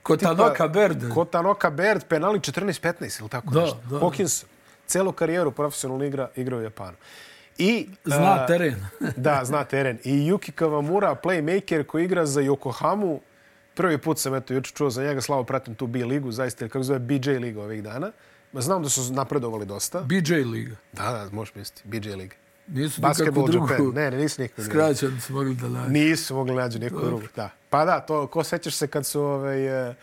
Ko 0.03 0.17
Tanoka 0.17 0.67
Berde. 0.67 1.09
Kotanoka 1.09 1.69
Baird, 1.69 2.03
penali 2.07 2.39
14-15 2.39 3.19
ili 3.21 3.29
tako 3.29 3.53
Da, 3.53 3.61
nešto. 3.61 3.77
da. 3.89 3.99
Hawkins, 3.99 4.45
celu 4.87 5.11
karijeru 5.11 5.51
profesionalno 5.51 6.05
igra, 6.05 6.29
igra 6.35 6.57
u 6.57 6.61
Japanu. 6.61 6.97
I, 7.57 7.89
Zna 8.05 8.33
a, 8.33 8.47
teren. 8.47 8.75
da, 9.17 9.41
zna 9.45 9.63
teren. 9.63 9.97
I 10.03 10.13
Yuki 10.31 10.51
Kawamura, 10.51 11.15
playmaker 11.23 11.83
koji 11.83 12.05
igra 12.05 12.25
za 12.25 12.41
Yokohamu. 12.41 13.19
Prvi 13.73 13.97
put 13.97 14.19
sam 14.19 14.35
eto 14.35 14.53
juče 14.53 14.73
čuo 14.73 14.89
za 14.89 15.03
njega, 15.03 15.21
slavo 15.21 15.43
pratim 15.43 15.75
tu 15.75 15.87
B 15.87 16.05
ligu, 16.05 16.31
zaista, 16.31 16.67
kako 16.67 16.83
zove 16.83 16.99
BJ 16.99 17.29
liga 17.31 17.61
ovih 17.61 17.83
dana. 17.83 18.11
Znam 18.53 18.83
da 18.83 18.89
su 18.89 19.13
napredovali 19.13 19.65
dosta. 19.65 20.01
BJ 20.01 20.33
Liga. 20.33 20.75
Da, 20.93 21.03
da, 21.03 21.27
možeš 21.31 21.55
misliti, 21.55 21.81
BJ 21.87 22.09
liga. 22.09 22.35
Nisu 22.71 23.01
Basketball 23.01 23.47
nikakvu 23.47 23.67
drugu 23.67 23.73
Japan. 23.73 24.03
Ne, 24.03 24.11
ne, 24.11 24.17
nisu 24.17 24.41
nikakvu 24.41 24.63
drugu. 24.63 24.79
skraćan 24.79 25.21
su 25.21 25.33
mogli 25.33 25.55
da 25.55 25.69
nađu. 25.69 25.91
Nisu 25.91 26.35
mogli 26.35 26.55
nađu 26.55 26.79
neku 26.79 27.05
drugu. 27.05 27.23
Da. 27.35 27.49
Pa 27.69 27.85
da, 27.85 27.99
to, 27.99 28.27
ko 28.27 28.43
sećaš 28.43 28.75
se 28.75 28.87
kad 28.87 29.05
su, 29.05 29.21
ovaj, 29.21 29.89
eh, 29.89 29.95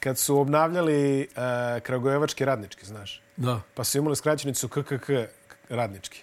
kad 0.00 0.18
su 0.18 0.38
obnavljali 0.38 1.28
uh, 1.30 1.82
Kragujevački 1.82 2.44
radnički, 2.44 2.86
znaš? 2.86 3.22
Da. 3.36 3.60
Pa 3.74 3.84
su 3.84 3.98
imali 3.98 4.16
skraćenicu 4.16 4.68
KKK 4.68 5.10
radnički. 5.68 6.22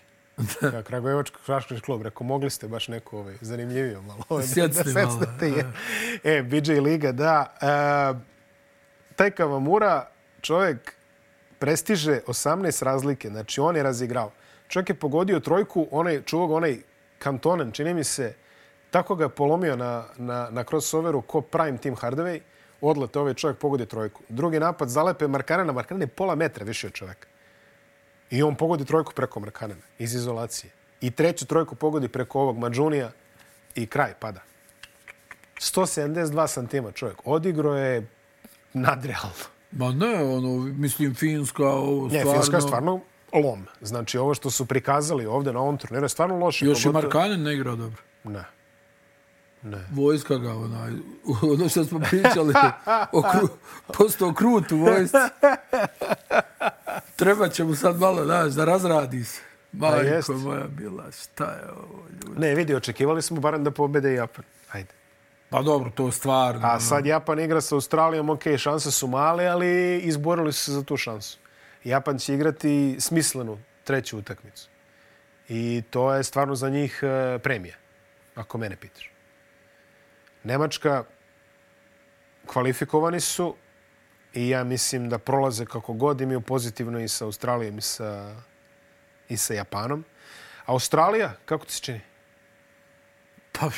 Ja, 0.62 0.84
Kragujevački 0.84 1.38
šaškaš 1.46 1.82
klub, 1.82 2.02
rekao, 2.02 2.28
mogli 2.28 2.50
ste 2.50 2.68
baš 2.68 2.88
neko 2.88 3.20
ovaj, 3.20 3.36
zanimljivio 3.42 4.02
malo. 4.02 4.24
Ovaj, 4.30 4.48
Sjecite 4.48 4.90
malo, 5.06 5.22
je. 5.42 5.72
E, 6.38 6.44
BJ 6.44 6.72
Liga, 6.72 7.12
da. 7.12 7.56
E, 7.62 8.20
taj 9.16 9.32
Kavamura, 9.32 10.08
čovjek 10.42 10.94
prestiže 11.60 12.20
18 12.28 12.84
razlike, 12.84 13.30
znači 13.30 13.62
on 13.62 13.76
je 13.76 13.84
razigrao. 13.84 14.32
Čovjek 14.68 14.90
je 14.90 14.96
pogodio 14.96 15.40
trojku, 15.40 15.88
onaj, 15.92 16.22
čuvao 16.22 16.48
ga 16.48 16.56
onaj 16.56 16.78
kantonen, 17.20 17.72
čini 17.72 17.94
mi 17.94 18.04
se, 18.04 18.34
tako 18.92 19.16
ga 19.16 19.24
je 19.24 19.30
polomio 19.30 19.76
na, 19.76 20.06
na, 20.18 20.48
na 20.52 20.64
crossoveru 20.64 21.22
ko 21.22 21.42
prime 21.42 21.78
Tim 21.78 21.96
Hardaway, 21.96 22.40
odlete 22.82 23.20
ovaj 23.20 23.34
čovjek 23.34 23.58
pogodi 23.58 23.86
trojku. 23.86 24.22
Drugi 24.30 24.60
napad 24.60 24.90
zalepe 24.90 25.28
Markanena, 25.28 25.74
Markanen 25.74 26.02
je 26.02 26.08
pola 26.08 26.36
metra 26.36 26.66
više 26.66 26.88
od 26.88 26.94
čovjeka. 26.94 27.28
I 28.30 28.44
on 28.44 28.56
pogodi 28.56 28.86
trojku 28.86 29.14
preko 29.14 29.40
Markanena 29.40 29.82
iz 30.00 30.16
izolacije. 30.16 30.72
I 31.02 31.12
treću 31.12 31.46
trojku 31.46 31.76
pogodi 31.76 32.08
preko 32.08 32.42
ovog 32.42 32.58
Mađunija 32.58 33.12
i 33.76 33.88
kraj 33.88 34.14
pada. 34.20 34.42
172 35.56 36.48
santima 36.48 36.92
čovjek. 36.92 37.18
Odigro 37.26 37.76
je 37.76 38.08
nadrealno. 38.74 39.46
Ma 39.72 39.92
ne, 39.92 40.24
ono, 40.24 40.58
mislim, 40.58 41.16
Finska, 41.16 41.68
ovo 41.68 42.08
Ne, 42.08 42.20
stvarno... 42.20 42.34
Finska 42.34 42.58
je 42.58 42.62
stvarno 42.62 43.00
lom. 43.36 43.66
Znači, 43.82 44.18
ovo 44.18 44.34
što 44.34 44.50
su 44.50 44.66
prikazali 44.66 45.26
ovdje 45.26 45.54
na 45.54 45.60
ovom 45.60 45.78
turniru 45.78 46.06
je 46.06 46.10
stvarno 46.10 46.38
loše. 46.38 46.66
Još 46.66 46.80
i 46.80 46.84
Pogotovo- 46.84 46.94
Markanen 46.94 47.44
ne 47.44 47.54
igra 47.54 47.76
dobro. 47.76 48.02
Ne. 48.24 48.44
Ne. 49.64 49.78
Vojska 49.92 50.38
ga, 50.38 50.52
onaj, 50.52 50.92
ono 51.54 51.70
što 51.70 51.84
smo 51.84 52.00
pričali, 52.02 52.54
o 53.12 53.22
kru, 53.24 53.48
postao 53.88 54.34
krut 54.34 54.72
u 54.72 54.78
vojsci. 54.78 55.18
Treba 57.16 57.50
će 57.50 57.64
mu 57.64 57.76
sad 57.76 58.00
malo, 58.00 58.26
znaš, 58.26 58.54
da 58.54 58.66
razradi 58.66 59.24
se. 59.24 59.42
jest. 60.06 60.30
Majko 60.30 60.42
moja 60.42 60.68
bila, 60.68 61.04
šta 61.14 61.44
je 61.46 61.72
ovo, 61.72 62.00
ljudi? 62.14 62.40
Ne, 62.40 62.56
vidi, 62.56 62.76
očekivali 62.76 63.22
smo 63.22 63.40
barem 63.40 63.64
da 63.64 63.72
pobede 63.72 64.14
Japan. 64.14 64.44
Ajde. 64.72 64.90
Pa 65.50 65.62
dobro, 65.62 65.92
to 65.92 66.06
je 66.06 66.12
stvarno. 66.12 66.62
A 66.64 66.80
sad 66.80 67.06
Japan 67.06 67.40
igra 67.40 67.62
sa 67.62 67.76
Australijom, 67.76 68.30
ok, 68.30 68.42
šanse 68.58 68.92
su 68.92 69.08
male, 69.08 69.46
ali 69.46 70.00
izborili 70.00 70.54
su 70.54 70.64
se 70.64 70.72
za 70.72 70.84
tu 70.84 70.98
šansu. 70.98 71.38
Japan 71.84 72.20
će 72.20 72.34
igrati 72.34 72.96
smislenu 73.00 73.60
treću 73.84 74.18
utakmicu. 74.18 74.70
I 75.50 75.84
to 75.90 76.14
je 76.14 76.24
stvarno 76.24 76.56
za 76.56 76.70
njih 76.70 77.00
e, 77.04 77.40
premija, 77.40 77.76
ako 78.36 78.58
mene 78.58 78.76
pitaš. 78.76 79.12
Nemačka 80.44 81.04
kvalifikovani 82.46 83.20
su 83.20 83.56
i 84.34 84.50
ja 84.50 84.64
mislim 84.64 85.10
da 85.10 85.18
prolaze 85.18 85.66
kako 85.66 85.94
god 85.94 86.22
imaju 86.22 86.42
pozitivno 86.42 87.00
i 87.00 87.08
sa 87.08 87.26
Australijom 87.26 87.78
i 87.78 87.82
sa, 87.82 88.36
i 89.30 89.38
sa 89.38 89.54
Japanom. 89.54 90.06
Australija, 90.66 91.34
kako 91.46 91.66
ti 91.66 91.74
se 91.74 91.82
čini? 91.82 92.02
Pa, 93.52 93.70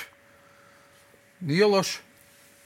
nije 1.40 1.66
loše. 1.66 2.00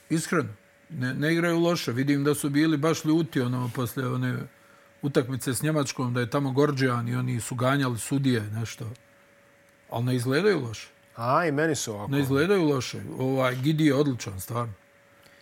Iskreno. 0.09 0.53
Ne, 0.89 1.13
ne 1.13 1.33
igraju 1.33 1.59
loše. 1.59 1.91
Vidim 1.91 2.23
da 2.23 2.35
su 2.35 2.49
bili 2.49 2.77
baš 2.77 3.05
ljuti 3.05 3.41
ono, 3.41 3.71
posle 3.75 4.07
one 4.07 4.37
utakmice 5.01 5.53
s 5.53 5.61
Njemačkom, 5.61 6.13
da 6.13 6.19
je 6.19 6.29
tamo 6.29 6.51
Gorđan 6.51 7.07
i 7.07 7.15
oni 7.15 7.39
su 7.41 7.55
ganjali 7.55 7.97
sudije, 7.99 8.41
nešto. 8.41 8.85
Ali 9.89 10.05
ne 10.05 10.15
izgledaju 10.15 10.59
loše. 10.59 10.87
A, 11.15 11.45
i 11.45 11.51
meni 11.51 11.75
su 11.75 11.93
ovako. 11.93 12.11
Ne 12.11 12.19
izgledaju 12.19 12.63
loše. 12.63 13.01
Ovaj 13.19 13.55
Gidi 13.55 13.85
je 13.85 13.95
odličan, 13.95 14.41
stvarno. 14.41 14.73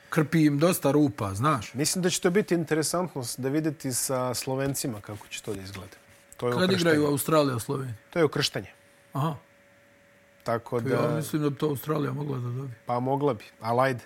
Krpi 0.09 0.45
im 0.45 0.59
dosta 0.59 0.91
rupa, 0.91 1.33
znaš. 1.33 1.73
Mislim 1.73 2.03
da 2.03 2.09
će 2.09 2.21
to 2.21 2.29
biti 2.29 2.55
interesantno 2.55 3.23
da 3.37 3.49
videti 3.49 3.93
sa 3.93 4.33
Slovencima 4.33 5.01
kako 5.01 5.27
će 5.27 5.41
to 5.41 5.53
da 5.53 5.61
izgleda. 5.61 5.95
To 6.37 6.47
je 6.47 6.53
Kad 6.53 6.63
ukrštanje. 6.63 6.77
igraju 6.81 7.07
Australija, 7.07 7.59
Slovenija? 7.59 7.93
To 8.09 8.19
je 8.19 8.25
ukrštanje. 8.25 8.71
Aha. 9.13 9.35
Tako 10.43 10.79
Da. 10.79 10.95
Ja 10.95 11.15
mislim 11.15 11.41
da 11.41 11.49
bi 11.49 11.55
to 11.55 11.65
Australija 11.67 12.13
mogla 12.13 12.37
da 12.37 12.43
dobije. 12.43 12.79
pa 12.85 12.99
mogla 12.99 13.33
bi. 13.33 13.43
Ali 13.61 13.81
ajde. 13.81 14.03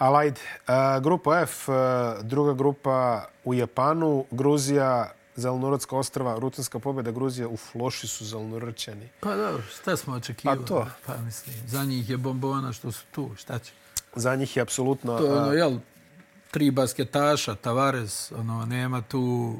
Ali 0.00 0.16
ajde. 0.16 0.40
A, 0.66 1.00
grupa 1.00 1.40
F, 1.40 1.68
a, 1.68 2.16
druga 2.22 2.52
grupa 2.54 3.26
u 3.44 3.54
Japanu, 3.54 4.24
Gruzija, 4.30 5.12
Zelenorodska 5.36 5.96
ostrava, 5.96 6.38
rutinska 6.38 6.78
pobjeda 6.78 7.10
Gruzija. 7.10 7.48
Uf, 7.48 7.74
loši 7.74 8.08
su 8.08 8.24
Zelenorodčani. 8.24 9.08
Pa 9.20 9.36
dobro, 9.36 9.62
šta 9.62 9.96
smo 9.96 10.14
očekivali? 10.14 10.60
Pa 10.60 10.66
to. 10.66 10.86
Pa 11.06 11.16
mislim, 11.16 11.56
za 11.66 11.84
njih 11.84 12.10
je 12.10 12.16
bombona 12.16 12.72
što 12.72 12.92
su 12.92 13.04
tu, 13.10 13.30
šta 13.36 13.58
će? 13.58 13.72
Za 14.16 14.36
njih 14.36 14.56
je 14.56 14.62
apsolutno... 14.62 15.18
To 15.18 15.24
je 15.24 15.32
ono, 15.32 15.52
jel, 15.52 15.78
tri 16.50 16.70
basketaša, 16.70 17.54
Tavares, 17.54 18.32
ono, 18.32 18.66
nema 18.66 19.02
tu, 19.02 19.56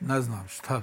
ne 0.00 0.20
znam, 0.20 0.46
šta. 0.48 0.82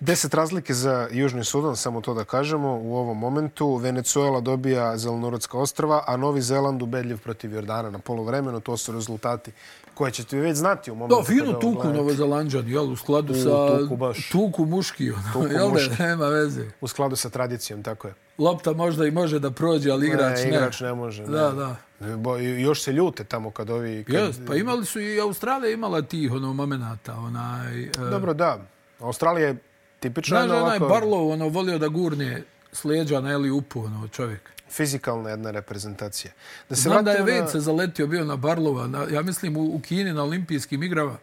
Deset 0.00 0.34
razlike 0.34 0.74
za 0.74 1.08
Južni 1.10 1.44
Sudan, 1.44 1.76
samo 1.76 2.00
to 2.00 2.14
da 2.14 2.24
kažemo, 2.24 2.78
u 2.82 2.96
ovom 2.96 3.18
momentu. 3.18 3.76
Venezuela 3.76 4.40
dobija 4.40 4.96
Zelenorodska 4.96 5.58
ostrava, 5.58 6.04
a 6.06 6.16
Novi 6.16 6.42
Zeland 6.42 6.82
ubedljiv 6.82 7.18
protiv 7.18 7.52
Jordana 7.54 7.90
na 7.90 7.98
polovremenu. 7.98 8.60
To 8.60 8.76
su 8.76 8.92
rezultati 8.92 9.52
koje 9.94 10.12
ćete 10.12 10.36
već 10.36 10.56
znati 10.56 10.90
u 10.90 10.94
momentu. 10.94 11.16
Da, 11.16 11.24
fino 11.24 11.50
ovo 11.50 11.60
tuku 11.60 11.74
gledate. 11.74 11.98
Novozelanđani, 11.98 12.70
jel, 12.72 12.92
u 12.92 12.96
skladu 12.96 13.32
U, 13.32 13.36
sa... 13.36 13.78
tuku 13.78 13.96
baš. 13.96 14.28
Tuku 14.30 14.64
muški, 14.64 15.10
ono, 15.10 15.22
Tuku 15.32 15.46
jel 15.46 15.68
muški. 15.68 15.96
da, 15.98 16.06
nema 16.06 16.26
veze. 16.26 16.64
U 16.80 16.88
skladu 16.88 17.16
sa 17.16 17.30
tradicijom, 17.30 17.82
tako 17.82 18.08
je. 18.08 18.14
Lopta 18.38 18.72
možda 18.72 19.06
i 19.06 19.10
može 19.10 19.38
da 19.38 19.50
prođe, 19.50 19.90
ali 19.90 20.06
igrač 20.06 20.38
ne. 20.38 20.44
ne. 20.44 20.56
Igrač 20.56 20.80
ne 20.80 20.94
može. 20.94 21.22
Ne. 21.22 21.28
Da, 21.28 21.76
da. 22.00 22.16
Bo, 22.16 22.38
i 22.38 22.62
još 22.62 22.82
se 22.82 22.92
ljute 22.92 23.24
tamo 23.24 23.50
kad 23.50 23.70
ovi... 23.70 24.04
Kad... 24.04 24.14
Jest, 24.14 24.40
pa 24.46 24.54
imali 24.54 24.84
su 24.84 25.00
i 25.00 25.20
Australija 25.20 25.72
imala 25.72 26.02
tih 26.02 26.32
ono 26.32 26.52
momenata, 26.52 27.14
onaj... 27.14 27.82
e, 27.82 27.90
Dobro, 28.10 28.34
da. 28.34 28.58
Australija 29.00 29.48
je 29.48 29.56
tipično 30.00 30.36
Znaš, 30.36 30.42
jedna 30.44 30.64
onaj 30.64 30.78
ovako 30.78 30.94
Barlow, 30.96 31.32
ono, 31.32 31.48
volio 31.48 31.78
da 31.78 31.88
gurne 31.88 32.42
sleđa 32.72 33.20
na 33.20 33.30
Eli 33.30 33.50
Upu, 33.50 33.80
ono, 33.80 34.08
čovjek. 34.08 34.50
fizikalna 34.70 35.30
jedna 35.30 35.50
reprezentacija. 35.50 36.32
Da 36.68 36.76
se 36.76 36.82
Znam 36.82 37.04
da 37.04 37.10
je 37.10 37.18
na- 37.18 37.24
Vejce 37.24 37.60
zaletio 37.60 38.06
bio 38.06 38.24
na 38.24 38.36
Barlova, 38.36 38.86
na, 38.86 39.06
ja 39.10 39.22
mislim 39.22 39.56
u, 39.56 39.74
u 39.74 39.80
Kini 39.80 40.12
na 40.12 40.22
olimpijskim 40.22 40.82
igrama, 40.82 41.16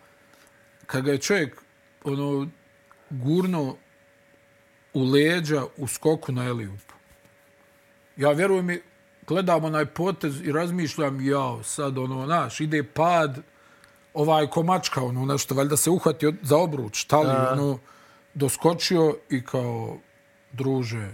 kad 0.86 1.04
ga 1.04 1.12
je 1.12 1.18
čovjek 1.18 1.62
ono, 2.04 2.48
gurno 3.10 3.76
u 4.94 5.04
leđa 5.04 5.66
u 5.78 5.88
skoku 5.88 6.32
na 6.32 6.46
Eliupu. 6.46 6.94
Ja 8.18 8.32
vjerujem 8.32 8.66
mi, 8.66 8.82
gledam 9.28 9.64
onaj 9.64 9.86
potez 9.86 10.42
i 10.42 10.52
razmišljam, 10.52 11.22
jao, 11.22 11.64
sad 11.64 11.98
ono, 11.98 12.26
naš, 12.26 12.60
ide 12.60 12.84
pad, 12.84 13.40
ovaj 14.14 14.48
komačka, 14.48 15.04
ono, 15.04 15.26
nešto, 15.26 15.56
valjda 15.56 15.78
se 15.78 15.90
uhvati 15.90 16.34
za 16.42 16.58
obruč, 16.58 16.98
šta 16.98 17.20
li, 17.20 17.30
ono, 17.52 17.80
doskočio 18.34 19.16
i 19.30 19.46
kao, 19.46 19.98
druže, 20.52 21.12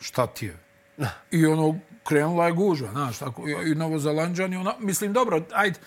šta 0.00 0.26
ti 0.26 0.46
je? 0.46 0.56
I 1.30 1.46
ono, 1.46 1.78
krenula 2.04 2.46
je 2.46 2.52
gužva, 2.52 2.90
znaš, 2.90 3.18
tako, 3.18 3.48
i 3.48 3.70
i 3.70 3.74
Novozelandžani, 3.74 4.56
ona, 4.56 4.74
mislim, 4.78 5.12
dobro, 5.12 5.42
ajde, 5.52 5.78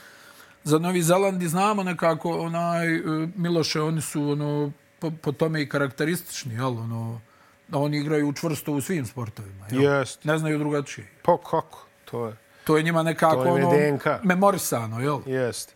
za 0.63 0.80
Novi 0.80 1.02
Zelandi 1.02 1.48
znamo 1.48 1.84
nekako, 1.84 2.39
onaj, 2.39 2.95
e, 2.95 3.02
Miloše, 3.36 3.82
oni 3.82 4.02
su, 4.02 4.30
ono, 4.30 4.71
po, 5.00 5.12
po 5.21 5.32
tome 5.32 5.62
i 5.62 5.69
karakteristični, 5.69 6.54
jel, 6.54 6.78
ono, 6.78 7.21
oni 7.71 7.98
igraju 7.98 8.34
čvrsto 8.34 8.71
u 8.71 8.82
svim 8.82 9.06
sportovima, 9.06 9.65
jel? 9.71 9.82
Jest. 9.84 10.24
Ne 10.24 10.38
znaju 10.38 10.58
drugačije. 10.60 11.08
Pa 11.24 11.38
kako? 11.38 11.86
To 12.06 12.28
je... 12.28 12.36
To 12.63 12.78
je 12.78 12.84
njima 12.84 13.04
nekako, 13.04 13.43
To 13.43 13.58
je 13.58 13.65
ono, 13.65 13.78
DNK. 13.78 14.06
memorisano, 14.24 15.00
jel? 15.02 15.19
Jest. 15.26 15.76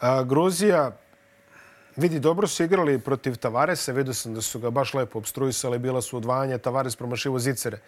A, 0.00 0.22
Gruzija, 0.22 0.96
vidi, 1.96 2.20
dobro 2.20 2.46
su 2.46 2.64
igrali 2.64 2.98
protiv 2.98 3.36
Tavaresa. 3.36 3.92
Vidio 3.92 4.14
sam 4.14 4.34
da 4.34 4.40
su 4.40 4.58
ga 4.58 4.70
baš 4.70 4.94
lepo 4.94 5.18
obstruisali. 5.18 5.78
Bila 5.78 6.02
su 6.02 6.16
odvajanja. 6.16 6.58
Tavares 6.58 6.96
promašivo 6.96 7.38
zicere. 7.38 7.78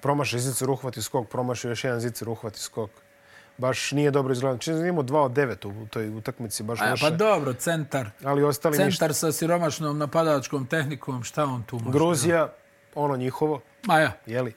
Promaši 0.00 0.38
zicer, 0.38 0.70
uhvati 0.70 1.02
skok. 1.02 1.28
Promaši 1.28 1.68
još 1.68 1.84
jedan 1.84 2.00
zicer, 2.00 2.28
uhvati 2.28 2.60
skok. 2.60 2.90
Baš 3.58 3.92
nije 3.92 4.10
dobro 4.10 4.32
izgledano. 4.32 4.58
Čini 4.58 4.88
imao 4.88 5.02
2 5.02 5.16
od 5.16 5.32
9 5.32 5.82
u 5.82 5.86
toj 5.86 6.08
utakmici. 6.08 6.62
Baš 6.62 6.80
A, 6.80 6.90
loše. 6.90 7.04
pa 7.04 7.10
dobro, 7.10 7.52
centar. 7.52 8.10
Ali 8.24 8.42
ostali 8.42 8.78
ništa. 8.78 8.90
Centar 8.90 9.14
sa 9.14 9.32
siromašnom 9.32 9.98
napadačkom 9.98 10.66
tehnikom, 10.66 11.22
šta 11.24 11.44
on 11.44 11.62
tu 11.62 11.78
može? 11.78 11.90
Gruzija, 11.90 12.52
ono 12.94 13.16
njihovo, 13.16 13.60
Ma 13.86 13.98
ja, 13.98 14.12
jeli? 14.26 14.54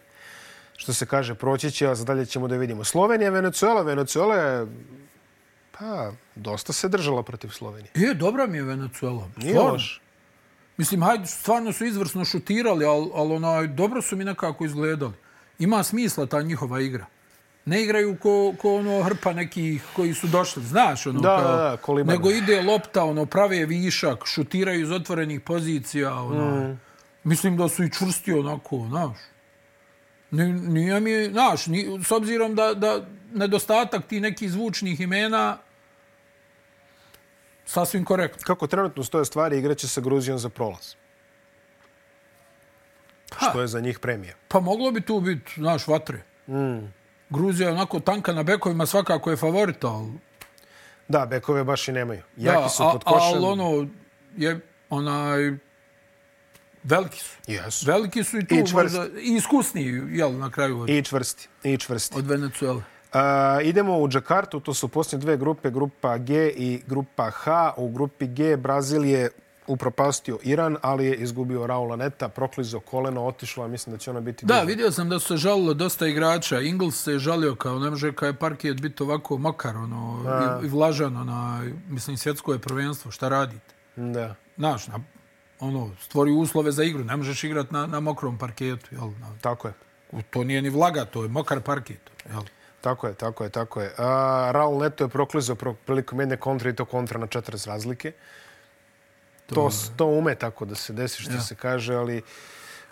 Što 0.78 0.94
se 0.94 1.06
kaže, 1.06 1.36
proći 1.36 1.72
će, 1.72 1.88
a 1.88 1.96
za 1.96 2.06
dalje 2.06 2.26
ćemo 2.26 2.48
da 2.48 2.56
vidimo. 2.58 2.84
Slovenija, 2.84 3.30
Venezuela. 3.30 3.82
Venezuela 3.82 4.36
je, 4.36 4.68
pa, 5.72 6.12
dosta 6.36 6.74
se 6.74 6.90
držala 6.90 7.24
protiv 7.24 7.50
Slovenije. 7.50 7.92
je, 7.96 8.14
dobra 8.14 8.48
mi 8.48 8.58
je 8.58 8.64
Venezuela. 8.64 9.30
Nije 9.38 9.60
loš. 9.60 10.02
Mislim, 10.78 11.04
hajde, 11.04 11.26
stvarno 11.26 11.74
su 11.74 11.86
izvrsno 11.86 12.26
šutirali, 12.26 12.86
ali, 12.86 13.12
ali 13.14 13.34
onaj, 13.34 13.68
dobro 13.68 14.02
su 14.02 14.16
mi 14.16 14.24
nekako 14.24 14.66
izgledali. 14.66 15.14
Ima 15.60 15.84
smisla 15.84 16.26
ta 16.26 16.42
njihova 16.42 16.82
igra. 16.82 17.06
Ne 17.66 17.84
igraju 17.84 18.18
ko, 18.18 18.54
ko 18.58 18.76
ono 18.76 19.04
hrpa 19.04 19.34
nekih 19.34 19.84
koji 19.96 20.14
su 20.14 20.28
došli, 20.28 20.64
znaš, 20.64 21.08
ono, 21.08 21.20
Da, 21.20 21.38
kao, 21.82 21.96
da, 21.96 22.04
da, 22.04 22.12
nego 22.12 22.32
ide 22.32 22.62
lopta, 22.62 23.04
ono, 23.04 23.26
prave 23.26 23.66
višak, 23.66 24.26
šutiraju 24.26 24.82
iz 24.82 24.92
otvorenih 24.92 25.42
pozicija, 25.42 26.14
ono. 26.16 26.68
Mm. 26.68 26.80
Mislim 27.24 27.58
da 27.58 27.68
su 27.70 27.84
i 27.84 27.92
čvrsti 27.92 28.34
onako, 28.34 28.86
znaš. 28.90 29.18
Ni- 30.32 30.54
Nije 30.54 31.00
mi, 31.00 31.30
znaš, 31.32 31.68
ni, 31.68 32.00
s 32.04 32.12
obzirom 32.12 32.56
da, 32.56 32.74
da 32.74 33.06
nedostatak 33.34 34.08
ti 34.08 34.20
nekih 34.20 34.52
zvučnih 34.52 35.00
imena 35.00 35.58
Sasvim 37.66 38.06
korektno. 38.06 38.42
Kako 38.46 38.68
trenutno 38.68 39.04
stoje 39.04 39.26
stvari, 39.26 39.58
igraće 39.58 39.88
sa 39.88 40.02
Gruzijom 40.02 40.40
za 40.40 40.50
prolaz. 40.50 40.94
Ha. 43.36 43.50
Što 43.50 43.62
je 43.62 43.68
za 43.68 43.80
njih 43.80 44.00
premija. 44.00 44.34
Pa 44.48 44.60
moglo 44.60 44.92
bi 44.92 45.02
tu 45.02 45.20
biti, 45.20 45.52
znaš, 45.56 45.88
vatre. 45.88 46.24
Mm. 46.48 46.94
Gruzija 47.30 47.70
je 47.70 47.74
onako 47.74 48.00
tanka 48.00 48.34
na 48.34 48.44
bekovima, 48.44 48.86
svakako 48.86 49.32
je 49.32 49.38
favorit, 49.38 49.84
ali... 49.84 50.12
Da, 51.08 51.26
bekove 51.26 51.64
baš 51.64 51.88
i 51.88 51.92
nemaju. 51.92 52.22
Jaki 52.38 52.62
da, 52.64 52.70
su 52.70 52.84
pod 52.92 53.04
košem. 53.04 53.38
Ali 53.38 53.46
ono, 53.46 53.88
je 54.38 54.60
onaj... 54.90 55.52
Veliki 56.84 57.20
su. 57.20 57.38
Jesu. 57.48 57.86
Veliki 57.86 58.24
su 58.24 58.38
i 58.38 58.46
tu 58.46 58.56
I 58.56 58.68
čvrsti. 58.68 58.98
možda, 58.98 59.20
i 59.20 59.36
iskusniji, 59.36 60.02
jel, 60.10 60.38
na 60.38 60.50
kraju 60.50 60.86
I 60.88 61.04
čvrsti. 61.04 61.48
I 61.64 61.78
čvrsti. 61.78 62.18
od 62.18 62.28
Venezuela. 62.28 62.84
A, 63.14 63.60
idemo 63.64 63.98
u 63.98 64.08
Džakartu, 64.08 64.60
to 64.60 64.74
su 64.74 64.88
posljednje 64.88 65.22
dve 65.22 65.38
grupe, 65.38 65.72
grupa 65.72 66.18
G 66.18 66.54
i 66.56 66.82
grupa 66.88 67.30
H. 67.30 67.74
U 67.78 67.90
grupi 67.90 68.28
G 68.28 68.58
Brazil 68.58 69.06
je 69.06 69.30
upropastio 69.68 70.40
Iran, 70.44 70.78
ali 70.82 71.06
je 71.06 71.16
izgubio 71.16 71.68
Raula 71.68 71.96
Neta, 71.96 72.30
proklizo 72.30 72.80
koleno, 72.80 73.26
otišlo, 73.26 73.64
a 73.64 73.68
mislim 73.68 73.96
da 73.96 74.00
će 74.00 74.10
ona 74.12 74.20
biti... 74.20 74.46
Da, 74.46 74.54
duža. 74.54 74.66
vidio 74.66 74.92
sam 74.92 75.10
da 75.10 75.20
su 75.20 75.28
se 75.28 75.38
žalilo 75.38 75.74
dosta 75.74 76.08
igrača. 76.08 76.60
Ingles 76.60 77.04
se 77.04 77.12
je 77.12 77.20
žalio 77.20 77.56
kao 77.56 77.80
ne 77.80 77.90
može 77.90 78.14
kao 78.14 78.28
je 78.28 78.34
parkijet 78.34 78.82
biti 78.82 79.04
ovako 79.04 79.38
mokar 79.38 79.78
ono, 79.78 80.26
i, 80.64 80.66
i 80.66 80.70
vlažan. 80.70 81.18
Ona, 81.18 81.64
mislim, 81.90 82.18
svjetsko 82.18 82.54
je 82.54 82.60
prvenstvo. 82.60 83.12
Šta 83.12 83.30
radite? 83.30 83.74
Da. 83.96 84.36
Znaš, 84.58 84.88
na, 84.88 85.00
ono, 85.60 85.92
stvori 86.00 86.32
uslove 86.32 86.72
za 86.72 86.84
igru. 86.84 87.04
Ne 87.04 87.16
možeš 87.16 87.44
igrati 87.44 87.74
na, 87.74 87.88
na 87.88 88.00
mokrom 88.00 88.38
parketu. 88.38 88.88
Jel? 88.92 89.10
Na, 89.20 89.28
Tako 89.42 89.68
je. 89.68 89.74
to 90.30 90.44
nije 90.44 90.62
ni 90.62 90.70
vlaga, 90.70 91.06
to 91.06 91.24
je 91.24 91.30
mokar 91.30 91.62
parket. 91.62 92.12
Jel? 92.30 92.42
Tako 92.82 93.08
je, 93.08 93.14
tako 93.14 93.44
je, 93.44 93.50
tako 93.50 93.82
je. 93.82 93.94
A, 93.98 94.08
Raul 94.52 94.78
Neto 94.80 95.04
je 95.04 95.10
proklizao 95.10 95.56
pro- 95.56 95.76
prilikom 95.76 96.20
jedne 96.20 96.38
kontra 96.38 96.70
i 96.70 96.76
to 96.76 96.86
kontra 96.86 97.20
na 97.20 97.28
40 97.28 97.68
razlike. 97.68 98.12
To, 99.48 99.70
to 99.96 100.06
ume 100.06 100.36
tako 100.36 100.66
da 100.66 100.76
se 100.76 100.94
desi 100.94 101.22
što 101.22 101.34
Ja. 101.34 101.42
se 101.42 101.56
kaže, 101.56 101.96
ali 101.96 102.22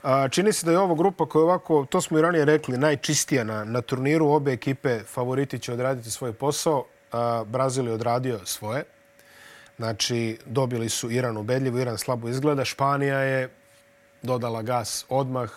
a, 0.03 0.27
čini 0.27 0.53
se 0.53 0.65
da 0.65 0.71
je 0.71 0.79
ovo 0.79 0.95
grupa 0.95 1.25
koja 1.25 1.39
je 1.39 1.45
ovako, 1.45 1.85
to 1.85 2.01
smo 2.01 2.19
i 2.19 2.21
ranije 2.21 2.45
rekli, 2.45 2.77
najčistija 2.77 3.43
na, 3.43 3.63
na 3.63 3.81
turniru. 3.81 4.27
Obe 4.27 4.51
ekipe 4.53 4.99
favoriti 4.99 5.59
će 5.59 5.73
odraditi 5.73 6.11
svoj 6.11 6.33
posao. 6.33 6.85
A, 7.11 7.43
Brazil 7.47 7.87
je 7.87 7.93
odradio 7.93 8.39
svoje. 8.45 8.83
Znači, 9.77 10.37
dobili 10.45 10.89
su 10.89 11.11
Iran 11.11 11.37
ubedljivo, 11.37 11.79
Iran 11.79 11.97
slabo 11.97 12.29
izgleda. 12.29 12.65
Španija 12.65 13.17
je 13.17 13.49
dodala 14.21 14.61
gas 14.61 15.05
odmah, 15.09 15.49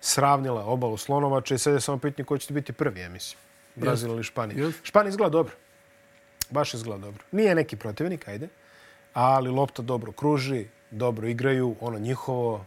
sravnila 0.00 0.64
obalu 0.64 0.96
Slonovača 0.96 1.54
i 1.54 1.58
sad 1.58 1.74
je 1.74 1.80
samo 1.80 1.98
pitanje 1.98 2.26
ko 2.26 2.38
će 2.38 2.54
biti 2.54 2.72
prvi, 2.72 3.00
ja 3.00 3.08
mislim. 3.08 3.38
Brazil 3.76 4.10
ili 4.10 4.22
Španija. 4.24 4.70
Španija 4.82 5.08
izgleda 5.08 5.30
dobro. 5.30 5.54
Baš 6.50 6.74
izgleda 6.74 7.00
dobro. 7.00 7.24
Nije 7.32 7.54
neki 7.54 7.76
protivnik, 7.76 8.28
ajde. 8.28 8.48
Ali 9.12 9.50
lopta 9.50 9.82
dobro 9.82 10.12
kruži, 10.12 10.66
dobro 10.90 11.28
igraju, 11.28 11.76
ono 11.80 11.98
njihovo. 11.98 12.66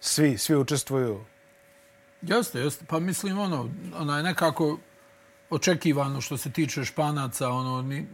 Svi, 0.00 0.38
svi 0.38 0.56
učestvuju. 0.56 1.24
Jeste, 2.22 2.60
jeste. 2.60 2.84
Pa 2.88 2.98
mislim, 2.98 3.38
ono, 3.38 3.70
ona 3.96 4.16
je 4.16 4.22
nekako 4.22 4.78
očekivano 5.50 6.20
što 6.20 6.36
se 6.36 6.52
tiče 6.52 6.84
Španaca, 6.84 7.48
ono, 7.48 7.82
ni, 7.82 8.06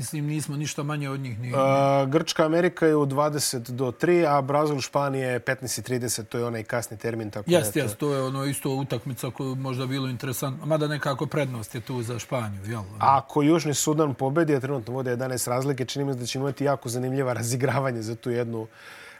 mislim, 0.00 0.26
nismo 0.26 0.56
ništa 0.56 0.82
manje 0.82 1.10
od 1.10 1.20
njih. 1.20 1.40
Ni, 1.40 1.52
A, 1.56 2.06
Grčka 2.06 2.44
Amerika 2.44 2.86
je 2.86 2.96
u 2.96 3.06
20 3.06 3.58
do 3.70 3.92
3, 3.92 4.26
a 4.28 4.40
Brazil 4.42 4.80
Španija 4.80 5.28
je 5.28 5.40
15 5.40 5.78
i 5.80 5.98
30, 5.98 6.24
to 6.24 6.38
je 6.38 6.44
onaj 6.44 6.62
kasni 6.64 6.96
termin. 6.96 7.30
Tako 7.30 7.50
je 7.50 7.62
to- 7.64 7.88
to 7.90 8.14
je 8.14 8.22
ono 8.22 8.44
isto 8.44 8.70
utakmica 8.70 9.30
koju 9.30 9.54
možda 9.54 9.86
bilo 9.86 10.08
interesantno. 10.08 10.66
Mada 10.66 10.88
nekako 10.88 11.26
prednost 11.26 11.74
je 11.74 11.80
tu 11.80 12.02
za 12.02 12.18
Španiju, 12.18 12.64
jel? 12.64 12.82
Ako 12.98 13.42
Južni 13.42 13.74
Sudan 13.74 14.14
pobedi, 14.14 14.56
a 14.56 14.60
trenutno 14.60 14.94
vode 14.94 15.10
11 15.10 15.48
razlike, 15.48 15.84
čini 15.84 16.04
mi 16.04 16.12
se 16.12 16.18
da 16.18 16.26
će 16.26 16.38
imati 16.38 16.64
jako 16.64 16.88
zanimljiva 16.88 17.32
razigravanje 17.40 18.02
za 18.02 18.14
tu 18.14 18.30
jednu 18.30 18.66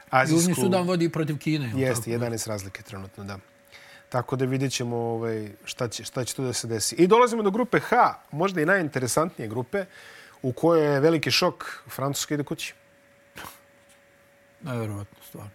azijsku... 0.09 0.39
Južni 0.41 0.55
Sudan 0.55 0.87
vodi 0.87 1.09
protiv 1.09 1.37
Kine. 1.37 1.71
Jeste, 1.75 2.11
tako? 2.11 2.25
11 2.25 2.47
razlike 2.47 2.83
trenutno, 2.83 3.23
da. 3.23 3.37
Tako 4.09 4.35
da 4.35 4.45
vidjet 4.45 4.71
ćemo 4.71 4.95
ovaj, 4.97 5.49
šta, 5.65 5.87
će, 5.87 6.03
šta 6.03 6.23
će 6.23 6.35
tu 6.35 6.43
da 6.43 6.53
se 6.53 6.67
desi. 6.67 6.95
I 6.95 7.07
dolazimo 7.07 7.43
do 7.43 7.51
grupe 7.51 7.79
H, 7.79 7.95
možda 8.31 8.61
i 8.61 8.65
najinteresantnije 8.65 9.47
grupe, 9.47 9.85
u 10.41 10.53
kojoj 10.53 10.93
je 10.93 10.99
veliki 10.99 11.31
šok. 11.31 11.65
Francuska 11.89 12.33
ide 12.33 12.43
kući. 12.43 12.73
Nevjerovatno 14.61 15.17
stvar. 15.27 15.47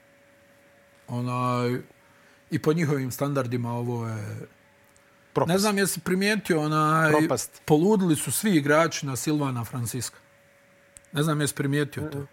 Onaj, 1.09 1.81
I 2.51 2.59
po 2.59 2.73
njihovim 2.73 3.11
standardima 3.11 3.73
ovo 3.73 4.09
je... 4.09 4.49
Propast. 5.33 5.53
Ne 5.53 5.59
znam 5.59 5.79
jesi 5.79 6.01
primijetio, 6.01 6.61
onaj, 6.61 7.13
Propast. 7.13 7.63
poludili 7.65 8.17
su 8.17 8.33
svi 8.33 8.57
igrači 8.57 9.07
na 9.07 9.17
Silvana 9.17 9.65
Franciska. 9.65 10.19
Ne 11.13 11.23
znam 11.23 11.41
jesi 11.41 11.55
primijetio 11.55 12.09
to. 12.13 12.27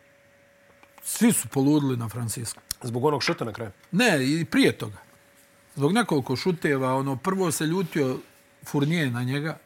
Svi 1.02 1.32
su 1.32 1.48
poludili 1.48 1.98
na 1.98 2.10
Franciska. 2.10 2.62
Zbog 2.82 3.06
onog 3.06 3.24
šuta 3.24 3.46
na 3.46 3.54
kraju. 3.54 3.72
Ne, 3.92 4.26
i 4.26 4.46
prije 4.46 4.78
toga. 4.78 4.98
Zbog 5.76 5.94
nekoliko 5.94 6.36
šuteva, 6.36 6.94
ono, 6.94 7.16
prvo 7.16 7.52
se 7.52 7.66
ljutio 7.66 8.18
Furnije 8.66 9.12
na 9.12 9.24
njega, 9.24 9.58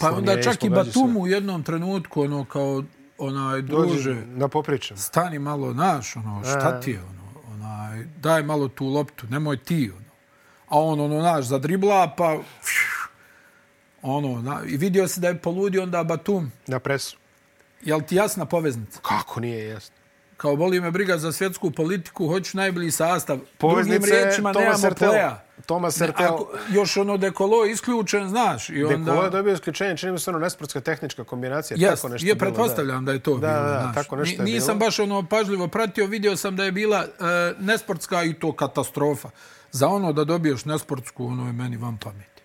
pa 0.00 0.10
onda 0.10 0.42
čak 0.42 0.52
i 0.52 0.66
ispogađa 0.66 0.92
sve. 0.92 1.02
Batum 1.02 1.16
u 1.16 1.26
jednom 1.26 1.62
trenutku, 1.62 2.22
ono, 2.22 2.44
kao, 2.44 2.82
onaj, 3.18 3.62
druže, 3.62 4.22
da 4.36 4.48
popričam. 4.48 4.96
stani 4.96 5.38
malo 5.38 5.74
naš, 5.74 6.16
ono, 6.16 6.42
šta 6.44 6.80
ti 6.80 6.90
je, 6.90 7.02
ono, 7.02 7.54
onaj, 7.54 8.04
daj 8.04 8.42
malo 8.42 8.68
tu 8.68 8.86
loptu, 8.86 9.26
nemoj 9.26 9.56
ti, 9.56 9.92
ono. 9.96 10.06
A 10.68 10.80
on, 10.80 11.00
ono, 11.00 11.22
naš, 11.22 11.44
zadribla, 11.44 12.14
pa, 12.16 12.38
ono, 14.02 14.42
na, 14.42 14.60
i 14.66 14.76
vidio 14.76 15.08
se 15.08 15.20
da 15.20 15.28
je 15.28 15.38
poludio 15.38 15.82
onda 15.82 16.04
Batum. 16.04 16.52
Na 16.66 16.78
presu. 16.78 17.16
Jel 17.82 18.00
ti 18.00 18.16
jasna 18.16 18.44
poveznica? 18.44 19.00
Kako 19.02 19.40
nije 19.40 19.68
jasno? 19.68 19.95
Kao 20.36 20.56
boli 20.56 20.80
me 20.80 20.90
briga 20.90 21.18
za 21.18 21.32
svjetsku 21.32 21.70
politiku, 21.70 22.28
hoću 22.28 22.56
najbolji 22.56 22.90
sastav. 22.90 23.36
Drugim 23.36 23.56
Poveznica 23.58 24.06
je 24.08 24.22
riječima, 24.22 24.52
Thomas 24.52 24.64
nemamo 24.66 24.78
Sertel. 24.80 25.08
pleja. 25.10 25.42
Thomas 25.58 25.94
Ne, 25.94 26.06
Sertel. 26.06 26.26
ako, 26.26 26.52
još 26.70 26.96
ono 26.96 27.16
dekolo 27.16 27.64
je 27.64 27.72
isključen, 27.72 28.28
znaš. 28.28 28.70
I 28.70 28.84
onda, 28.84 28.96
Dekolo 28.98 29.24
je 29.24 29.30
dobio 29.30 29.52
isključenje, 29.52 29.96
čini 29.96 30.12
mi 30.12 30.18
se 30.18 30.30
ono 30.30 30.38
nesportska 30.38 30.80
tehnička 30.80 31.24
kombinacija. 31.24 31.76
Jest, 31.80 31.96
tako 31.96 32.08
nešto 32.08 32.26
je, 32.26 32.34
bilo, 32.34 32.38
pretpostavljam 32.40 33.04
da. 33.04 33.12
je 33.12 33.18
to 33.18 33.30
Da, 33.30 33.38
bilo. 33.38 33.52
da, 33.62 33.80
znaš. 33.82 33.94
tako 33.96 34.16
nešto 34.16 34.42
Ni- 34.42 34.50
je 34.50 34.54
Nisam 34.54 34.78
bilo. 34.78 34.86
baš 34.86 34.98
ono 34.98 35.22
pažljivo 35.22 35.68
pratio, 35.68 36.06
vidio 36.06 36.36
sam 36.36 36.56
da 36.56 36.64
je 36.64 36.72
bila 36.72 36.98
e, 36.98 37.06
nesportska 37.58 38.22
i 38.22 38.34
to 38.34 38.52
katastrofa. 38.52 39.30
Za 39.72 39.88
ono 39.88 40.12
da 40.12 40.24
dobiješ 40.24 40.64
nesportsku, 40.64 41.26
ono 41.26 41.46
je 41.46 41.52
meni 41.52 41.76
van 41.76 41.98
pameti. 41.98 42.42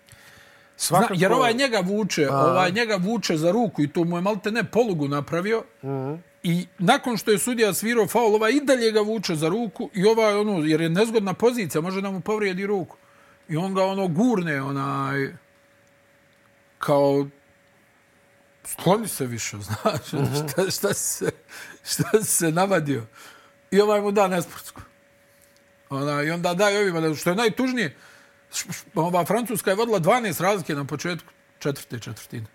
Zna, 0.78 0.86
Svakako, 0.88 1.14
jer 1.16 1.32
ovaj 1.32 1.54
njega 1.54 1.80
vuče, 1.80 2.30
ovaj 2.30 2.70
njega 2.70 2.96
vuče 2.96 3.36
za 3.36 3.50
ruku 3.50 3.82
i 3.82 3.88
to 3.88 4.04
mu 4.04 4.16
je 4.16 4.22
malte 4.22 4.50
ne 4.50 4.64
polugu 4.64 5.08
napravio. 5.08 5.62
Mm 5.82 5.88
-hmm. 5.88 6.18
I 6.42 6.66
nakon 6.78 7.16
što 7.16 7.30
je 7.30 7.38
sudija 7.38 7.74
svirao 7.74 8.06
faul, 8.06 8.34
ovaj 8.34 8.52
i 8.52 8.60
dalje 8.64 8.92
ga 8.92 9.00
vuče 9.00 9.34
za 9.34 9.48
ruku 9.48 9.90
i 9.94 10.04
ovaj 10.04 10.34
ono, 10.34 10.58
jer 10.64 10.80
je 10.80 10.88
nezgodna 10.88 11.34
pozicija, 11.34 11.82
može 11.82 12.00
da 12.00 12.10
mu 12.10 12.20
povrijedi 12.20 12.66
ruku. 12.66 12.96
I 13.48 13.56
on 13.56 13.74
ga 13.74 13.84
ono 13.84 14.08
gurne, 14.08 14.62
onaj, 14.62 15.34
kao, 16.78 17.26
skloni 18.64 19.08
se 19.08 19.26
više, 19.26 19.56
znaš, 19.66 20.12
uh 20.12 20.20
-huh. 20.20 20.50
šta, 20.50 20.70
šta, 20.70 20.94
se, 20.94 21.30
šta 21.84 22.22
se 22.22 22.50
navadio. 22.50 23.06
I 23.70 23.80
ovaj 23.80 24.00
mu 24.00 24.12
da 24.12 24.28
nesportsku. 24.28 24.80
Ona, 25.90 26.22
I 26.22 26.30
onda 26.30 26.54
daje 26.54 26.78
ovima, 26.78 27.14
što 27.14 27.30
je 27.30 27.36
najtužnije, 27.36 27.96
ova 28.94 29.24
Francuska 29.24 29.70
je 29.70 29.76
vodila 29.76 30.00
12 30.00 30.42
razlike 30.42 30.74
na 30.74 30.84
početku 30.84 31.32
četvrte 31.58 31.98
četvrtine. 31.98 32.46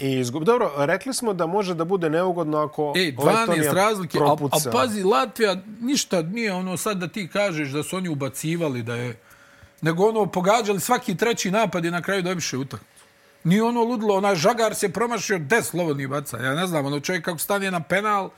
I 0.00 0.18
izgub... 0.18 0.44
Dobro, 0.44 0.72
rekli 0.76 1.14
smo 1.14 1.32
da 1.32 1.46
može 1.46 1.74
da 1.74 1.84
bude 1.84 2.10
neugodno 2.10 2.58
ako 2.58 2.92
Ej, 2.96 3.12
12 3.12 3.40
Letonija 3.40 3.72
razlike, 3.72 4.18
a, 4.18 4.20
propuca. 4.20 4.68
a 4.68 4.72
pazi, 4.72 5.02
Latvija 5.02 5.56
ništa 5.80 6.22
nije 6.22 6.52
ono 6.52 6.76
sad 6.76 6.98
da 6.98 7.08
ti 7.08 7.28
kažeš 7.28 7.68
da 7.68 7.82
su 7.82 7.96
oni 7.96 8.08
ubacivali, 8.08 8.82
da 8.82 8.94
je... 8.94 9.16
Nego 9.80 10.08
ono, 10.08 10.26
pogađali 10.26 10.80
svaki 10.80 11.16
treći 11.16 11.50
napad 11.50 11.84
i 11.84 11.90
na 11.90 12.02
kraju 12.02 12.22
dobiše 12.22 12.56
utakmicu. 12.56 13.04
Nije 13.44 13.62
ono 13.62 13.82
ludilo, 13.82 14.16
onaj 14.16 14.34
žagar 14.34 14.74
se 14.74 14.88
promašio 14.88 15.38
10 15.38 15.62
slobodnih 15.62 16.08
baca. 16.08 16.38
Ja 16.38 16.54
ne 16.54 16.66
znam, 16.66 16.86
ono 16.86 17.00
čovjek 17.00 17.24
kako 17.24 17.38
stane 17.38 17.70
na 17.70 17.80
penal, 17.80 18.30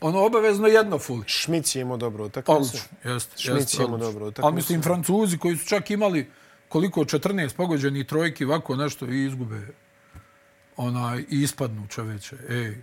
ono 0.00 0.24
obavezno 0.24 0.68
jedno 0.68 0.98
fuli. 0.98 1.22
Šmic 1.26 1.76
je 1.76 1.82
imao 1.82 1.96
dobro 1.96 2.24
utakmicu. 2.24 2.60
Odlično, 2.60 2.88
jeste. 3.04 3.38
Šmic 3.38 3.60
jeste, 3.60 3.82
je 3.82 3.84
imao 3.84 3.94
odlično. 3.94 4.12
dobru 4.12 4.26
utakmicu. 4.26 4.46
Ali 4.46 4.54
mislim, 4.54 4.82
Francuzi 4.82 5.38
koji 5.38 5.56
su 5.56 5.66
čak 5.66 5.90
imali 5.90 6.30
koliko 6.68 7.00
14 7.00 7.54
pogođenih 7.56 8.06
trojki, 8.06 8.44
ovako 8.44 8.76
nešto 8.76 9.06
i 9.06 9.24
izgube 9.24 9.68
onaj, 10.76 11.24
ispadnu 11.28 11.86
čoveče. 11.88 12.36
Ej, 12.48 12.76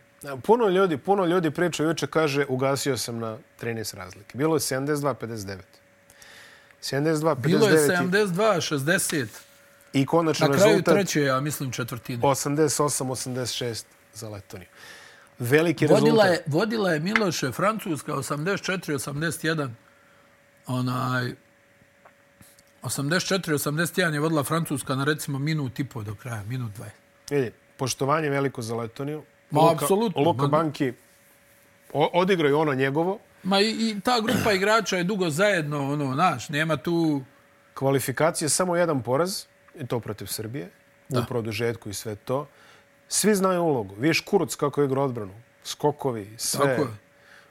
Puno 0.44 0.68
ljudi, 0.68 0.98
puno 0.98 1.26
ljudi 1.26 1.52
priča 1.52 1.84
juče 1.84 2.08
kaže 2.08 2.46
ugasio 2.50 2.98
sam 2.98 3.20
na 3.20 3.38
13 3.62 3.96
razlike. 3.96 4.38
Bilo 4.38 4.56
je 4.56 4.60
72-59. 4.60 5.58
72-59 6.82 7.36
Bilo 7.36 7.68
je 7.68 7.78
72, 7.78 8.76
60. 8.76 9.28
i 9.94 10.06
konačno 10.06 10.48
Na 10.48 10.54
kraju 10.54 10.68
rezultat 10.70 10.94
treće, 10.94 11.22
ja 11.22 11.39
mislim, 11.39 11.72
četvrtine. 11.72 12.24
88-86 12.24 13.84
za 14.14 14.30
Letoniju. 14.30 14.68
Veliki 15.39 15.88
Vodila 15.88 16.24
rezultat. 16.24 16.32
je, 16.32 16.44
vodila 16.48 16.92
je 16.92 17.00
Miloše 17.00 17.52
Francuska 17.52 18.12
84-81. 18.14 19.70
Onaj, 20.68 21.36
84-81 22.84 24.14
je 24.14 24.20
vodila 24.20 24.44
Francuska 24.44 24.96
na 24.96 25.04
recimo 25.04 25.39
minut 25.39 25.80
i 25.80 25.84
po 25.84 26.04
do 26.04 26.16
kraja, 26.16 26.44
minut 26.44 26.72
20. 26.78 26.86
Vidi, 27.30 27.52
poštovanje 27.82 28.30
veliko 28.30 28.62
za 28.62 28.76
Letoniju. 28.76 29.24
Ma, 29.52 29.72
apsolutno. 29.74 30.22
Luka 30.22 30.48
Banki 30.48 30.94
O, 31.94 32.10
odigrao 32.14 32.48
je 32.50 32.56
ono 32.56 32.74
njegovo. 32.74 33.20
Ma 33.44 33.60
i, 33.60 33.70
i 33.70 34.02
ta 34.04 34.20
grupa 34.22 34.52
igrača 34.54 34.98
je 34.98 35.04
dugo 35.04 35.30
zajedno, 35.30 35.92
ono, 35.94 36.14
znaš, 36.14 36.50
nema 36.50 36.78
tu... 36.78 37.22
Kvalifikacije 37.74 38.50
samo 38.50 38.76
jedan 38.76 39.02
poraz, 39.04 39.46
i 39.80 39.88
to 39.88 40.00
protiv 40.00 40.26
Srbije, 40.26 40.70
da. 41.10 41.20
u 41.20 41.24
produžetku 41.28 41.90
i 41.90 41.94
sve 41.94 42.16
to. 42.16 42.48
Svi 43.08 43.36
znaju 43.36 43.64
ulogu. 43.64 43.96
Viš 43.98 44.22
Kuruc 44.22 44.56
kako 44.56 44.84
igra 44.84 45.02
odbranu. 45.02 45.34
Skokovi, 45.64 46.30
sve. 46.38 46.66
Tako 46.66 46.82
je. 46.82 46.98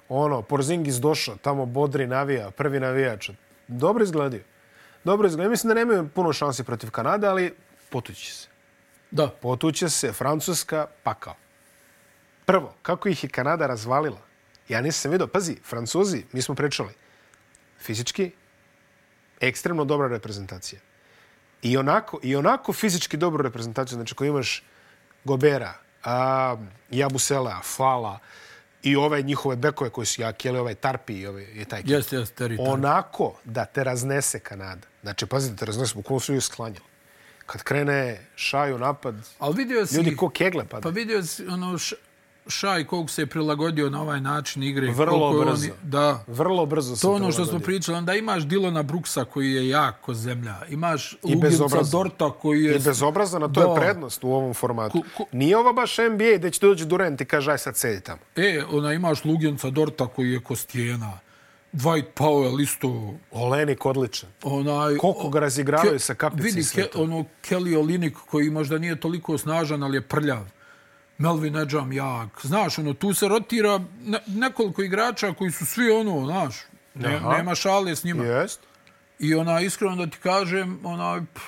Ono, 0.08 0.42
Porzingis 0.42 0.94
došao, 0.94 1.36
tamo 1.42 1.66
Bodri 1.66 2.06
navija, 2.06 2.50
prvi 2.50 2.80
navijač. 2.80 3.30
Dobro 3.68 4.04
izgledio. 4.04 4.42
Dobro 5.04 5.28
izgledio. 5.28 5.50
Mislim 5.50 5.68
da 5.68 5.74
nemaju 5.74 6.08
puno 6.14 6.32
šansi 6.32 6.64
protiv 6.64 6.90
Kanade, 6.90 7.26
ali 7.26 7.54
potući 7.90 8.34
se. 8.34 8.49
Da. 9.10 9.28
Potuće 9.28 9.88
se 9.88 10.12
Francuska, 10.12 10.86
pakao. 11.02 11.34
Prvo, 12.44 12.74
kako 12.82 13.08
ih 13.08 13.24
je 13.24 13.30
Kanada 13.30 13.66
razvalila? 13.66 14.20
Ja 14.68 14.80
nisam 14.80 15.10
vidio. 15.10 15.26
Pazi, 15.26 15.56
Francuzi, 15.64 16.24
mi 16.32 16.42
smo 16.42 16.54
pričali, 16.54 16.90
fizički, 17.80 18.30
ekstremno 19.40 19.84
dobra 19.84 20.08
reprezentacija. 20.08 20.80
I 21.62 21.76
onako, 21.76 22.20
i 22.22 22.36
onako 22.36 22.72
fizički 22.72 23.16
dobru 23.16 23.42
reprezentaciju, 23.42 23.94
znači 23.94 24.14
ko 24.14 24.24
imaš 24.24 24.64
Gobera, 25.24 25.74
a, 26.04 26.56
Jabusela, 26.90 27.60
Fala 27.64 28.18
i 28.82 28.96
ove 28.96 29.22
njihove 29.22 29.56
bekove 29.56 29.90
koji 29.90 30.06
su 30.06 30.22
jaki, 30.22 30.48
ali 30.48 30.58
ovaj 30.58 30.74
Tarpi 30.74 31.14
i 31.14 31.26
ovaj, 31.26 31.42
je 31.42 31.64
taj 31.64 31.82
Jeste, 31.84 32.16
jeste, 32.16 32.34
teritorij. 32.34 32.72
Onako 32.72 33.34
da 33.44 33.64
te 33.64 33.84
raznese 33.84 34.40
Kanada. 34.40 34.86
Znači, 35.02 35.26
pazi 35.26 35.50
da 35.50 35.56
te 35.56 35.64
raznese, 35.64 35.94
bukvalno 35.94 36.20
su 36.20 36.34
ju 36.34 36.40
sklanjali. 36.40 36.89
Kad 37.50 37.62
krene 37.62 38.26
šaju 38.36 38.78
napad, 38.78 39.14
Ali 39.38 39.54
vidio 39.54 39.86
si... 39.86 39.96
ljudi 39.96 40.16
ko 40.16 40.28
kegle 40.28 40.64
pada. 40.64 40.82
Pa 40.82 40.88
vidio 40.88 41.22
si 41.22 41.46
ono 41.46 41.78
š, 41.78 41.94
šaj 42.48 42.84
kog 42.84 43.10
se 43.10 43.22
je 43.22 43.26
prilagodio 43.26 43.90
na 43.90 44.02
ovaj 44.02 44.20
način 44.20 44.62
igre. 44.62 44.90
Vrlo 44.90 45.30
koliko 45.30 45.50
brzo. 45.50 45.66
On, 45.66 45.90
da. 45.90 46.24
Vrlo 46.26 46.66
brzo 46.66 46.96
se 46.96 47.02
To 47.02 47.12
ono 47.12 47.32
što 47.32 47.46
smo 47.46 47.58
pričali. 47.58 47.98
Onda 47.98 48.14
imaš 48.14 48.42
Dilona 48.42 48.82
Brooksa 48.82 49.24
koji 49.24 49.52
je 49.52 49.68
jako 49.68 50.14
zemlja. 50.14 50.54
Imaš 50.68 51.12
I 51.24 51.36
bezobrazan. 51.36 51.90
Dorta 51.92 52.30
koji 52.32 52.64
je... 52.64 52.76
I 52.76 52.78
bezobrazno, 52.78 53.40
to 53.40 53.60
Da. 53.60 53.68
je 53.68 53.76
prednost 53.76 54.24
u 54.24 54.28
ovom 54.28 54.54
formatu. 54.54 54.92
Ko- 54.92 55.06
ko- 55.16 55.26
Nije 55.32 55.56
ovo 55.56 55.72
baš 55.72 55.98
NBA 55.98 56.36
gdje 56.36 56.50
će 56.50 56.60
doći 56.60 56.84
Durant 56.86 57.20
i 57.20 57.24
kaže 57.24 57.52
aj 57.52 57.58
sad 57.58 57.76
sedi 57.76 58.00
tamo. 58.00 58.20
E, 58.36 58.62
ona 58.70 58.92
imaš 58.92 59.24
Luginca 59.24 59.70
Dorta 59.70 60.06
koji 60.06 60.30
je 60.30 60.40
kostijena. 60.40 61.18
Dwight 61.72 62.06
Powell 62.14 62.60
isto 62.62 63.14
Olenik 63.30 63.86
odličan. 63.86 64.28
onaj 64.42 64.96
Koliko 64.96 65.28
ga 65.28 65.40
razigravaju 65.40 65.98
sa 65.98 66.14
kapice 66.14 66.48
i 66.48 66.52
vidi 66.52 66.66
ke, 66.74 66.88
ono 66.94 67.24
Kelly 67.48 67.78
Olinik 67.78 68.16
koji 68.30 68.50
možda 68.50 68.78
nije 68.78 69.00
toliko 69.00 69.38
snažan 69.38 69.82
ali 69.82 69.96
je 69.96 70.00
prljav 70.02 70.44
Melvin 71.18 71.56
Edjam 71.56 71.92
jak 71.92 72.40
znaš 72.42 72.78
ono 72.78 72.94
tu 72.94 73.14
se 73.14 73.28
rotira 73.28 73.80
ne, 74.04 74.18
nekoliko 74.26 74.82
igrača 74.82 75.32
koji 75.32 75.50
su 75.50 75.66
svi 75.66 75.90
ono 75.90 76.26
znaš 76.26 76.56
ne, 76.94 77.14
Aha. 77.14 77.36
nema 77.36 77.54
šale 77.54 77.96
s 77.96 78.04
njima 78.04 78.24
Jest. 78.24 78.60
i 79.18 79.34
ona 79.34 79.60
iskreno 79.60 79.96
da 79.96 80.06
ti 80.06 80.18
kažem 80.22 80.80
ona 80.84 81.24
pff, 81.34 81.44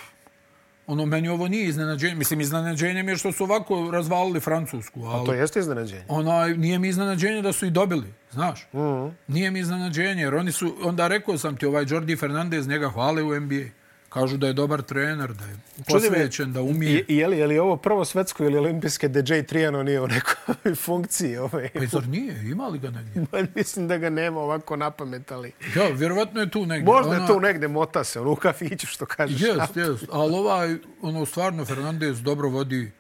ono 0.93 1.07
meni 1.07 1.29
ovo 1.29 1.49
nije 1.49 1.65
iznenađenje 1.69 2.15
mislim 2.15 2.41
iznenađenje 2.41 3.03
mi 3.03 3.13
je 3.13 3.17
što 3.17 3.33
su 3.33 3.45
ovako 3.45 3.91
razvalili 3.93 4.41
Francusku 4.41 5.05
ali 5.05 5.27
To 5.27 5.33
jeste 5.33 5.61
iznenađenje. 5.61 6.05
onaj, 6.09 6.57
nije 6.57 6.79
mi 6.79 6.89
iznenađenje 6.89 7.43
da 7.43 7.53
su 7.53 7.67
i 7.67 7.71
dobili, 7.71 8.07
znaš. 8.31 8.69
Mm. 8.73 8.79
-hmm. 8.79 9.11
Nije 9.27 9.51
mi 9.51 9.59
iznenađenje, 9.59 10.23
jer 10.23 10.35
oni 10.35 10.53
su, 10.53 10.77
onda 10.83 11.09
rekao 11.09 11.39
sam 11.39 11.57
ti, 11.57 11.67
ovaj 11.67 11.85
Jordi 11.89 12.17
Fernandez 12.17 12.69
njega 12.69 12.89
hvale 12.89 13.23
u 13.23 13.41
NBA. 13.41 13.82
Kažu 14.13 14.37
da 14.37 14.47
je 14.47 14.53
dobar 14.53 14.83
trener, 14.83 15.33
da 15.35 15.45
je 15.45 15.57
posvećen, 15.89 16.53
da 16.53 16.63
umije. 16.63 17.05
I, 17.09 17.17
je, 17.17 17.29
li, 17.29 17.39
je 17.39 17.47
li 17.47 17.59
ovo 17.59 17.77
prvo 17.77 18.05
svetsko 18.05 18.45
ili 18.45 18.59
olimpijske 18.59 19.09
da 19.09 19.21
Jay 19.23 19.47
Triano 19.47 19.83
nije 19.83 20.01
u 20.01 20.07
nekoj 20.07 20.75
funkciji? 20.85 21.37
Ovaj. 21.37 21.69
Pa 21.75 21.87
zar 21.87 22.09
nije? 22.09 22.51
Ima 22.51 22.69
li 22.69 22.79
ga 22.79 22.91
negdje? 22.91 23.27
Mislim 23.55 23.89
da 23.89 23.99
ga 23.99 24.11
nema 24.11 24.41
ovako 24.41 24.77
na 24.77 24.91
pamet, 24.91 25.33
ali... 25.33 25.53
Ja, 25.77 25.89
vjerovatno 25.89 26.41
je 26.41 26.51
tu 26.51 26.67
negdje. 26.67 26.93
Možda 26.93 27.15
je 27.15 27.27
tu 27.27 27.41
negde 27.41 27.69
mota 27.69 28.05
se, 28.05 28.21
ono, 28.21 28.31
u 28.31 28.37
kafiću 28.37 28.87
što 28.87 29.07
kažeš. 29.07 29.41
Jest, 29.41 29.77
jest. 29.77 30.05
Ali 30.13 30.35
ovaj, 30.35 30.77
ono, 31.03 31.27
stvarno, 31.27 31.65
Fernandez 31.65 32.23
dobro 32.23 32.49
vodi. 32.49 32.93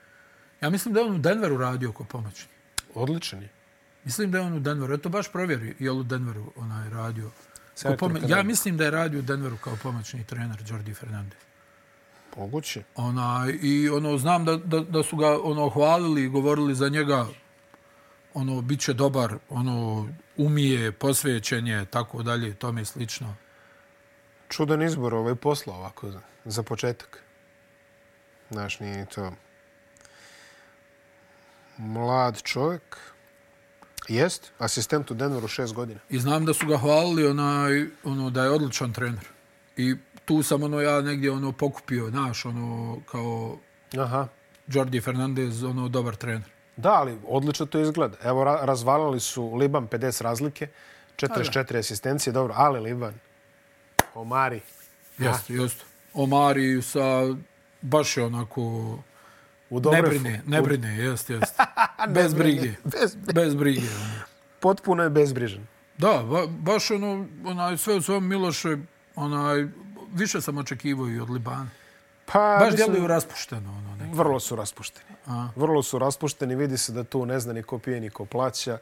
Ja 0.60 0.70
mislim 0.70 0.94
da 0.94 1.00
je 1.00 1.06
on 1.06 1.14
u 1.14 1.18
Denveru 1.18 1.56
radio 1.56 1.92
kao 1.92 2.06
pomoćni. 2.06 2.48
Odličan 2.94 3.42
je. 3.42 3.48
Mislim 4.04 4.30
da 4.30 4.38
je 4.38 4.44
on 4.44 4.52
u 4.52 4.60
Denveru. 4.60 4.94
Eto 4.94 5.08
baš 5.08 5.32
provjeri 5.32 5.74
je 5.78 5.92
li 5.92 6.00
u 6.00 6.02
Denveru 6.02 6.52
onaj 6.56 6.90
radio. 6.90 7.30
Kao 7.82 7.96
pome... 7.96 8.20
Ja 8.28 8.42
mislim 8.42 8.76
da 8.76 8.84
je 8.84 8.90
radio 8.90 9.18
u 9.18 9.22
Denveru 9.22 9.56
kao 9.56 9.76
pomoćni 9.82 10.24
trener 10.24 10.62
Jordi 10.68 10.94
Fernandez. 10.94 11.38
Moguće. 12.36 12.82
Ona, 12.96 13.46
I 13.62 13.88
ono, 13.88 14.18
znam 14.18 14.44
da, 14.44 14.56
da, 14.56 14.80
da 14.80 15.02
su 15.02 15.16
ga 15.16 15.38
ono, 15.42 15.68
hvalili 15.68 16.22
i 16.24 16.28
govorili 16.28 16.74
za 16.74 16.88
njega 16.88 17.26
ono, 18.34 18.60
bit 18.60 18.80
će 18.80 18.92
dobar, 18.92 19.34
ono, 19.48 20.08
umije, 20.36 20.92
posvećen 20.92 21.66
je, 21.66 21.84
tako 21.84 22.22
dalje, 22.22 22.54
tome 22.54 22.84
slično. 22.84 23.36
Čudan 24.48 24.82
izbor 24.82 25.14
ovaj 25.14 25.34
posla 25.34 25.74
ovako 25.74 26.10
za, 26.10 26.20
za 26.44 26.62
početak. 26.62 27.22
Znaš, 28.50 28.80
nije 28.80 28.96
ni 28.96 29.06
to 29.06 29.32
mlad 31.76 32.42
čovjek. 32.42 33.11
Jest, 34.08 34.52
asistent 34.58 35.10
u 35.10 35.14
Denveru 35.14 35.48
šest 35.48 35.74
godina. 35.74 36.00
I 36.10 36.18
znam 36.18 36.44
da 36.44 36.54
su 36.54 36.66
ga 36.66 36.78
hvalili 36.78 37.26
onaj, 37.26 37.86
ono, 38.04 38.30
da 38.30 38.44
je 38.44 38.50
odličan 38.50 38.92
trener. 38.92 39.24
I 39.76 39.96
tu 40.24 40.42
sam 40.42 40.62
ono, 40.62 40.80
ja 40.80 41.00
negdje 41.00 41.30
ono, 41.30 41.52
pokupio, 41.52 42.10
znaš, 42.10 42.44
ono, 42.44 43.00
kao 43.10 43.58
Aha. 43.98 44.28
Jordi 44.66 45.00
Fernandez, 45.00 45.62
ono, 45.62 45.88
dobar 45.88 46.16
trener. 46.16 46.50
Da, 46.76 46.92
ali 46.92 47.18
odlično 47.26 47.66
to 47.66 47.80
izgleda. 47.80 48.16
Evo, 48.22 48.44
ra 48.44 48.60
razvalili 48.62 49.20
su 49.20 49.54
Liban 49.54 49.88
50 49.88 50.22
razlike, 50.22 50.68
44 51.16 51.78
asistencije, 51.78 52.32
dobro, 52.32 52.54
ali 52.56 52.80
Liban, 52.80 53.14
Omari, 54.14 54.60
Jeste, 55.18 55.54
jeste. 55.54 55.84
Omari 56.14 56.82
sa, 56.82 57.00
baš 57.80 58.16
je 58.16 58.24
onako, 58.24 58.60
u 59.70 59.80
ne 59.80 60.02
brine, 60.02 60.42
ne 60.46 60.62
brine, 60.62 60.96
jeste, 60.98 61.34
jeste. 61.34 61.62
Bez 62.08 62.34
brige. 62.34 62.72
Bez, 62.84 63.16
Bez 63.34 63.54
brige. 63.54 63.80
ono. 63.80 64.22
potpuno 64.60 65.02
je 65.02 65.10
bezbrižan. 65.10 65.66
Da, 65.98 66.22
ba, 66.30 66.46
baš 66.46 66.90
ono, 66.90 67.26
onaj, 67.44 67.76
sve 67.78 67.94
u 67.94 68.02
svom 68.02 68.28
Miloše, 68.28 68.76
onaj, 69.16 69.66
više 70.14 70.40
sam 70.40 70.58
očekivao 70.58 71.08
i 71.08 71.20
od 71.20 71.30
Libana. 71.30 71.66
Pa, 72.26 72.56
Baš 72.60 72.70
mislim, 72.72 72.86
djeluju 72.92 73.06
raspušteno, 73.06 73.70
ono, 73.70 73.96
neki. 73.96 74.16
vrlo 74.16 74.40
su 74.40 74.56
raspušteni. 74.56 75.16
A. 75.26 75.48
Vrlo 75.56 75.82
su 75.82 75.98
raspušteni, 75.98 76.54
vidi 76.56 76.78
se 76.78 76.92
da 76.92 77.04
tu 77.04 77.26
ne 77.26 77.40
zna 77.40 77.52
ni 77.52 77.62
ko 77.62 77.78
pije, 77.78 78.00
ni 78.00 78.10
ko 78.10 78.24
plaća. 78.24 78.78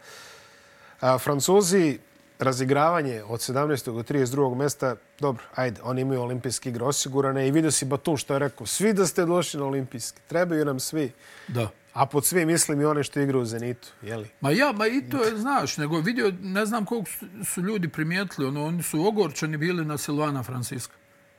A, 1.00 1.18
Francuzi, 1.18 1.98
razigravanje 2.38 3.22
od 3.22 3.40
17. 3.40 3.92
do 3.92 4.02
32. 4.02 4.54
mesta, 4.54 4.96
dobro, 5.20 5.44
ajde, 5.54 5.80
oni 5.82 6.00
imaju 6.00 6.20
olimpijske 6.22 6.68
igre 6.68 6.84
osigurane 6.84 7.48
i 7.48 7.50
vidio 7.50 7.70
si 7.70 7.84
Batum 7.84 8.16
što 8.16 8.32
je 8.32 8.38
rekao, 8.38 8.66
svi 8.66 8.92
da 8.92 9.06
ste 9.06 9.24
došli 9.24 9.60
na 9.60 9.66
olimpijski, 9.66 10.20
trebaju 10.28 10.64
nam 10.64 10.80
svi. 10.80 11.12
Da. 11.48 11.68
A 11.92 12.06
pod 12.06 12.26
svi 12.26 12.46
mislim 12.46 12.80
i 12.80 12.84
one 12.84 13.04
što 13.04 13.20
igraju 13.20 13.42
u 13.42 13.46
Zenitu, 13.46 13.88
jeli? 14.02 14.28
Ma 14.40 14.50
ja, 14.50 14.72
ma 14.72 14.86
i 14.86 15.02
to 15.10 15.24
je, 15.24 15.36
znaš, 15.36 15.76
nego 15.76 15.98
vidio, 16.00 16.32
ne 16.40 16.66
znam 16.66 16.84
koliko 16.84 17.10
su, 17.10 17.26
su 17.44 17.60
ljudi 17.60 17.88
primijetili, 17.88 18.46
ono, 18.46 18.64
oni 18.66 18.82
su 18.82 19.06
ogorčeni 19.06 19.56
bili 19.56 19.84
na 19.84 19.98
Silvana 19.98 20.42
Franciska. 20.42 20.94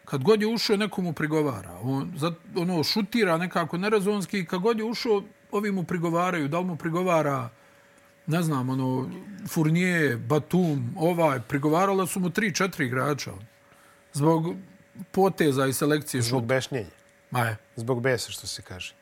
Kad 0.05 0.23
god 0.23 0.41
je 0.41 0.47
ušao, 0.47 0.77
nekomu 0.77 1.13
prigovara. 1.13 1.77
On, 1.81 2.13
ono, 2.55 2.83
šutira 2.83 3.37
nekako 3.37 3.77
nerazonski 3.77 4.39
i 4.39 4.45
kad 4.45 4.59
god 4.59 4.77
je 4.79 4.83
ušao, 4.85 5.23
ovi 5.51 5.71
mu 5.71 5.83
prigovaraju. 5.83 6.47
Da 6.47 6.59
li 6.59 6.65
mu 6.65 6.75
prigovara, 6.75 7.49
ne 8.27 8.41
znam, 8.41 8.69
ono, 8.69 9.09
Fournier, 9.47 10.17
Batum, 10.17 10.93
ovaj, 10.97 11.39
prigovarala 11.39 12.07
su 12.07 12.19
mu 12.19 12.29
tri, 12.29 12.55
četiri 12.55 12.85
igrača. 12.85 13.31
Zbog 14.13 14.55
poteza 15.11 15.65
i 15.67 15.73
selekcije 15.73 16.21
Zbog 16.21 16.41
šuta. 16.41 16.45
bešnjenja, 16.55 16.89
Ma 17.31 17.39
je. 17.39 17.57
zbog 17.75 18.01
besa, 18.01 18.31
što 18.31 18.47
se 18.47 18.61
kaže. 18.61 18.93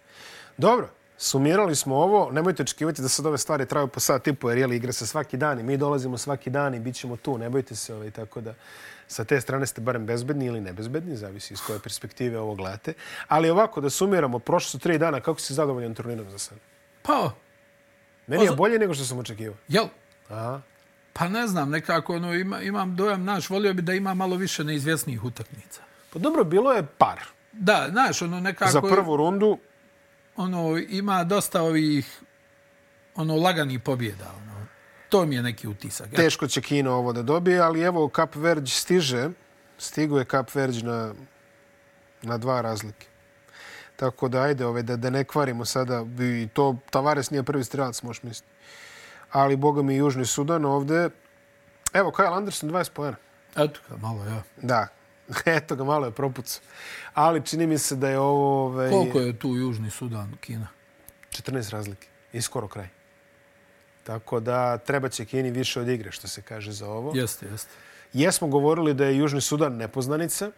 Dobro, 0.57 0.89
sumirali 1.19 1.75
smo 1.75 1.95
ovo. 1.95 2.31
Nemojte 2.31 2.63
očekivati 2.63 3.01
da 3.01 3.09
sad 3.09 3.25
ove 3.25 3.37
stvari 3.37 3.65
traju 3.65 3.87
po 3.87 3.99
sat 3.99 4.27
i 4.27 4.33
po, 4.33 4.49
jer 4.49 4.57
jeli, 4.57 4.75
igra 4.75 4.91
se 4.91 5.07
svaki 5.07 5.37
dan 5.37 5.59
i 5.59 5.63
mi 5.63 5.77
dolazimo 5.77 6.17
svaki 6.17 6.49
dan 6.49 6.75
i 6.75 6.79
bit 6.79 6.95
ćemo 6.95 7.17
tu. 7.17 7.37
Ne 7.37 7.49
bojte 7.49 7.75
se, 7.75 7.95
ovaj, 7.95 8.11
tako 8.11 8.41
da 8.41 8.53
sa 9.07 9.23
te 9.23 9.41
strane 9.41 9.65
ste 9.65 9.81
barem 9.81 10.05
bezbedni 10.05 10.45
ili 10.45 10.61
nebezbedni, 10.61 11.15
zavisi 11.17 11.53
iz 11.53 11.61
koje 11.61 11.79
perspektive 11.79 12.39
ovo 12.39 12.55
gledate. 12.55 12.93
Ali 13.27 13.49
ovako, 13.49 13.81
da 13.81 13.89
sumiramo, 13.89 14.39
prošle 14.39 14.69
su 14.69 14.79
tri 14.79 14.97
dana, 14.97 15.19
kako 15.19 15.39
si 15.39 15.53
zadovoljan 15.53 15.95
turnirom 15.95 16.29
za 16.29 16.37
sad? 16.37 16.57
Pa, 17.01 17.31
Meni 18.27 18.43
je 18.43 18.49
za- 18.49 18.55
bolje 18.55 18.79
nego 18.79 18.93
što 18.93 19.03
sam 19.05 19.19
očekivao. 19.19 19.55
jel, 19.67 19.85
Aha. 20.29 20.61
Pa 21.13 21.27
ne 21.27 21.47
znam, 21.47 21.69
nekako 21.69 22.15
ono, 22.15 22.33
ima, 22.33 22.61
imam 22.61 22.95
dojam, 22.95 23.23
naš, 23.23 23.49
volio 23.49 23.73
bi 23.73 23.81
da 23.81 23.93
ima 23.93 24.13
malo 24.13 24.35
više 24.35 24.63
neizvjesnijih 24.63 25.23
utakmica. 25.23 25.81
Pa 26.13 26.19
dobro, 26.19 26.43
bilo 26.43 26.71
je 26.71 26.83
par. 26.97 27.19
Da, 27.51 27.87
znaš, 27.91 28.21
ono 28.21 28.39
nekako... 28.39 28.71
Za 28.71 28.81
prvu 28.81 29.17
rundu, 29.17 29.57
Ono, 30.39 30.77
ima 30.89 31.23
dosta 31.23 31.61
ovih, 31.61 32.21
ono, 33.15 33.35
laganih 33.35 33.79
pobjeda, 33.79 34.31
ono. 34.37 34.65
To 35.09 35.25
mi 35.25 35.35
je 35.35 35.43
neki 35.43 35.67
utisak. 35.67 36.07
Ja, 36.11 36.15
teško 36.15 36.47
će 36.47 36.61
Kino 36.61 36.91
ovo 36.91 37.13
da 37.13 37.21
dobije, 37.21 37.59
ali 37.59 37.81
evo, 37.81 38.09
Cap 38.15 38.35
Verde 38.35 38.69
stiže. 38.71 39.29
Stigo 39.77 40.19
je 40.19 40.25
Cap 40.25 40.55
Verde 40.55 40.83
na, 40.83 41.13
na 42.21 42.37
dva 42.37 42.61
razlike. 42.61 43.07
Tako 43.95 44.27
da, 44.27 44.41
ajde, 44.41 44.65
ove, 44.65 44.83
da, 44.83 44.95
da 44.95 45.09
ne 45.09 45.23
kvarimo 45.23 45.65
sada. 45.65 46.05
I 46.19 46.47
to 46.53 46.75
Tavares 46.89 47.31
nije 47.31 47.43
prvi 47.43 47.63
strelac, 47.63 48.01
možeš 48.01 48.23
misliti. 48.23 48.53
ali 49.31 49.55
boga 49.55 49.81
mi 49.81 49.95
Južni 49.95 50.25
Sudan 50.25 50.65
ovde. 50.65 51.09
Evo, 51.93 52.11
Kyle 52.11 52.37
Anderson, 52.37 52.69
20 52.69 52.91
pojena. 52.91 53.17
Eto 53.55 53.79
malo, 53.97 54.23
ja. 54.25 54.43
Da, 54.61 54.87
eto 55.45 55.75
ga, 55.75 55.83
malo 55.83 56.05
je 56.05 56.11
propucao. 56.11 56.61
Ali 57.13 57.45
čini 57.45 57.67
mi 57.67 57.77
se 57.77 57.95
da 57.95 58.09
je 58.09 58.19
ovo... 58.19 58.65
Ove, 58.65 58.89
Koliko 58.89 59.19
je 59.19 59.39
tu 59.39 59.55
Južni 59.55 59.89
Sudan, 59.89 60.35
Kina? 60.41 60.67
14 61.31 61.71
razlike 61.71 62.07
i 62.33 62.41
skoro 62.41 62.67
kraj. 62.67 62.87
Tako 64.03 64.39
da 64.39 64.77
treba 64.77 65.09
će 65.09 65.25
Kini 65.25 65.51
više 65.51 65.81
od 65.81 65.87
igre, 65.87 66.11
što 66.11 66.27
se 66.27 66.41
kaže 66.41 66.71
za 66.71 66.89
ovo. 66.89 67.11
Jeste, 67.15 67.45
jeste. 67.51 67.69
Jesmo 68.13 68.47
govorili 68.47 68.93
da 68.93 69.05
je 69.05 69.17
Južni 69.17 69.41
Sudan 69.41 69.77
nepoznanica 69.77 70.51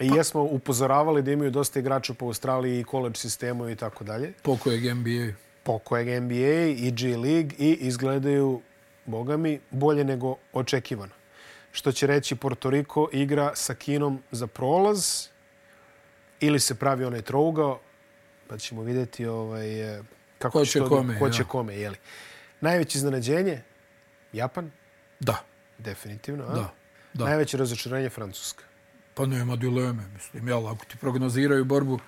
i 0.00 0.06
jesmo 0.06 0.42
upozoravali 0.42 1.22
da 1.22 1.32
imaju 1.32 1.50
dosta 1.50 1.78
igrača 1.78 2.14
po 2.14 2.26
Australiji 2.26 2.80
i 2.80 2.84
college 2.84 3.16
sistemu 3.18 3.68
i 3.70 3.76
tako 3.76 4.04
dalje. 4.04 4.32
Po 4.42 4.56
kojeg 4.56 4.96
NBA? 4.96 5.32
Po 5.62 5.78
kojeg 5.78 6.22
NBA 6.22 6.64
i 6.76 6.90
G 6.90 7.16
League 7.16 7.50
i 7.58 7.78
izgledaju, 7.80 8.60
boga 9.06 9.36
mi, 9.36 9.60
bolje 9.70 10.04
nego 10.04 10.36
očekivano. 10.52 11.12
Što 11.76 11.92
će 11.92 12.06
reći 12.06 12.36
Porto 12.36 12.70
Riko 12.70 13.08
igra 13.12 13.52
sa 13.54 13.74
Kinom 13.74 14.22
za 14.30 14.46
prolaz 14.46 15.26
ili 16.40 16.60
se 16.60 16.74
pravi 16.74 17.04
onaj 17.04 17.22
trougao, 17.22 17.80
pa 18.48 18.58
ćemo 18.58 18.82
vidjeti 18.82 19.26
ovaj, 19.26 19.66
kako 20.38 20.58
ko 20.58 20.64
će 20.64 20.78
to, 20.78 20.88
kome, 20.88 21.18
ko 21.18 21.30
će 21.30 21.42
ja. 21.42 21.46
kome. 21.46 21.76
Jeli. 21.76 21.96
Najveće 22.60 22.98
iznenađenje, 22.98 23.62
Japan, 24.32 24.70
Da, 25.20 25.36
definitivno. 25.78 26.44
A? 26.44 26.54
da, 26.54 26.74
da. 27.14 27.24
Najveće 27.24 27.56
razočarenje, 27.56 28.08
Francuska. 28.08 28.64
Pa 29.14 29.26
nema 29.26 29.56
dileme, 29.56 30.02
mislim. 30.14 30.48
Jel, 30.48 30.68
ako 30.68 30.84
ti 30.84 30.96
prognoziraju 30.96 31.64
borbu 31.64 31.98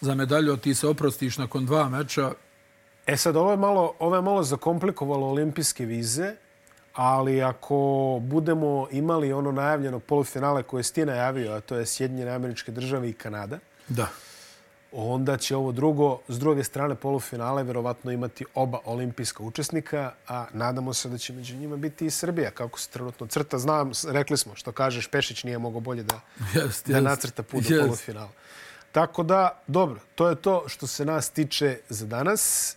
za 0.00 0.14
medalju, 0.14 0.56
ti 0.56 0.74
se 0.74 0.86
oprostiš 0.86 1.38
nakon 1.38 1.66
dva 1.66 1.88
meča, 1.88 2.32
E 3.06 3.16
sad, 3.16 3.36
ovo 3.36 3.50
je 3.50 3.56
malo, 3.56 3.94
ovo 3.98 4.16
je 4.16 4.22
malo 4.22 4.42
zakomplikovalo 4.42 5.26
olimpijske 5.26 5.84
vize, 5.84 6.36
ali 6.96 7.42
ako 7.42 7.76
budemo 8.22 8.86
imali 8.90 9.32
ono 9.32 9.52
najavljeno 9.52 9.98
polufinale 9.98 10.62
koje 10.62 10.82
si 10.82 10.94
ti 10.94 11.06
najavio, 11.06 11.52
a 11.52 11.60
to 11.60 11.76
je 11.76 11.86
Sjedinjene 11.86 12.30
američke 12.30 12.72
države 12.72 13.10
i 13.10 13.12
Kanada, 13.12 13.58
da. 13.88 14.08
onda 14.92 15.36
će 15.36 15.56
ovo 15.56 15.72
drugo, 15.72 16.18
s 16.28 16.38
druge 16.38 16.64
strane 16.64 16.94
polufinale, 16.94 17.64
vjerovatno 17.64 18.10
imati 18.10 18.44
oba 18.54 18.78
olimpijska 18.84 19.42
učesnika, 19.42 20.12
a 20.28 20.46
nadamo 20.52 20.94
se 20.94 21.08
da 21.08 21.18
će 21.18 21.32
među 21.32 21.56
njima 21.56 21.76
biti 21.76 22.06
i 22.06 22.10
Srbija, 22.10 22.50
kako 22.50 22.78
se 22.80 22.90
trenutno 22.90 23.26
crta. 23.26 23.58
Znam, 23.58 23.90
rekli 24.08 24.36
smo, 24.36 24.54
što 24.54 24.72
kažeš, 24.72 25.06
Pešić 25.06 25.44
nije 25.44 25.58
mogao 25.58 25.80
bolje 25.80 26.02
da, 26.02 26.20
Jest, 26.54 26.88
da 26.88 26.96
jest. 26.96 27.04
nacrta 27.04 27.42
put 27.42 27.64
do 27.64 27.74
Jest. 27.74 27.86
polufinala. 27.86 28.30
Tako 28.92 29.22
da, 29.22 29.62
dobro, 29.66 30.00
to 30.14 30.28
je 30.28 30.36
to 30.36 30.64
što 30.66 30.86
se 30.86 31.04
nas 31.04 31.30
tiče 31.30 31.78
za 31.88 32.06
danas. 32.06 32.76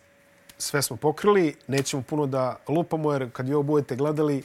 Sve 0.59 0.81
smo 0.81 0.95
pokrili, 0.95 1.55
nećemo 1.67 2.03
puno 2.03 2.25
da 2.25 2.57
lupamo, 2.67 3.13
jer 3.13 3.31
kad 3.31 3.47
vi 3.47 3.53
ovo 3.53 3.63
budete 3.63 3.95
gledali, 3.95 4.43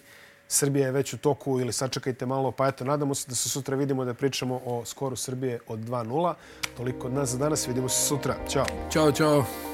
Srbija 0.48 0.86
je 0.86 0.92
već 0.92 1.14
u 1.14 1.18
toku 1.18 1.60
ili 1.60 1.72
sačekajte 1.72 2.26
malo, 2.26 2.50
pa 2.50 2.68
eto, 2.68 2.84
nadamo 2.84 3.14
se 3.14 3.28
da 3.28 3.34
se 3.34 3.48
sutra 3.48 3.76
vidimo 3.76 4.04
da 4.04 4.14
pričamo 4.14 4.60
o 4.66 4.84
skoru 4.84 5.16
Srbije 5.16 5.58
od 5.68 5.78
2-0. 5.78 6.34
Toliko 6.76 7.06
od 7.06 7.12
nas 7.12 7.28
za 7.30 7.38
danas, 7.38 7.68
vidimo 7.68 7.88
se 7.88 8.06
sutra. 8.06 8.36
Ćao! 8.48 8.66
Ćao, 8.92 9.12
čao. 9.12 9.73